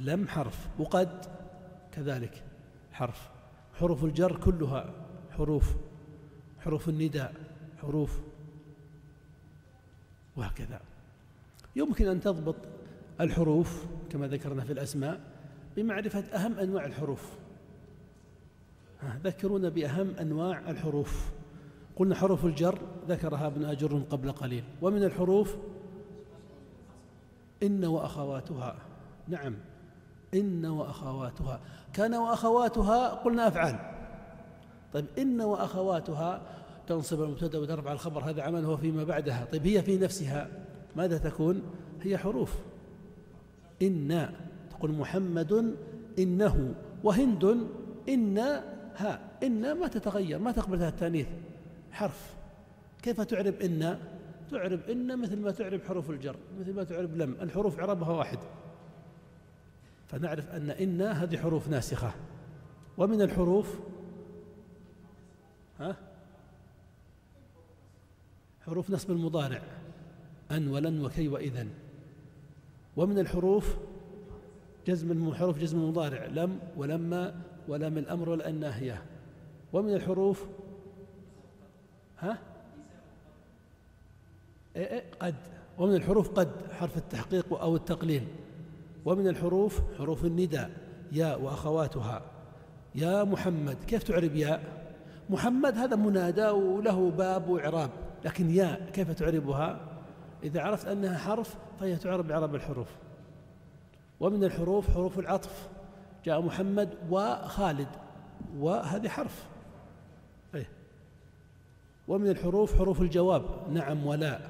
لم 0.00 0.28
حرف 0.28 0.68
وقد 0.78 1.26
كذلك 1.92 2.42
حرف. 2.92 3.28
حروف 3.74 4.04
الجر 4.04 4.36
كلها 4.36 4.94
حروف 5.30 5.76
حروف 6.60 6.88
النداء 6.88 7.34
حروف 7.80 8.20
وهكذا. 10.36 10.80
يمكن 11.76 12.08
أن 12.08 12.20
تضبط 12.20 12.56
الحروف 13.20 13.84
كما 14.10 14.28
ذكرنا 14.28 14.64
في 14.64 14.72
الأسماء 14.72 15.20
بمعرفة 15.76 16.20
أهم 16.20 16.58
أنواع 16.58 16.86
الحروف. 16.86 17.32
ذكرونا 19.24 19.68
بأهم 19.68 20.10
أنواع 20.20 20.70
الحروف. 20.70 21.30
قلنا 21.96 22.14
حروف 22.14 22.44
الجر 22.44 22.78
ذكرها 23.08 23.46
ابن 23.46 23.64
أجر 23.64 24.02
قبل 24.10 24.32
قليل. 24.32 24.64
ومن 24.82 25.04
الحروف 25.04 25.56
إن 27.62 27.84
وأخواتها. 27.84 28.78
نعم. 29.28 29.56
إن 30.34 30.66
وأخواتها. 30.66 31.60
كان 31.92 32.14
وأخواتها 32.14 33.08
قلنا 33.08 33.48
أفعال. 33.48 33.76
طيب 34.92 35.06
إن 35.18 35.40
وأخواتها 35.40 36.42
تنصب 36.86 37.22
المبتدا 37.22 37.58
وترفع 37.58 37.92
الخبر 37.92 38.20
هذا 38.30 38.42
عمل 38.42 38.64
هو 38.64 38.76
فيما 38.76 39.04
بعدها. 39.04 39.44
طيب 39.52 39.66
هي 39.66 39.82
في 39.82 39.98
نفسها 39.98 40.48
ماذا 40.96 41.18
تكون؟ 41.18 41.62
هي 42.02 42.18
حروف. 42.18 42.54
إن 43.82 44.30
تقول 44.70 44.92
محمد 44.92 45.74
إنه 46.18 46.74
وهند 47.04 47.68
إن 48.08 48.38
ها. 48.96 49.20
إن 49.42 49.72
ما 49.72 49.88
تتغير 49.88 50.38
ما 50.38 50.52
تقبل 50.52 50.82
التانيث. 50.82 51.26
حرف. 51.92 52.36
كيف 53.02 53.20
تعرب 53.20 53.54
إن؟ 53.54 53.98
تعرب 54.50 54.80
إن 54.90 55.18
مثل 55.18 55.40
ما 55.40 55.50
تعرب 55.50 55.80
حروف 55.88 56.10
الجر 56.10 56.36
مثل 56.60 56.74
ما 56.74 56.84
تعرب 56.84 57.16
لم. 57.16 57.36
الحروف 57.40 57.80
عربها 57.80 58.10
واحد. 58.10 58.38
فنعرف 60.06 60.50
أن 60.50 60.70
إن 60.70 61.02
هذه 61.02 61.36
حروف 61.36 61.68
ناسخة. 61.68 62.12
ومن 62.98 63.22
الحروف؟ 63.22 63.78
ها؟ 65.80 65.96
حروف 68.60 68.90
نصب 68.90 69.10
المضارع. 69.10 69.62
أن 70.50 70.68
ولن 70.68 71.04
وكي 71.04 71.28
وإذن. 71.28 71.70
ومن 72.96 73.18
الحروف؟ 73.18 73.76
جزم 74.86 75.34
حروف 75.34 75.58
جزم 75.58 75.78
المضارع. 75.78 76.26
لم 76.26 76.60
ولما 76.76 77.40
ولم 77.68 77.98
الأمر 77.98 78.28
ولا 78.28 78.48
الناهية 78.48 79.02
ومن 79.72 79.94
الحروف؟ 79.94 80.46
ها؟ 82.18 82.38
إيه 84.76 84.86
إيه 84.86 85.04
قد. 85.20 85.34
ومن 85.78 85.94
الحروف 85.94 86.28
قد 86.30 86.50
حرف 86.72 86.96
التحقيق 86.96 87.54
أو 87.54 87.76
التقليل. 87.76 88.26
ومن 89.06 89.28
الحروف 89.28 89.80
حروف 89.98 90.24
النداء 90.24 90.70
يا 91.12 91.34
وأخواتها. 91.34 92.22
يا 92.94 93.24
محمد 93.24 93.76
كيف 93.86 94.02
تعرب 94.02 94.36
يا 94.36 94.62
محمد 95.30 95.74
هذا 95.78 95.96
منادى 95.96 96.46
وله 96.46 97.10
باب 97.10 97.48
وإعراب 97.48 97.90
لكن 98.24 98.50
يا 98.50 98.90
كيف 98.92 99.10
تعربها؟ 99.10 99.80
إذا 100.42 100.62
عرفت 100.62 100.86
أنها 100.88 101.18
حرف 101.18 101.56
فهي 101.80 101.96
تعرب 101.96 102.28
بعرب 102.28 102.54
الحروف. 102.54 102.88
ومن 104.20 104.44
الحروف 104.44 104.90
حروف 104.90 105.18
العطف. 105.18 105.68
جاء 106.24 106.40
محمد 106.40 106.94
وخالد 107.10 107.88
وهذه 108.58 109.08
حرف. 109.08 109.46
أيه. 110.54 110.68
ومن 112.08 112.28
الحروف 112.28 112.78
حروف 112.78 113.00
الجواب 113.00 113.42
نعم 113.72 114.06
ولا 114.06 114.40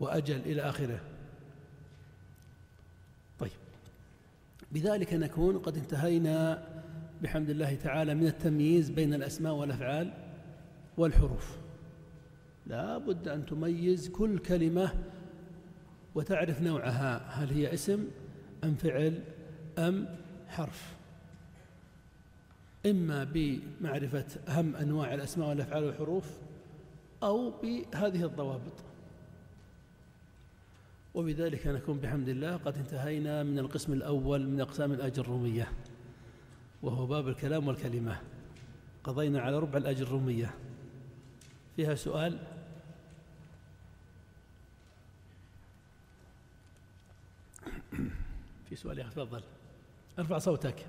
وأجل 0.00 0.36
إلى 0.36 0.62
آخره 0.62 1.00
طيب 3.40 3.50
بذلك 4.72 5.14
نكون 5.14 5.58
قد 5.58 5.76
انتهينا 5.76 6.68
بحمد 7.22 7.50
الله 7.50 7.74
تعالى 7.74 8.14
من 8.14 8.26
التمييز 8.26 8.90
بين 8.90 9.14
الأسماء 9.14 9.54
والأفعال 9.54 10.12
والحروف. 10.96 11.56
لا 12.66 12.98
بد 12.98 13.28
أن 13.28 13.46
تميز 13.46 14.08
كل 14.08 14.38
كلمة 14.38 14.92
وتعرف 16.14 16.62
نوعها. 16.62 17.18
هل 17.28 17.50
هي 17.50 17.74
اسم 17.74 18.08
أم 18.64 18.74
فعل 18.74 19.22
أم 19.78 20.08
حرف؟ 20.48 20.94
إما 22.86 23.24
بمعرفة 23.24 24.26
أهم 24.48 24.76
أنواع 24.76 25.14
الأسماء 25.14 25.48
والأفعال 25.48 25.84
والحروف 25.84 26.30
أو 27.22 27.50
بهذه 27.50 28.24
الضوابط. 28.24 28.89
وبذلك 31.14 31.66
نكون 31.66 31.98
بحمد 31.98 32.28
الله 32.28 32.56
قد 32.56 32.76
انتهينا 32.76 33.42
من 33.42 33.58
القسم 33.58 33.92
الأول 33.92 34.46
من 34.46 34.60
أقسام 34.60 34.92
الأجر 34.92 35.22
الرومية 35.22 35.72
وهو 36.82 37.06
باب 37.06 37.28
الكلام 37.28 37.68
والكلمة. 37.68 38.20
قضينا 39.04 39.40
على 39.40 39.58
ربع 39.58 39.78
الأجر 39.78 40.06
الرومية. 40.06 40.54
فيها 41.76 41.94
سؤال؟ 41.94 42.38
في 48.68 48.76
سؤال 48.76 48.98
يا 48.98 49.04
تفضل. 49.04 49.42
ارفع 50.18 50.38
صوتك. 50.38 50.86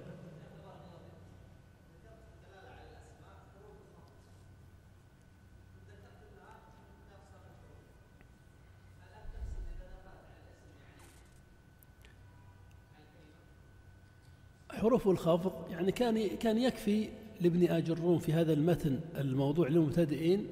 حروف 15.01 15.19
الخفض 15.19 15.51
يعني 15.71 15.91
كان 15.91 16.27
كان 16.27 16.57
يكفي 16.57 17.09
لابن 17.41 17.71
اجروم 17.71 18.19
في 18.19 18.33
هذا 18.33 18.53
المتن 18.53 18.99
الموضوع 19.17 19.67
للمبتدئين 19.67 20.47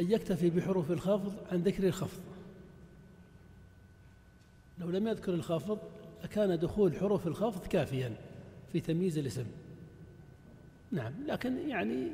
أن 0.00 0.10
يكتفي 0.10 0.50
بحروف 0.50 0.90
الخفض 0.90 1.32
عن 1.52 1.62
ذكر 1.62 1.86
الخفض. 1.86 2.20
لو 4.78 4.90
لم 4.90 5.08
يذكر 5.08 5.34
الخفض 5.34 5.78
لكان 6.24 6.58
دخول 6.58 6.96
حروف 6.96 7.26
الخفض 7.26 7.66
كافيا 7.66 8.16
في 8.72 8.80
تمييز 8.80 9.18
الاسم. 9.18 9.44
نعم 10.92 11.12
لكن 11.26 11.68
يعني 11.68 12.08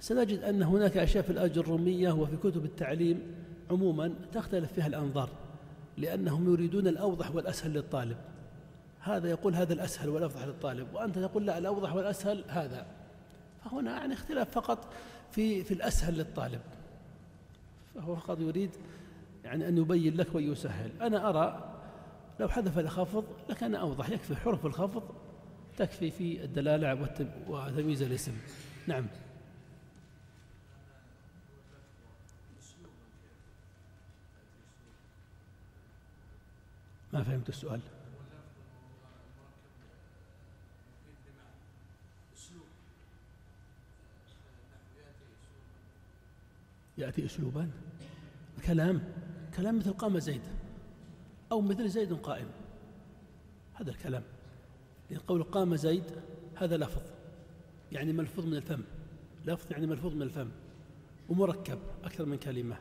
سنجد 0.00 0.38
أن 0.38 0.62
هناك 0.62 0.96
أشياء 0.96 1.24
في 1.24 1.30
الأجر 1.30 1.60
الرومية 1.60 2.12
وفي 2.12 2.36
كتب 2.36 2.64
التعليم 2.64 3.20
عموما 3.70 4.14
تختلف 4.32 4.72
فيها 4.72 4.86
الأنظار 4.86 5.30
لأنهم 5.98 6.52
يريدون 6.52 6.86
الأوضح 6.86 7.34
والأسهل 7.34 7.72
للطالب. 7.74 8.16
هذا 9.04 9.30
يقول 9.30 9.54
هذا 9.54 9.72
الأسهل 9.72 10.08
والأفضح 10.08 10.44
للطالب 10.44 10.94
وأنت 10.94 11.18
تقول 11.18 11.46
لا 11.46 11.58
الأوضح 11.58 11.94
والأسهل 11.94 12.44
هذا. 12.48 12.86
فهنا 13.64 13.96
يعني 13.96 14.14
اختلاف 14.14 14.50
فقط 14.50 14.92
في 15.32 15.64
في 15.64 15.74
الأسهل 15.74 16.14
للطالب. 16.14 16.60
فهو 17.94 18.16
فقط 18.16 18.40
يريد 18.40 18.70
يعني 19.44 19.68
أن 19.68 19.78
يبين 19.78 20.16
لك 20.16 20.34
ويسهل. 20.34 21.02
أنا 21.02 21.28
أرى 21.28 21.74
لو 22.40 22.48
حذف 22.48 22.78
الخفض 22.78 23.24
لكان 23.48 23.74
أوضح 23.74 24.10
يكفي 24.10 24.36
حرف 24.36 24.66
الخفض 24.66 25.02
تكفي 25.76 26.10
في 26.10 26.44
الدلالة 26.44 27.08
وتمييز 27.48 28.02
الاسم. 28.02 28.32
نعم. 28.86 29.06
ما 37.12 37.22
فهمت 37.22 37.48
السؤال؟ 37.48 37.80
يأتي 46.98 47.26
أسلوبا 47.26 47.70
كلام 48.66 49.02
كلام 49.56 49.78
مثل 49.78 49.92
قام 49.92 50.18
زيد 50.18 50.42
أو 51.52 51.60
مثل 51.60 51.88
زيد 51.88 52.12
قائم. 52.12 52.46
هذا 53.74 53.90
الكلام. 53.90 54.22
قول 55.26 55.42
قام 55.42 55.76
زيد 55.76 56.04
هذا 56.56 56.76
لفظ 56.76 57.02
يعني 57.92 58.12
ملفوظ 58.12 58.46
من 58.46 58.56
الفم. 58.56 58.82
لفظ 59.44 59.72
يعني 59.72 59.86
ملفوظ 59.86 60.14
من 60.14 60.22
الفم. 60.22 60.48
ومركب 61.28 61.78
أكثر 62.04 62.24
من 62.24 62.36
كلمة. 62.36 62.76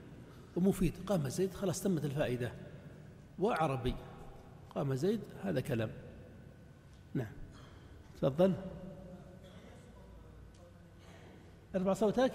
ومفيد. 0.56 0.94
قام 1.08 1.30
زيد 1.30 1.54
خلاص 1.54 1.84
تمت 1.84 2.06
الفائدة. 2.06 2.52
وعربي. 3.40 3.96
قام 4.76 4.96
زيد 4.96 5.22
هذا 5.44 5.62
كلام. 5.62 5.92
نعم. 7.14 7.34
تفضل. 8.16 8.54
أرفع 11.76 11.94
صوتك. 11.94 12.32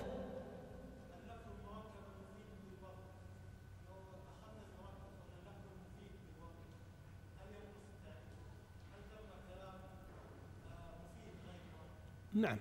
نعم. 12.40 12.58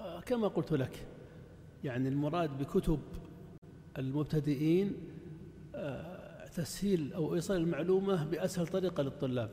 آه، 0.00 0.20
كما 0.20 0.48
قلت 0.48 0.72
لك 0.72 1.06
يعني 1.84 2.08
المراد 2.08 2.58
بكتب 2.58 3.00
المبتدئين 3.98 4.92
آه، 5.74 6.46
تسهيل 6.46 7.12
أو 7.12 7.34
إيصال 7.34 7.56
المعلومة 7.56 8.24
بأسهل 8.24 8.66
طريقة 8.66 9.02
للطلاب. 9.02 9.50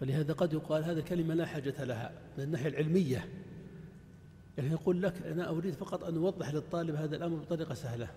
فلهذا 0.00 0.32
قد 0.32 0.52
يقال 0.52 0.84
هذا 0.84 1.00
كلمة 1.00 1.34
لا 1.34 1.46
حاجة 1.46 1.84
لها 1.84 2.12
من 2.38 2.44
الناحية 2.44 2.68
العلمية. 2.68 3.28
يعني 4.58 4.70
يقول 4.70 5.02
لك 5.02 5.26
أنا 5.26 5.48
أريد 5.50 5.74
فقط 5.74 6.04
أن 6.04 6.16
أوضح 6.16 6.54
للطالب 6.54 6.94
هذا 6.94 7.16
الأمر 7.16 7.36
بطريقة 7.36 7.74
سهلة. 7.74 8.08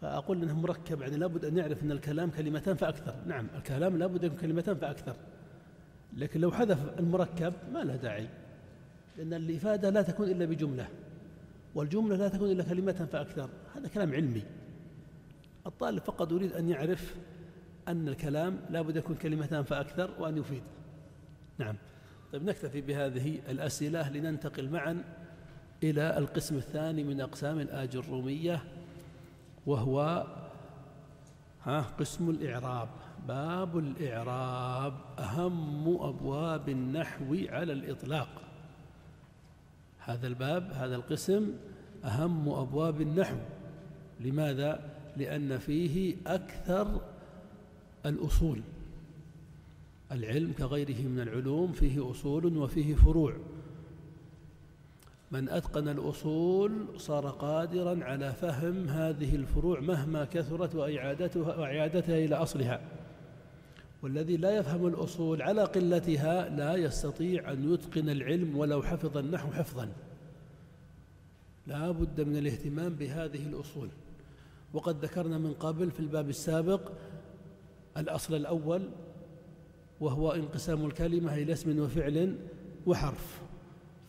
فأقول 0.00 0.42
أنه 0.42 0.60
مركب 0.60 1.00
يعني 1.00 1.16
لابد 1.16 1.44
أن 1.44 1.56
يعرف 1.56 1.82
أن 1.82 1.92
الكلام 1.92 2.30
كلمتان 2.30 2.76
فأكثر. 2.76 3.14
نعم 3.26 3.46
الكلام 3.56 3.98
لابد 3.98 4.24
أن 4.24 4.26
يكون 4.26 4.38
كلمتان 4.38 4.74
فأكثر. 4.74 5.16
لكن 6.16 6.40
لو 6.40 6.52
حذف 6.52 6.98
المركب 6.98 7.52
ما 7.72 7.78
له 7.78 7.96
داعي. 7.96 8.28
لأن 9.18 9.34
الإفادة 9.34 9.90
لا 9.90 10.02
تكون 10.02 10.30
إلا 10.30 10.44
بجملة 10.44 10.88
والجملة 11.74 12.16
لا 12.16 12.28
تكون 12.28 12.50
إلا 12.50 12.64
كلمة 12.64 13.08
فأكثر 13.12 13.50
هذا 13.74 13.88
كلام 13.88 14.12
علمي. 14.12 14.42
الطالب 15.66 16.02
فقط 16.02 16.32
يريد 16.32 16.52
أن 16.52 16.68
يعرف 16.68 17.16
أن 17.88 18.08
الكلام 18.08 18.60
لا 18.70 18.82
بد 18.82 18.96
يكون 18.96 19.16
كلمتان 19.16 19.62
فأكثر 19.62 20.10
وأن 20.18 20.38
يفيد. 20.38 20.62
نعم. 21.58 21.76
طيب 22.32 22.44
نكتفي 22.44 22.80
بهذه 22.80 23.38
الأسئلة 23.48 24.10
لننتقل 24.10 24.70
معا 24.70 25.04
إلى 25.82 26.18
القسم 26.18 26.56
الثاني 26.56 27.04
من 27.04 27.20
أقسام 27.20 27.60
الآج 27.60 27.96
الرومية 27.96 28.64
وهو 29.66 30.26
ها 31.62 31.80
قسم 31.80 32.30
الإعراب. 32.30 32.88
باب 33.28 33.78
الإعراب 33.78 34.94
أهم 35.18 35.88
أبواب 35.88 36.68
النحو 36.68 37.36
على 37.48 37.72
الإطلاق. 37.72 38.45
هذا 40.06 40.26
الباب 40.26 40.72
هذا 40.72 40.96
القسم 40.96 41.52
أهم 42.04 42.48
أبواب 42.48 43.00
النحو. 43.00 43.36
لماذا؟ 44.20 44.90
لأن 45.16 45.58
فيه 45.58 46.16
أكثر 46.26 47.00
الأصول. 48.06 48.60
العلم 50.12 50.52
كغيره 50.52 51.02
من 51.02 51.20
العلوم 51.20 51.72
فيه 51.72 52.10
أصول 52.10 52.56
وفيه 52.56 52.94
فروع. 52.94 53.36
من 55.30 55.48
أتقن 55.48 55.88
الأصول 55.88 56.86
صار 56.96 57.28
قادرا 57.28 58.04
على 58.04 58.32
فهم 58.32 58.88
هذه 58.88 59.36
الفروع 59.36 59.80
مهما 59.80 60.24
كثرت 60.24 60.74
وإعادتها, 60.74 61.56
وإعادتها 61.56 62.18
إلى 62.18 62.34
أصلها. 62.34 62.80
والذي 64.06 64.36
لا 64.36 64.50
يفهم 64.50 64.86
الأصول 64.86 65.42
على 65.42 65.64
قلتها 65.64 66.48
لا 66.48 66.74
يستطيع 66.74 67.52
أن 67.52 67.72
يتقن 67.72 68.08
العلم 68.08 68.56
ولو 68.56 68.82
حفظ 68.82 69.16
النحو 69.16 69.52
حفظا. 69.52 69.88
لا 71.66 71.90
بد 71.90 72.20
من 72.20 72.36
الاهتمام 72.36 72.94
بهذه 72.94 73.46
الأصول. 73.46 73.88
وقد 74.74 75.04
ذكرنا 75.04 75.38
من 75.38 75.52
قبل 75.52 75.90
في 75.90 76.00
الباب 76.00 76.28
السابق 76.28 76.92
الأصل 77.96 78.34
الأول 78.34 78.90
وهو 80.00 80.32
انقسام 80.32 80.86
الكلمة 80.86 81.34
إلى 81.34 81.52
اسم 81.52 81.78
وفعل 81.78 82.38
وحرف. 82.86 83.42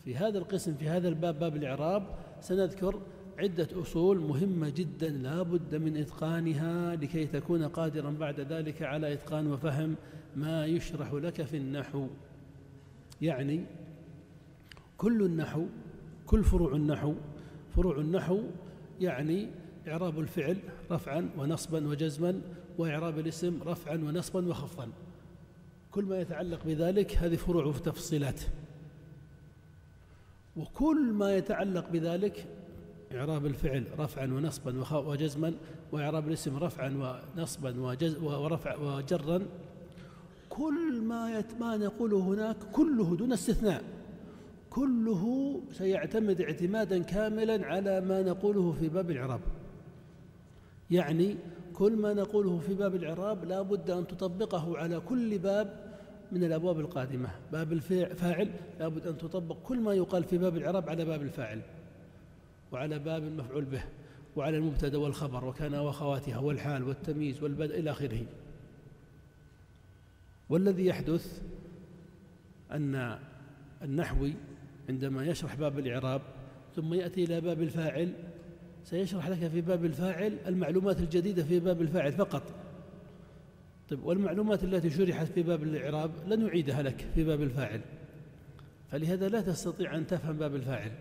في 0.04 0.16
هذا 0.16 0.38
القسم 0.38 0.74
في 0.74 0.88
هذا 0.88 1.08
الباب 1.08 1.38
باب 1.38 1.56
الإعراب 1.56 2.06
سنذكر 2.40 3.00
عدة 3.38 3.68
أصول 3.72 4.20
مهمة 4.20 4.68
جدا 4.68 5.08
لا 5.08 5.42
بد 5.42 5.74
من 5.74 5.96
إتقانها 5.96 6.96
لكي 6.96 7.26
تكون 7.26 7.64
قادرا 7.64 8.10
بعد 8.10 8.40
ذلك 8.40 8.82
على 8.82 9.12
إتقان 9.12 9.46
وفهم 9.46 9.96
ما 10.36 10.66
يشرح 10.66 11.12
لك 11.12 11.42
في 11.42 11.56
النحو. 11.56 12.06
يعني 13.22 13.64
كل 14.96 15.22
النحو 15.22 15.66
كل 16.26 16.44
فروع 16.44 16.72
النحو 16.76 17.14
فروع 17.76 17.98
النحو 17.98 18.42
يعني 19.00 19.48
إعراب 19.88 20.20
الفعل 20.20 20.56
رفعا 20.90 21.30
ونصبا 21.38 21.88
وجزما 21.88 22.40
وإعراب 22.78 23.18
الاسم 23.18 23.62
رفعا 23.62 23.94
ونصبا 23.94 24.48
وخفضا. 24.48 24.88
كل 25.90 26.04
ما 26.04 26.20
يتعلق 26.20 26.64
بذلك 26.66 27.16
هذه 27.16 27.36
فروع 27.36 27.64
وتفصيلات 27.64 28.40
وكل 30.56 31.12
ما 31.12 31.36
يتعلق 31.36 31.90
بذلك 31.90 32.46
إعراب 33.14 33.46
الفعل 33.46 33.84
رفعا 33.98 34.26
ونصبا 34.26 34.96
وجزما 34.98 35.54
وإعراب 35.92 36.28
الاسم 36.28 36.56
رفعا 36.56 37.20
ونصبا 37.36 37.80
وجز 37.80 38.16
ورفع 38.16 38.76
وجرا. 38.76 39.42
كل 40.48 41.00
ما 41.02 41.44
ما 41.60 41.76
نقوله 41.76 42.18
هناك 42.18 42.56
كله 42.72 43.16
دون 43.16 43.32
استثناء. 43.32 43.82
كله 44.70 45.54
سيعتمد 45.72 46.40
اعتمادا 46.40 47.02
كاملا 47.02 47.66
على 47.66 48.00
ما 48.00 48.22
نقوله 48.22 48.72
في 48.72 48.88
باب 48.88 49.10
الإعراب. 49.10 49.40
يعني 50.90 51.36
كل 51.74 51.92
ما 51.92 52.14
نقوله 52.14 52.58
في 52.58 52.74
باب 52.74 52.94
الإعراب 52.94 53.44
لا 53.44 53.62
بد 53.62 53.90
أن 53.90 54.06
تطبقه 54.06 54.78
على 54.78 55.00
كل 55.00 55.38
باب 55.38 55.96
من 56.32 56.44
الأبواب 56.44 56.80
القادمة. 56.80 57.28
باب 57.52 57.72
الفاعل 57.72 58.50
لا 58.80 58.88
بد 58.88 59.06
أن 59.06 59.18
تطبق 59.18 59.56
كل 59.64 59.80
ما 59.80 59.94
يقال 59.94 60.24
في 60.24 60.38
باب 60.38 60.56
الإعراب 60.56 60.88
على 60.88 61.04
باب 61.04 61.22
الفاعل. 61.22 61.60
وعلى 62.72 62.98
باب 62.98 63.22
المفعول 63.22 63.64
به 63.64 63.82
وعلى 64.36 64.56
المبتدأ 64.56 64.98
والخبر 64.98 65.44
وكان 65.44 65.74
واخواتها 65.74 66.38
والحال 66.38 66.82
والتمييز 66.82 67.42
والبدء 67.42 67.78
إلى 67.78 67.90
آخره. 67.90 68.26
والذي 70.48 70.86
يحدث 70.86 71.42
أن 72.72 73.18
النحوي 73.82 74.34
عندما 74.88 75.26
يشرح 75.26 75.54
باب 75.54 75.78
الإعراب 75.78 76.22
ثم 76.76 76.94
يأتي 76.94 77.24
إلى 77.24 77.40
باب 77.40 77.62
الفاعل 77.62 78.12
سيشرح 78.84 79.28
لك 79.28 79.48
في 79.48 79.60
باب 79.60 79.84
الفاعل 79.84 80.38
المعلومات 80.46 81.00
الجديدة 81.00 81.44
في 81.44 81.60
باب 81.60 81.82
الفاعل 81.82 82.12
فقط. 82.12 82.42
طيب 83.88 84.04
والمعلومات 84.04 84.64
التي 84.64 84.90
شرحت 84.90 85.26
في 85.26 85.42
باب 85.42 85.62
الإعراب 85.62 86.10
لن 86.26 86.46
يعيدها 86.46 86.82
لك 86.82 87.06
في 87.14 87.24
باب 87.24 87.42
الفاعل. 87.42 87.80
فلهذا 88.90 89.28
لا 89.28 89.40
تستطيع 89.40 89.96
أن 89.96 90.06
تفهم 90.06 90.36
باب 90.36 90.54
الفاعل. 90.54 90.92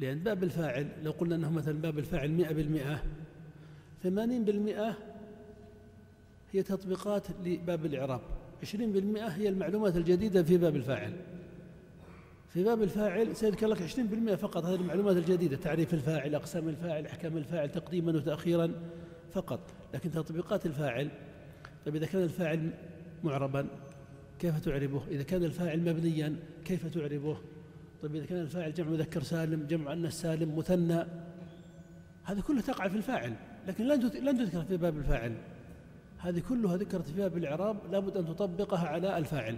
لأن 0.00 0.18
باب 0.18 0.44
الفاعل 0.44 0.88
لو 1.02 1.10
قلنا 1.10 1.36
أنه 1.36 1.50
مثلا 1.50 1.80
باب 1.80 1.98
الفاعل 1.98 2.30
مئة 2.30 2.52
بالمئة 2.52 3.02
ثمانين 4.02 4.44
بالمئة 4.44 4.96
هي 6.52 6.62
تطبيقات 6.62 7.26
لباب 7.44 7.86
الإعراب 7.86 8.20
عشرين 8.62 8.92
بالمئة 8.92 9.26
هي 9.26 9.48
المعلومات 9.48 9.96
الجديدة 9.96 10.42
في 10.42 10.56
باب 10.56 10.76
الفاعل. 10.76 11.12
في 12.48 12.64
باب 12.64 12.82
الفاعل 12.82 13.36
سيذكر 13.36 13.66
لك 13.66 13.82
عشرين 13.82 14.06
بالمئة 14.06 14.36
فقط 14.36 14.64
هذه 14.64 14.80
المعلومات 14.80 15.16
الجديدة 15.16 15.56
تعريف 15.56 15.94
الفاعل 15.94 16.34
أقسام 16.34 16.68
الفاعل 16.68 17.06
أحكام 17.06 17.36
الفاعل 17.36 17.70
تقديما 17.70 18.12
وتأخيرا 18.12 18.72
فقط 19.32 19.60
لكن 19.94 20.10
تطبيقات 20.10 20.66
الفاعل 20.66 21.10
طيب 21.86 21.96
إذا 21.96 22.06
كان 22.06 22.22
الفاعل 22.22 22.70
معربا 23.24 23.66
كيف 24.38 24.58
تعربه؟ 24.58 25.02
إذا 25.10 25.22
كان 25.22 25.44
الفاعل 25.44 25.80
مبنيا 25.80 26.36
كيف 26.64 26.86
تعربه؟ 26.86 27.36
طيب 28.02 28.14
إذا 28.14 28.26
كان 28.26 28.40
الفاعل 28.40 28.74
جمع 28.74 28.88
مذكر 28.88 29.22
سالم 29.22 29.66
جمع 29.66 29.92
أنس 29.92 30.20
سالم 30.20 30.58
مثنى 30.58 31.04
هذه 32.24 32.40
كلها 32.40 32.62
تقع 32.62 32.88
في 32.88 32.96
الفاعل 32.96 33.36
لكن 33.68 33.84
لن 33.84 34.38
تذكر 34.38 34.62
في 34.62 34.76
باب 34.76 34.98
الفاعل. 34.98 35.34
هذه 36.18 36.42
كلها 36.48 36.76
ذكرت 36.76 37.06
في 37.06 37.12
باب 37.12 37.36
الإعراب 37.36 37.76
لابد 37.92 38.16
أن 38.16 38.26
تطبقها 38.26 38.88
على 38.88 39.18
الفاعل. 39.18 39.56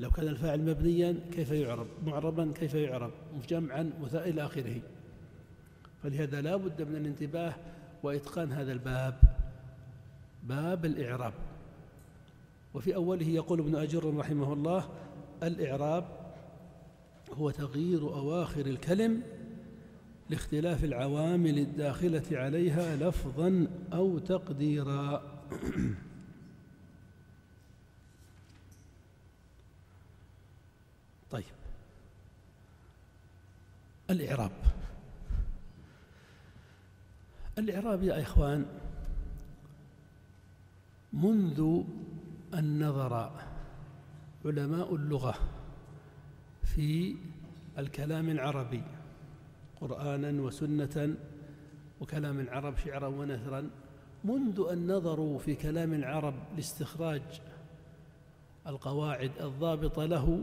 لو 0.00 0.10
كان 0.10 0.28
الفاعل 0.28 0.60
مبنيا 0.60 1.16
كيف 1.32 1.50
يعرب؟ 1.50 1.86
معربا 2.06 2.52
كيف 2.52 2.74
يعرب؟ 2.74 3.10
مجمعا 3.38 3.90
إلى 4.14 4.44
آخره. 4.44 4.80
فلهذا 6.02 6.40
لا 6.40 6.56
بد 6.56 6.82
من 6.82 6.96
الانتباه 6.96 7.54
وإتقان 8.02 8.52
هذا 8.52 8.72
الباب. 8.72 9.14
باب 10.42 10.84
الإعراب. 10.84 11.32
وفي 12.74 12.94
أوله 12.94 13.28
يقول 13.28 13.60
ابن 13.60 13.76
أجر 13.76 14.16
رحمه 14.16 14.52
الله 14.52 14.88
الإعراب 15.42 16.19
هو 17.32 17.50
تغيير 17.50 18.00
أواخر 18.00 18.66
الكلم 18.66 19.22
لاختلاف 20.30 20.84
العوامل 20.84 21.58
الداخلة 21.58 22.22
عليها 22.32 22.96
لفظا 22.96 23.66
أو 23.92 24.18
تقديرا. 24.18 25.22
طيب. 31.30 31.44
الإعراب. 34.10 34.50
الإعراب 37.58 38.02
يا 38.02 38.22
إخوان 38.22 38.66
منذ 41.12 41.82
أن 42.54 42.88
نظر 42.88 43.32
علماء 44.44 44.94
اللغة 44.94 45.59
في 46.74 47.16
الكلام 47.78 48.28
العربي 48.28 48.82
قرآنا 49.80 50.42
وسنة 50.42 51.16
وكلام 52.00 52.40
العرب 52.40 52.76
شعرا 52.76 53.06
ونثرا 53.06 53.70
منذ 54.24 54.66
أن 54.72 54.92
نظروا 54.92 55.38
في 55.38 55.54
كلام 55.54 55.94
العرب 55.94 56.34
لاستخراج 56.56 57.22
القواعد 58.66 59.30
الضابطة 59.40 60.04
له 60.04 60.42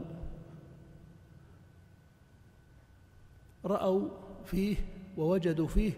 رأوا 3.65 4.09
فيه 4.45 4.78
ووجدوا 5.17 5.67
فيه 5.67 5.93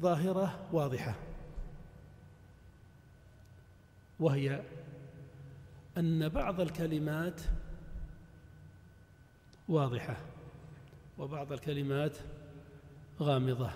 ظاهرة 0.00 0.58
واضحة. 0.72 1.14
وهي 4.20 4.62
أن 5.98 6.28
بعض 6.28 6.60
الكلمات 6.60 7.40
واضحة 9.68 10.16
وبعض 11.18 11.52
الكلمات 11.52 12.16
غامضة. 13.20 13.70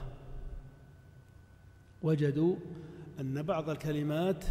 وجدوا 2.02 2.56
أن 3.20 3.42
بعض 3.42 3.70
الكلمات 3.70 4.44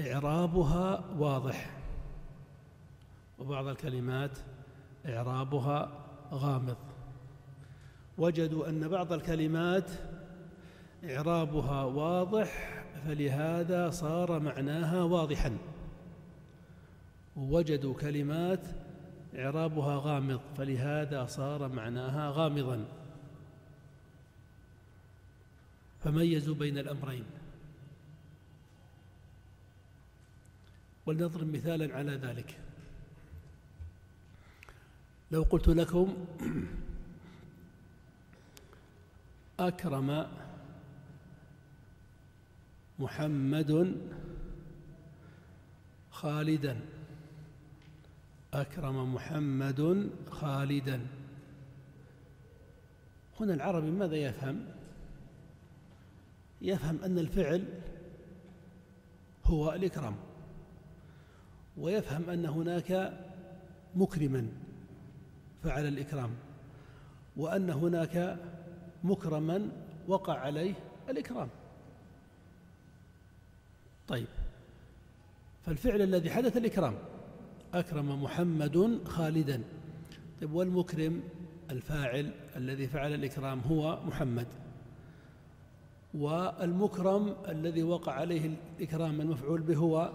إعرابها 0.00 1.04
واضح 1.18 1.70
وبعض 3.38 3.66
الكلمات 3.66 4.38
إعرابها 5.06 6.04
غامض. 6.32 6.76
وجدوا 8.18 8.68
أن 8.68 8.88
بعض 8.88 9.12
الكلمات 9.12 9.90
إعرابها 11.04 11.84
واضح 11.84 12.82
فلهذا 13.06 13.90
صار 13.90 14.40
معناها 14.40 15.02
واضحا. 15.02 15.58
ووجدوا 17.36 17.94
كلمات 17.94 18.66
إعرابها 19.34 19.98
غامض 19.98 20.40
فلهذا 20.56 21.26
صار 21.26 21.68
معناها 21.68 22.30
غامضا. 22.30 22.84
فميزوا 26.04 26.54
بين 26.54 26.78
الأمرين. 26.78 27.24
ولنضرب 31.06 31.56
مثالا 31.56 31.96
على 31.96 32.12
ذلك. 32.12 32.58
لو 35.30 35.42
قلت 35.42 35.68
لكم 35.68 36.26
أكرم 39.60 40.26
محمد 42.98 43.96
خالدا. 46.10 46.95
أكرم 48.60 49.14
محمد 49.14 50.10
خالدا. 50.30 51.06
هنا 53.40 53.54
العربي 53.54 53.90
ماذا 53.90 54.16
يفهم؟ 54.16 54.66
يفهم 56.62 57.04
أن 57.04 57.18
الفعل 57.18 57.64
هو 59.44 59.72
الإكرام 59.72 60.16
ويفهم 61.76 62.30
أن 62.30 62.46
هناك 62.46 63.12
مكرما 63.94 64.48
فعل 65.62 65.86
الإكرام 65.86 66.30
وأن 67.36 67.70
هناك 67.70 68.38
مكرما 69.04 69.68
وقع 70.08 70.38
عليه 70.38 70.74
الإكرام. 71.08 71.48
طيب 74.08 74.28
فالفعل 75.66 76.02
الذي 76.02 76.30
حدث 76.30 76.56
الإكرام 76.56 76.94
أكرم 77.74 78.22
محمد 78.22 79.00
خالدا. 79.04 79.62
طيب 80.40 80.52
والمكرم 80.52 81.22
الفاعل 81.70 82.30
الذي 82.56 82.86
فعل 82.86 83.14
الإكرام 83.14 83.60
هو 83.60 84.00
محمد. 84.06 84.46
والمكرم 86.14 87.36
الذي 87.48 87.82
وقع 87.82 88.12
عليه 88.12 88.50
الإكرام 88.78 89.20
المفعول 89.20 89.60
به 89.60 89.76
هو 89.76 90.12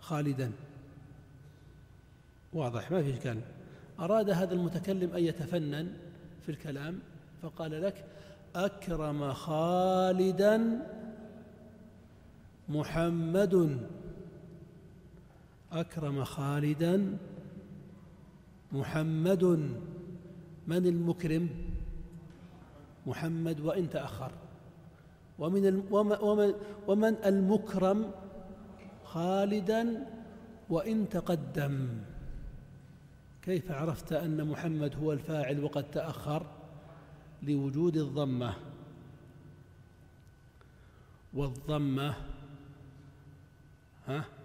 خالدا. 0.00 0.52
واضح 2.52 2.90
ما 2.90 3.02
في 3.02 3.14
إشكال. 3.14 3.40
أراد 4.00 4.30
هذا 4.30 4.54
المتكلم 4.54 5.10
أن 5.12 5.24
يتفنن 5.24 5.92
في 6.42 6.48
الكلام 6.48 6.98
فقال 7.42 7.82
لك 7.82 8.04
أكرم 8.54 9.32
خالدا 9.32 10.86
محمد. 12.68 13.80
أكرم 15.80 16.24
خالدا 16.24 17.18
محمد 18.72 19.44
من 20.66 20.86
المكرم؟ 20.86 21.48
محمد 23.06 23.60
وإن 23.60 23.90
تأخر. 23.90 24.32
ومن 25.38 25.82
ومن, 25.90 26.54
ومن 26.86 27.14
المكرم 27.24 28.10
خالدا 29.04 30.06
وإن 30.68 31.08
تقدم. 31.08 31.88
كيف 33.42 33.70
عرفت 33.70 34.12
أن 34.12 34.48
محمد 34.48 34.94
هو 34.96 35.12
الفاعل 35.12 35.64
وقد 35.64 35.90
تأخر؟ 35.90 36.46
لوجود 37.42 37.96
الضمة. 37.96 38.54
والضمة 41.34 42.14
ها؟ 44.06 44.35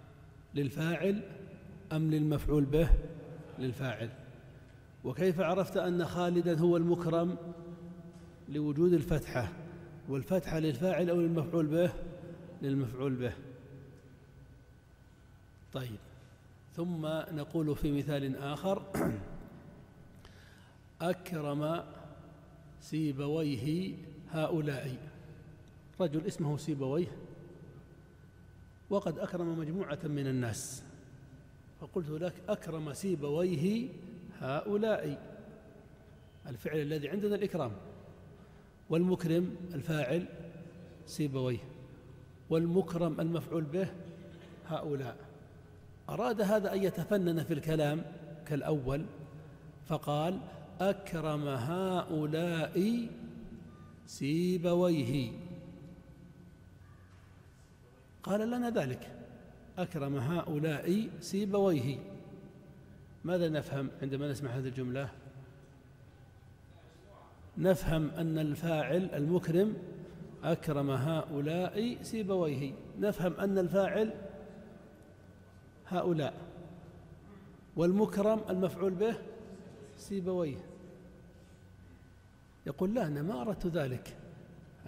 للفاعل 0.54 1.22
أم 1.92 2.10
للمفعول 2.10 2.64
به 2.64 2.88
للفاعل؟ 3.58 4.10
وكيف 5.04 5.40
عرفت 5.40 5.76
أن 5.76 6.04
خالدا 6.04 6.58
هو 6.58 6.76
المكرم 6.76 7.36
لوجود 8.48 8.92
الفتحة؟ 8.92 9.52
والفتحة 10.08 10.58
للفاعل 10.58 11.10
أو 11.10 11.20
للمفعول 11.20 11.66
به؟ 11.66 11.92
للمفعول 12.62 13.14
به. 13.14 13.32
طيب. 15.72 15.98
ثم 16.76 17.06
نقول 17.06 17.76
في 17.76 17.92
مثال 17.92 18.36
آخر 18.36 18.82
أكرم 21.00 21.84
سيبويه 22.80 23.94
هؤلاء. 24.30 24.96
رجل 26.00 26.26
اسمه 26.26 26.56
سيبويه. 26.56 27.21
وقد 28.92 29.18
أكرم 29.18 29.58
مجموعة 29.58 29.98
من 30.04 30.26
الناس. 30.26 30.82
فقلت 31.80 32.10
لك 32.10 32.34
أكرم 32.48 32.92
سيبويه 32.92 33.88
هؤلاء. 34.40 35.18
الفعل 36.46 36.78
الذي 36.78 37.08
عندنا 37.08 37.34
الإكرام. 37.34 37.72
والمكرم 38.90 39.56
الفاعل 39.74 40.26
سيبويه. 41.06 41.58
والمكرم 42.50 43.20
المفعول 43.20 43.64
به 43.64 43.88
هؤلاء. 44.66 45.16
أراد 46.08 46.40
هذا 46.40 46.72
أن 46.72 46.82
يتفنن 46.82 47.44
في 47.44 47.54
الكلام 47.54 48.02
كالأول 48.46 49.06
فقال 49.86 50.40
أكرم 50.80 51.48
هؤلاء 51.48 53.06
سيبويه. 54.06 55.32
قال 58.22 58.50
لنا 58.50 58.70
ذلك. 58.70 59.10
أكرم 59.78 60.16
هؤلاء 60.16 61.08
سيبويه. 61.20 61.98
ماذا 63.24 63.48
نفهم 63.48 63.90
عندما 64.02 64.30
نسمع 64.30 64.50
هذه 64.50 64.68
الجملة؟ 64.68 65.08
نفهم 67.58 68.10
أن 68.10 68.38
الفاعل 68.38 69.10
المكرم 69.14 69.76
أكرم 70.44 70.90
هؤلاء 70.90 71.98
سيبويه. 72.02 72.72
نفهم 73.00 73.32
أن 73.34 73.58
الفاعل 73.58 74.14
هؤلاء 75.88 76.34
والمكرم 77.76 78.40
المفعول 78.50 78.90
به 78.90 79.14
سيبويه. 79.96 80.58
يقول 82.66 82.94
لا 82.94 83.06
أنا 83.06 83.22
ما 83.22 83.42
أردت 83.42 83.66
ذلك. 83.66 84.16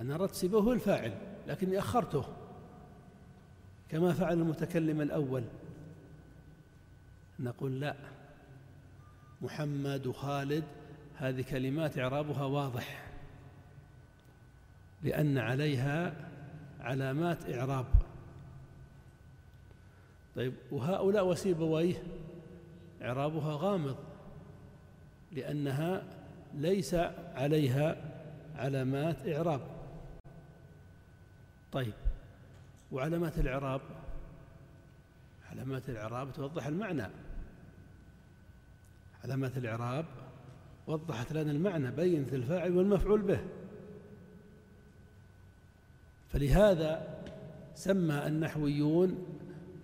أنا 0.01 0.15
أردت 0.15 0.35
سيبويه 0.35 0.73
الفاعل 0.73 1.13
لكني 1.49 1.79
أخرته. 1.79 2.25
كما 3.91 4.13
فعل 4.13 4.33
المتكلم 4.33 5.01
الأول. 5.01 5.45
نقول 7.41 7.81
لا. 7.81 7.95
محمد 9.43 10.07
وخالد 10.07 10.65
هذه 11.17 11.43
كلمات 11.43 11.99
إعرابها 11.99 12.45
واضح. 12.45 13.07
لأن 15.03 15.39
عليها 15.39 16.15
علامات 16.81 17.51
إعراب. 17.51 17.87
طيب 20.37 20.55
وهؤلاء 20.71 21.27
وسيبويه 21.27 22.03
إعرابها 23.03 23.57
غامض. 23.61 23.97
لأنها 25.33 26.03
ليس 26.55 26.95
عليها 27.35 27.97
علامات 28.57 29.29
إعراب. 29.29 29.61
طيب. 31.73 31.95
وعلامات 32.95 33.39
الإعراب. 33.39 33.81
علامات 35.51 35.89
الإعراب 35.89 36.33
توضح 36.33 36.67
المعنى. 36.67 37.07
علامات 39.25 39.57
الإعراب 39.57 40.05
وضحت 40.87 41.33
لنا 41.33 41.51
المعنى 41.51 41.91
بينت 41.91 42.35
الفاعل 42.35 42.77
والمفعول 42.77 43.23
به. 43.23 43.41
فلهذا 46.29 47.19
سمى 47.75 48.27
النحويون 48.27 49.27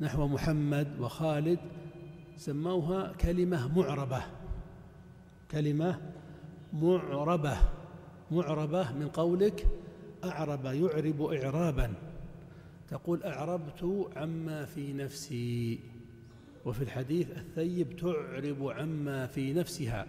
نحو 0.01 0.27
محمد 0.27 1.01
وخالد 1.01 1.59
سموها 2.37 3.13
كلمة 3.13 3.79
معربة. 3.79 4.23
كلمة 5.51 6.01
معربة. 6.73 7.57
معربة 8.31 8.93
من 8.93 9.09
قولك 9.09 9.67
أعرب 10.25 10.65
يعرب 10.65 11.23
إعرابا. 11.23 12.10
تقول 12.91 13.23
أعربت 13.23 14.09
عما 14.17 14.65
في 14.65 14.93
نفسي. 14.93 15.81
وفي 16.65 16.83
الحديث 16.83 17.31
الثيب 17.31 17.97
تعرب 17.97 18.69
عما 18.69 19.27
في 19.27 19.53
نفسها. 19.53 20.07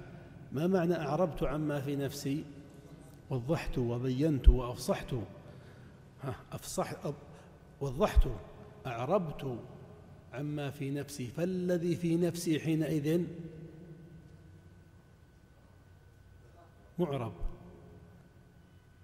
ما 0.51 0.67
معنى 0.67 0.95
أعربت 0.95 1.43
عما 1.43 1.81
في 1.81 1.95
نفسي؟ 1.95 2.43
وضحت 3.29 3.77
وبينت 3.77 4.49
وأفصحت. 4.49 5.15
أفصح 6.51 6.93
وضحت 7.81 8.27
أعربت 8.85 9.59
عما 10.33 10.69
في 10.69 10.91
نفسي. 10.91 11.27
فالذي 11.27 11.95
في 11.95 12.15
نفسي 12.15 12.59
حينئذ 12.59 13.25
معرب. 16.99 17.33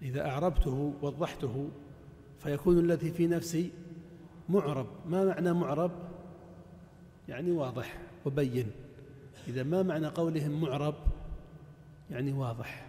إذا 0.02 0.28
أعربته 0.28 0.94
وضحته 1.02 1.70
فيكون 2.42 2.78
الذي 2.78 3.10
في 3.10 3.26
نفسي 3.26 3.70
معرب. 4.48 4.86
ما 5.06 5.24
معنى 5.24 5.52
معرب؟ 5.52 5.90
يعني 7.28 7.50
واضح 7.50 7.98
وبين. 8.26 8.70
إذا 9.48 9.62
ما 9.62 9.82
معنى 9.82 10.06
قولهم 10.06 10.60
معرب؟ 10.60 10.94
يعني 12.10 12.32
واضح. 12.32 12.86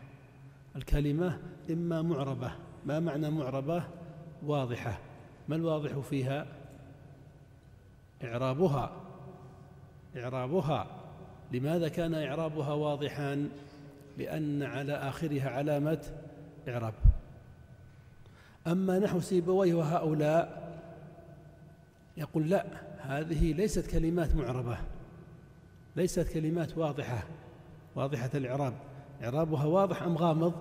الكلمة 0.76 1.40
إما 1.70 2.02
معربة. 2.02 2.52
ما 2.86 3.00
معنى 3.00 3.30
معربة؟ 3.30 3.84
واضحة. 4.46 5.00
ما 5.50 5.56
الواضح 5.56 6.00
فيها؟ 6.00 6.46
إعرابها. 8.24 8.92
إعرابها. 10.18 10.88
لماذا 11.52 11.88
كان 11.88 12.14
إعرابها 12.14 12.74
واضحا؟ 12.74 13.50
لأن 14.18 14.64
على 14.64 14.94
آخرها 14.94 15.50
علامة 15.50 16.02
إعراب. 16.68 16.94
أما 18.68 19.00
نحو 19.00 19.20
سيبويه 19.20 19.74
وهؤلاء 19.74 20.70
يقول 22.18 22.50
لا 22.50 22.66
هذه 23.00 23.54
ليست 23.54 23.92
كلمات 23.92 24.36
معربة 24.36 24.78
ليست 25.96 26.34
كلمات 26.34 26.78
واضحة 26.78 27.24
واضحة 27.96 28.30
الإعراب. 28.36 28.74
إعرابها 29.24 29.66
واضح 29.66 30.04
أم 30.04 30.18
غامض؟ 30.18 30.54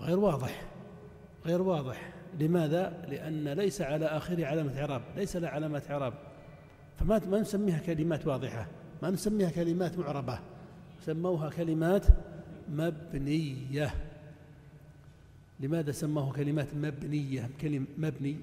غير 0.00 0.18
واضح 0.18 0.62
غير 1.46 1.62
واضح. 1.62 2.12
لماذا؟ 2.40 3.04
لأن 3.08 3.48
ليس 3.48 3.82
على 3.82 4.06
آخره 4.06 4.46
علامة 4.46 4.80
إعراب 4.80 5.02
ليس 5.16 5.36
لها 5.36 5.50
علامة 5.50 5.82
إعراب. 5.90 6.14
فما 6.98 7.20
ما 7.30 7.40
نسميها 7.40 7.78
كلمات 7.78 8.26
واضحة 8.26 8.66
ما 9.02 9.10
نسميها 9.10 9.50
كلمات 9.50 9.98
معربة 9.98 10.38
سموها 11.00 11.50
كلمات 11.50 12.06
مبنية. 12.68 13.94
لماذا 15.60 15.92
سموه 15.92 16.32
كلمات 16.32 16.74
مبنية 16.74 17.50
كلمة 17.60 17.86
مبني؟ 17.98 18.36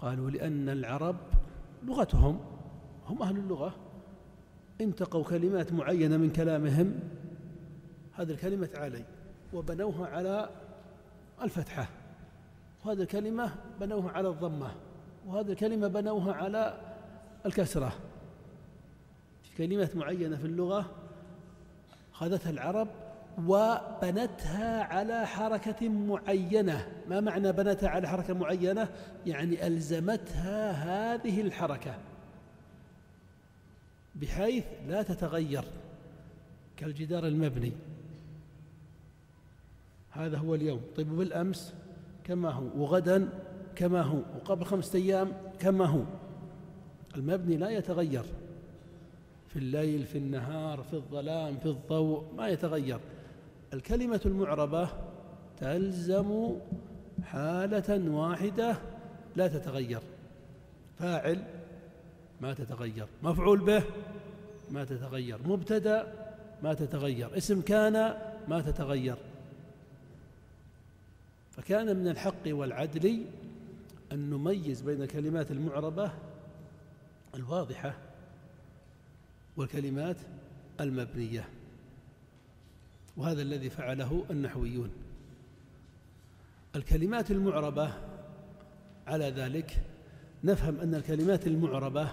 قالوا 0.00 0.30
لأن 0.30 0.68
العرب 0.68 1.16
لغتهم 1.84 2.40
هم 3.06 3.22
أهل 3.22 3.36
اللغة. 3.36 3.74
انتقوا 4.80 5.24
كلمات 5.24 5.72
معينة 5.72 6.16
من 6.16 6.30
كلامهم 6.30 6.94
هذه 8.12 8.30
الكلمة 8.30 8.70
علي 8.74 9.04
وبنوها 9.52 10.06
على 10.06 10.50
الفتحة. 11.42 11.88
وهذه 12.84 13.02
الكلمة 13.02 13.54
بنوها 13.80 14.10
على 14.10 14.28
الضمة 14.28 14.74
وهذه 15.26 15.50
الكلمة 15.50 15.88
بنوها 15.88 16.32
على 16.32 16.80
الكسرة. 17.46 17.92
في 19.42 19.56
كلمات 19.56 19.96
معينة 19.96 20.36
في 20.36 20.44
اللغة 20.44 20.90
أخذتها 22.14 22.50
العرب 22.50 22.88
وبنتها 23.46 24.82
على 24.82 25.26
حركة 25.26 25.88
معينة. 25.88 26.88
ما 27.08 27.20
معنى 27.20 27.52
بنتها 27.52 27.88
على 27.88 28.08
حركة 28.08 28.34
معينة؟ 28.34 28.88
يعني 29.26 29.66
ألزمتها 29.66 30.70
هذه 30.72 31.40
الحركة 31.40 31.94
بحيث 34.14 34.64
لا 34.88 35.02
تتغير 35.02 35.64
كالجدار 36.76 37.26
المبني. 37.26 37.72
هذا 40.10 40.38
هو 40.38 40.54
اليوم. 40.54 40.80
طيب 40.96 41.16
بالأمس 41.16 41.74
كما 42.24 42.50
هو 42.50 42.64
وغدا 42.76 43.28
كما 43.76 44.02
هو 44.02 44.18
وقبل 44.18 44.64
خمسة 44.64 44.98
أيام 44.98 45.32
كما 45.58 45.86
هو. 45.86 46.02
المبني 47.16 47.56
لا 47.56 47.70
يتغير 47.70 48.24
في 49.48 49.56
الليل 49.58 50.06
في 50.06 50.18
النهار 50.18 50.82
في 50.82 50.94
الظلام 50.94 51.58
في 51.58 51.66
الضوء 51.66 52.34
ما 52.36 52.48
يتغير. 52.48 53.00
الكلمة 53.72 54.20
المعربة 54.26 54.88
تلزم 55.60 56.50
حالة 57.24 58.10
واحدة 58.10 58.76
لا 59.36 59.48
تتغير. 59.48 60.00
فاعل 60.98 61.44
ما 62.40 62.54
تتغير. 62.54 63.06
مفعول 63.22 63.58
به 63.58 63.82
ما 64.70 64.84
تتغير. 64.84 65.38
مبتدأ 65.44 66.12
ما 66.62 66.74
تتغير. 66.74 67.36
اسم 67.36 67.60
كان 67.60 68.16
ما 68.48 68.60
تتغير. 68.60 69.16
فكان 71.50 71.96
من 71.96 72.08
الحق 72.08 72.42
والعدل 72.46 73.24
أن 74.12 74.30
نميز 74.30 74.80
بين 74.80 75.02
الكلمات 75.02 75.50
المعربة 75.50 76.10
الواضحة 77.34 77.94
والكلمات 79.56 80.16
المبنية. 80.80 81.48
وهذا 83.18 83.42
الذي 83.42 83.70
فعله 83.70 84.24
النحويون. 84.30 84.90
الكلمات 86.76 87.30
المعربة 87.30 87.92
على 89.06 89.30
ذلك 89.30 89.82
نفهم 90.44 90.80
أن 90.80 90.94
الكلمات 90.94 91.46
المعربة 91.46 92.08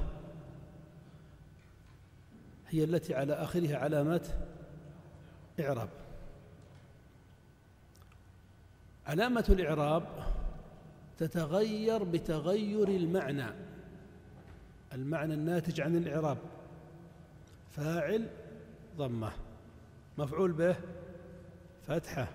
هي 2.69 2.83
التي 2.83 3.15
على 3.15 3.33
آخرها 3.33 3.77
علامة 3.77 4.21
إعراب. 5.59 5.89
علامة 9.07 9.45
الإعراب 9.49 10.03
تتغير 11.17 12.03
بتغير 12.03 12.87
المعنى 12.87 13.47
المعنى 14.93 15.33
الناتج 15.33 15.81
عن 15.81 15.95
الإعراب. 15.95 16.37
فاعل 17.71 18.27
ضمة. 18.97 19.31
مفعول 20.17 20.51
به 20.51 20.75
فتحة. 21.87 22.27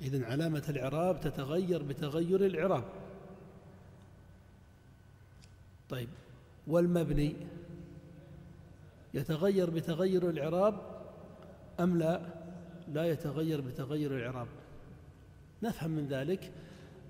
إذن 0.00 0.24
علامة 0.24 0.62
الإعراب 0.68 1.20
تتغير 1.20 1.82
بتغير 1.82 2.46
الإعراب. 2.46 2.84
طيب 5.88 6.08
والمبني 6.66 7.36
يتغير 9.14 9.70
بتغير 9.70 10.30
الإعراب 10.30 10.80
أم 11.80 11.98
لا؟ 11.98 12.20
لا 12.92 13.06
يتغير 13.06 13.60
بتغير 13.60 14.16
الإعراب. 14.16 14.48
نفهم 15.62 15.90
من 15.90 16.06
ذلك 16.08 16.52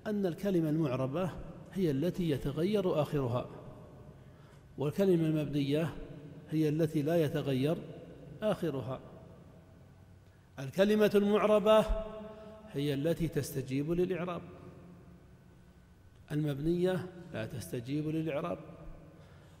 أن 0.07 0.25
الكلمة 0.25 0.69
المعربة 0.69 1.31
هي 1.73 1.91
التي 1.91 2.29
يتغير 2.29 3.01
آخرها 3.01 3.49
والكلمة 4.77 5.25
المبنية 5.25 5.93
هي 6.51 6.69
التي 6.69 7.01
لا 7.01 7.15
يتغير 7.15 7.77
آخرها. 8.41 8.99
الكلمة 10.59 11.11
المعربة 11.15 11.85
هي 12.71 12.93
التي 12.93 13.27
تستجيب 13.27 13.91
للإعراب. 13.91 14.41
المبنية 16.31 17.05
لا 17.33 17.45
تستجيب 17.45 18.07
للإعراب. 18.07 18.59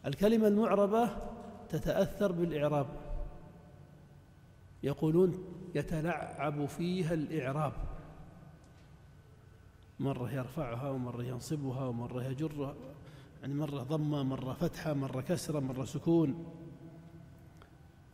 الكلمة 0.05 0.47
المعربة 0.47 1.09
تتأثر 1.69 2.31
بالإعراب. 2.31 2.87
يقولون 4.83 5.43
يتلعب 5.75 6.65
فيها 6.65 7.13
الإعراب. 7.13 7.73
مرة 9.99 10.31
يرفعها 10.31 10.89
ومرة 10.89 11.23
ينصبها 11.23 11.85
ومرة 11.85 12.23
يجرها. 12.23 12.75
يعني 13.41 13.53
مرة 13.53 13.83
ضمة 13.83 14.23
مرة 14.23 14.53
فتحة 14.53 14.93
مرة 14.93 15.21
كسرة 15.21 15.59
مرة 15.59 15.85
سكون. 15.85 16.45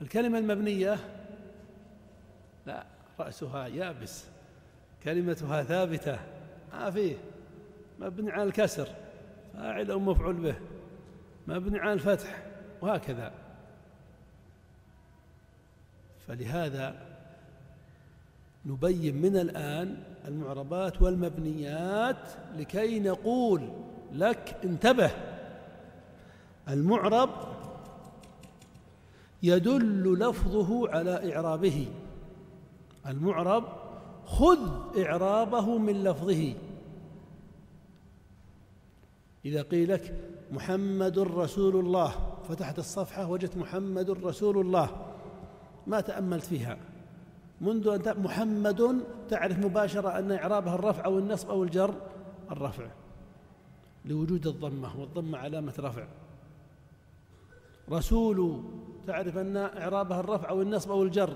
الكلمة 0.04 0.38
المبنية 0.38 1.00
لا 2.66 2.84
رأسها 3.20 3.68
يابس 3.68 4.26
كلمتها 5.04 5.64
ثابتة. 5.64 6.20
ما 6.74 6.92
فيه 6.92 7.16
مبني 8.00 8.32
على 8.32 8.44
الكسر 8.44 8.88
فاعل 9.54 9.92
أو 9.92 10.00
مفعول 10.00 10.34
به. 10.34 10.56
مبني 11.48 11.80
على 11.80 11.94
الفتح 11.94 12.44
وهكذا. 12.82 13.32
فلهذا 16.28 16.96
نبين 18.66 19.22
من 19.22 19.38
الآن 19.38 20.04
المعربات 20.28 21.02
والمبنيات 21.02 22.30
لكي 22.56 23.00
نقول 23.00 23.70
لك 24.12 24.58
انتبه. 24.64 25.12
المعرب 26.70 27.53
يدل 29.44 30.20
لفظه 30.20 30.90
على 30.90 31.36
إعرابه. 31.36 31.88
المعرب 33.08 33.64
خذ 34.26 34.60
إعرابه 34.98 35.78
من 35.78 36.04
لفظه. 36.04 36.54
إذا 39.46 39.62
قيل 39.62 39.90
لك 39.90 40.16
محمد 40.52 41.20
رسول 41.20 41.76
الله 41.76 42.12
فتحت 42.50 42.80
الصفحة 42.80 43.30
وجدت 43.30 43.58
محمد 43.58 44.10
رسول 44.10 44.58
الله. 44.58 44.90
ما 45.88 46.02
تأملت 46.02 46.44
فيها. 46.44 46.78
منذ 47.62 47.88
أن 47.88 48.22
محمد 48.24 49.04
تعرف 49.30 49.60
مباشرة 49.60 50.20
أن 50.20 50.32
إعرابها 50.32 50.76
الرفع 50.76 51.06
أو 51.06 51.20
النصب 51.20 51.50
أو 51.50 51.64
الجر 51.64 51.96
الرفع. 52.52 52.88
لوجود 54.06 54.48
الضمة 54.48 55.00
والضمة 55.00 55.38
علامة 55.38 55.74
رفع. 55.80 56.08
رسول 57.90 58.64
تعرف 59.08 59.38
أن 59.38 59.58
إعرابها 59.58 60.20
الرفع 60.20 60.50
أو 60.50 60.62
النصب 60.62 60.92
أو 60.92 61.04
الجر. 61.04 61.34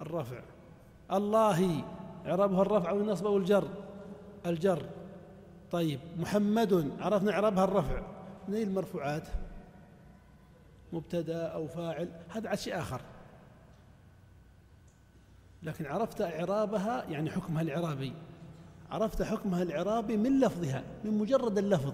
الرفع. 0.00 0.40
الله 1.12 1.84
إعرابها 2.26 2.62
الرفع 2.62 2.90
أو 2.90 3.00
النصب 3.00 3.26
أو 3.26 3.36
الجر. 3.36 3.68
الجر. 4.46 4.82
طيب. 5.70 6.00
محمد. 6.18 6.90
عرفنا 7.00 7.32
إعرابها 7.32 7.64
الرفع. 7.64 8.02
من 8.48 8.56
المرفوعات؟ 8.56 9.28
مبتدا 10.92 11.46
أو 11.46 11.66
فاعل. 11.66 12.08
هذا 12.28 12.48
عاد 12.48 12.58
شيء 12.58 12.78
آخر. 12.78 13.00
لكن 15.62 15.86
عرفت 15.86 16.20
إعرابها 16.20 17.04
يعني 17.04 17.30
حكمها 17.30 17.62
الإعرابي. 17.62 18.12
عرفت 18.90 19.22
حكمها 19.22 19.62
الإعرابي 19.62 20.16
من 20.16 20.40
لفظها 20.40 20.82
من 21.04 21.18
مجرد 21.18 21.58
اللفظ. 21.58 21.92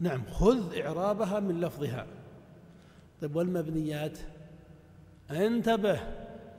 نعم 0.00 0.22
خذ 0.30 0.78
إعرابها 0.78 1.40
من 1.40 1.60
لفظها. 1.60 2.06
طيب 3.20 3.36
والمبنيات 3.36 4.18
انتبه 5.30 6.00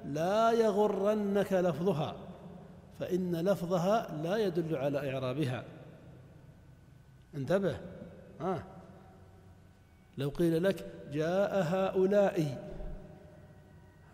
لا 0.05 0.51
يغرنك 0.51 1.53
لفظها 1.53 2.15
فإن 2.99 3.35
لفظها 3.35 4.21
لا 4.23 4.37
يدل 4.37 4.75
على 4.75 5.11
إعرابها. 5.11 5.63
انتبه. 7.35 7.77
آه. 8.41 8.63
لو 10.17 10.29
قيل 10.29 10.63
لك 10.63 10.85
جاء 11.11 11.63
هؤلاء 11.63 12.67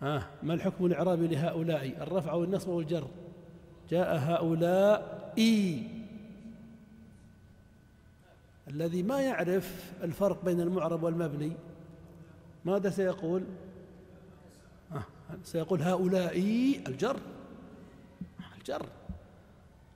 آه. 0.03 0.24
ما 0.44 0.53
الحكم 0.53 0.86
الإعرابي 0.86 1.28
لهؤلاء؟ 1.28 1.88
الرفع 2.02 2.34
والنصب 2.34 2.69
والجر. 2.69 3.07
جاء 3.90 4.18
هؤلاء. 4.18 5.18
الذي 8.68 9.03
ما 9.03 9.22
يعرف 9.22 9.94
الفرق 10.03 10.45
بين 10.45 10.61
المعرب 10.61 11.03
والمبني 11.03 11.52
ماذا 12.68 12.89
سيقول؟ 12.89 13.44
آه 14.91 15.03
سيقول 15.44 15.81
هؤلاء 15.81 16.38
الجر. 16.88 17.19
الجر. 18.57 18.85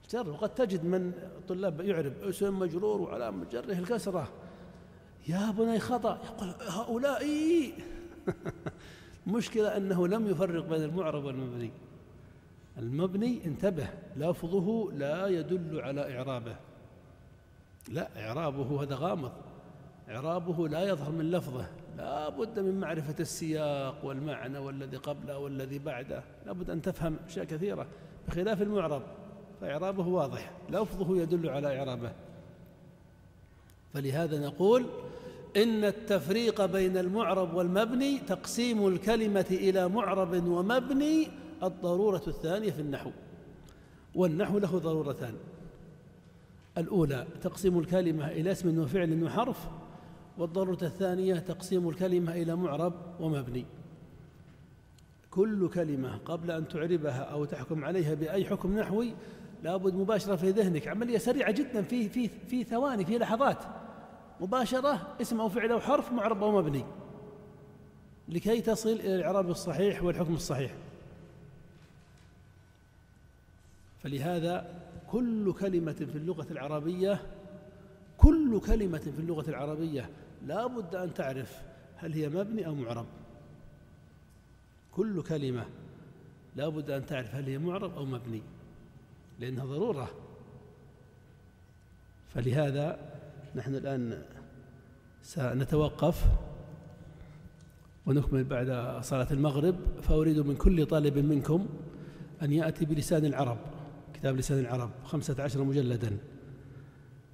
الجر. 0.04 0.30
وقد 0.30 0.54
تجد 0.54 0.84
من 0.84 1.12
طلاب 1.48 1.80
يعرف 1.80 2.22
اسم 2.22 2.58
مجرور 2.58 3.00
وعلامة 3.00 3.46
جره 3.52 3.72
الكسرة. 3.72 4.28
يا 5.28 5.50
بني 5.50 5.78
خطأ. 5.78 6.18
يقول 6.24 6.54
هؤلاء. 6.68 7.26
مشكلة 9.26 9.76
أنه 9.76 10.08
لم 10.08 10.30
يفرق 10.30 10.64
بين 10.64 10.82
المعرب 10.82 11.24
والمبني. 11.24 11.70
المبني 12.78 13.44
انتبه. 13.44 13.88
لفظه 14.16 14.92
لا 14.92 15.26
يدل 15.26 15.80
على 15.80 16.16
إعرابه. 16.16 16.56
لا 17.88 18.26
إعرابه 18.26 18.82
هذا 18.82 18.94
غامض. 18.94 19.32
إعرابه 20.08 20.68
لا 20.68 20.82
يظهر 20.82 21.12
من 21.12 21.30
لفظه. 21.30 21.81
لا 21.96 22.28
بد 22.28 22.58
من 22.58 22.80
معرفة 22.80 23.14
السياق 23.20 24.04
والمعنى 24.04 24.58
والذي 24.58 24.96
قبله 24.96 25.38
والذي 25.38 25.78
بعده. 25.78 26.22
لا 26.46 26.52
بد 26.52 26.70
أن 26.70 26.82
تفهم 26.82 27.16
أشياء 27.26 27.44
كثيرة 27.44 27.86
بخلاف 28.28 28.62
المعرب 28.62 29.02
فإعرابه 29.60 30.08
واضح 30.08 30.50
لفظه 30.70 31.16
يدل 31.16 31.48
على 31.48 31.78
إعرابه. 31.78 32.12
فلهذا 33.94 34.46
نقول 34.46 34.86
إن 35.56 35.84
التفريق 35.84 36.66
بين 36.66 36.96
المعرب 36.96 37.54
والمبني 37.54 38.18
تقسيم 38.18 38.88
الكلمة 38.88 39.46
إلى 39.50 39.88
معرب 39.88 40.46
ومبني 40.46 41.28
الضرورة 41.62 42.22
الثانية 42.26 42.70
في 42.70 42.80
النحو. 42.80 43.10
والنحو 44.14 44.58
له 44.58 44.78
ضرورتان. 44.78 45.34
الأولى 46.78 47.26
تقسيم 47.42 47.78
الكلمة 47.78 48.28
إلى 48.28 48.52
اسم 48.52 48.78
وفعل 48.78 49.22
وحرف 49.24 49.66
والضرورة 50.38 50.78
الثانية 50.82 51.34
تقسيم 51.34 51.88
الكلمة 51.88 52.32
إلى 52.32 52.56
معرب 52.56 52.94
ومبني. 53.20 53.66
كل 55.30 55.68
كلمة 55.68 56.16
قبل 56.16 56.50
أن 56.50 56.68
تعربها 56.68 57.22
أو 57.22 57.44
تحكم 57.44 57.84
عليها 57.84 58.14
بأي 58.14 58.44
حكم 58.44 58.78
نحوي 58.78 59.14
لابد 59.62 59.94
مباشرة 59.94 60.36
في 60.36 60.50
ذهنك. 60.50 60.88
عملية 60.88 61.18
سريعة 61.18 61.50
جدا 61.50 61.82
في 61.82 62.08
في 62.08 62.28
في 62.28 62.64
ثواني 62.64 63.04
في 63.04 63.18
لحظات. 63.18 63.58
مباشرة 64.40 65.16
اسم 65.20 65.40
أو 65.40 65.48
فعل 65.48 65.70
أو 65.72 65.80
حرف 65.80 66.12
معرب 66.12 66.42
أو 66.42 66.62
مبني. 66.62 66.84
لكي 68.28 68.60
تصل 68.60 68.90
إلى 68.92 69.14
الإعراب 69.14 69.50
الصحيح 69.50 70.02
والحكم 70.02 70.34
الصحيح. 70.34 70.74
فلهذا 74.02 74.82
كل 75.10 75.52
كلمة 75.52 75.92
في 75.92 76.16
اللغة 76.16 76.46
العربية 76.50 77.20
كل 78.18 78.60
كلمة 78.60 78.98
في 78.98 79.18
اللغة 79.18 79.50
العربية 79.50 80.10
لا 80.46 80.66
بد 80.66 80.94
أن 80.94 81.14
تعرف 81.14 81.62
هل 81.96 82.12
هي 82.12 82.28
مبني 82.28 82.66
أو 82.66 82.74
معرب. 82.74 83.06
كل 84.92 85.22
كلمة 85.22 85.66
لا 86.56 86.68
بد 86.68 86.90
أن 86.90 87.06
تعرف 87.06 87.34
هل 87.34 87.44
هي 87.44 87.58
معرب 87.58 87.96
أو 87.96 88.04
مبني 88.04 88.42
لأنها 89.40 89.64
ضرورة. 89.64 90.10
فلهذا 92.34 92.98
نحن 93.56 93.74
الآن 93.74 94.22
سنتوقف 95.22 96.24
ونكمل 98.06 98.44
بعد 98.44 99.00
صلاة 99.02 99.28
المغرب. 99.30 99.76
فأريد 100.02 100.38
من 100.38 100.56
كل 100.56 100.86
طالب 100.86 101.18
منكم 101.18 101.68
أن 102.42 102.52
يأتي 102.52 102.84
بلسان 102.84 103.24
العرب 103.24 103.58
كتاب 104.14 104.36
لسان 104.36 104.58
العرب 104.58 104.90
خمسة 105.04 105.42
عشر 105.42 105.64
مجلدا. 105.64 106.18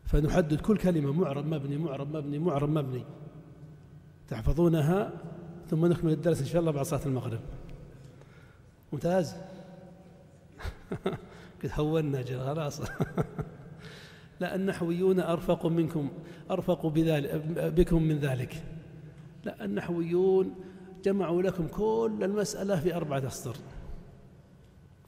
فنحدد 0.08 0.60
كل 0.60 0.76
كلمة 0.76 1.12
معرب 1.12 1.46
مبني 1.46 1.76
معرب 1.76 2.16
مبني 2.16 2.38
معرب 2.38 2.68
مبني. 2.68 3.04
تحفظونها 4.28 5.12
ثم 5.70 5.86
نكمل 5.86 6.12
الدرس 6.12 6.40
إن 6.40 6.46
شاء 6.46 6.60
الله 6.60 6.72
بعد 6.72 6.84
صلاة 6.84 7.06
المغرب. 7.06 7.40
ممتاز. 8.92 9.34
قد 11.62 11.70
هونا 11.74 12.22
خلاص 12.22 12.82
لا 14.40 14.54
النحويون 14.54 15.20
أرفق 15.20 15.66
منكم 15.66 16.10
أرفق 16.50 16.86
بذلك 16.86 17.34
بكم 17.56 18.02
من 18.02 18.18
ذلك. 18.18 18.62
لا 19.44 19.64
النحويون 19.64 20.54
جمعوا 21.04 21.42
لكم 21.42 21.66
كل 21.66 22.18
المسألة 22.22 22.80
في 22.80 22.94
أربعة 22.94 23.26
أسطر. 23.26 23.56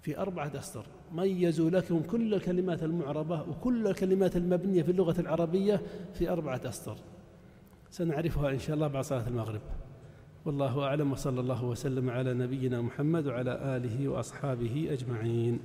في 0.03 0.19
أربعة 0.19 0.53
أسطر. 0.59 0.87
ميزوا 1.15 1.71
لكم 1.71 2.03
كل 2.03 2.35
الكلمات 2.35 2.83
المعربة 2.83 3.43
وكل 3.43 3.87
الكلمات 3.87 4.37
المبنية 4.37 4.83
في 4.83 4.91
اللغة 4.91 5.21
العربية 5.21 5.81
في 6.15 6.31
أربعة 6.31 6.61
أسطر. 6.65 6.97
سنعرفها 7.91 8.51
إن 8.51 8.59
شاء 8.59 8.75
الله 8.75 8.89
بعد 8.89 9.05
صلاة 9.05 9.29
المغرب. 9.29 9.61
والله 10.45 10.83
أعلم 10.85 11.13
وصلى 11.13 11.41
الله 11.41 11.65
وسلم 11.65 12.11
على 12.11 12.35
نبينا 12.35 12.81
محمد 12.81 13.27
وعلى 13.27 13.77
آله 13.77 14.09
وأصحابه 14.09 14.89
أجمعين. 14.91 15.61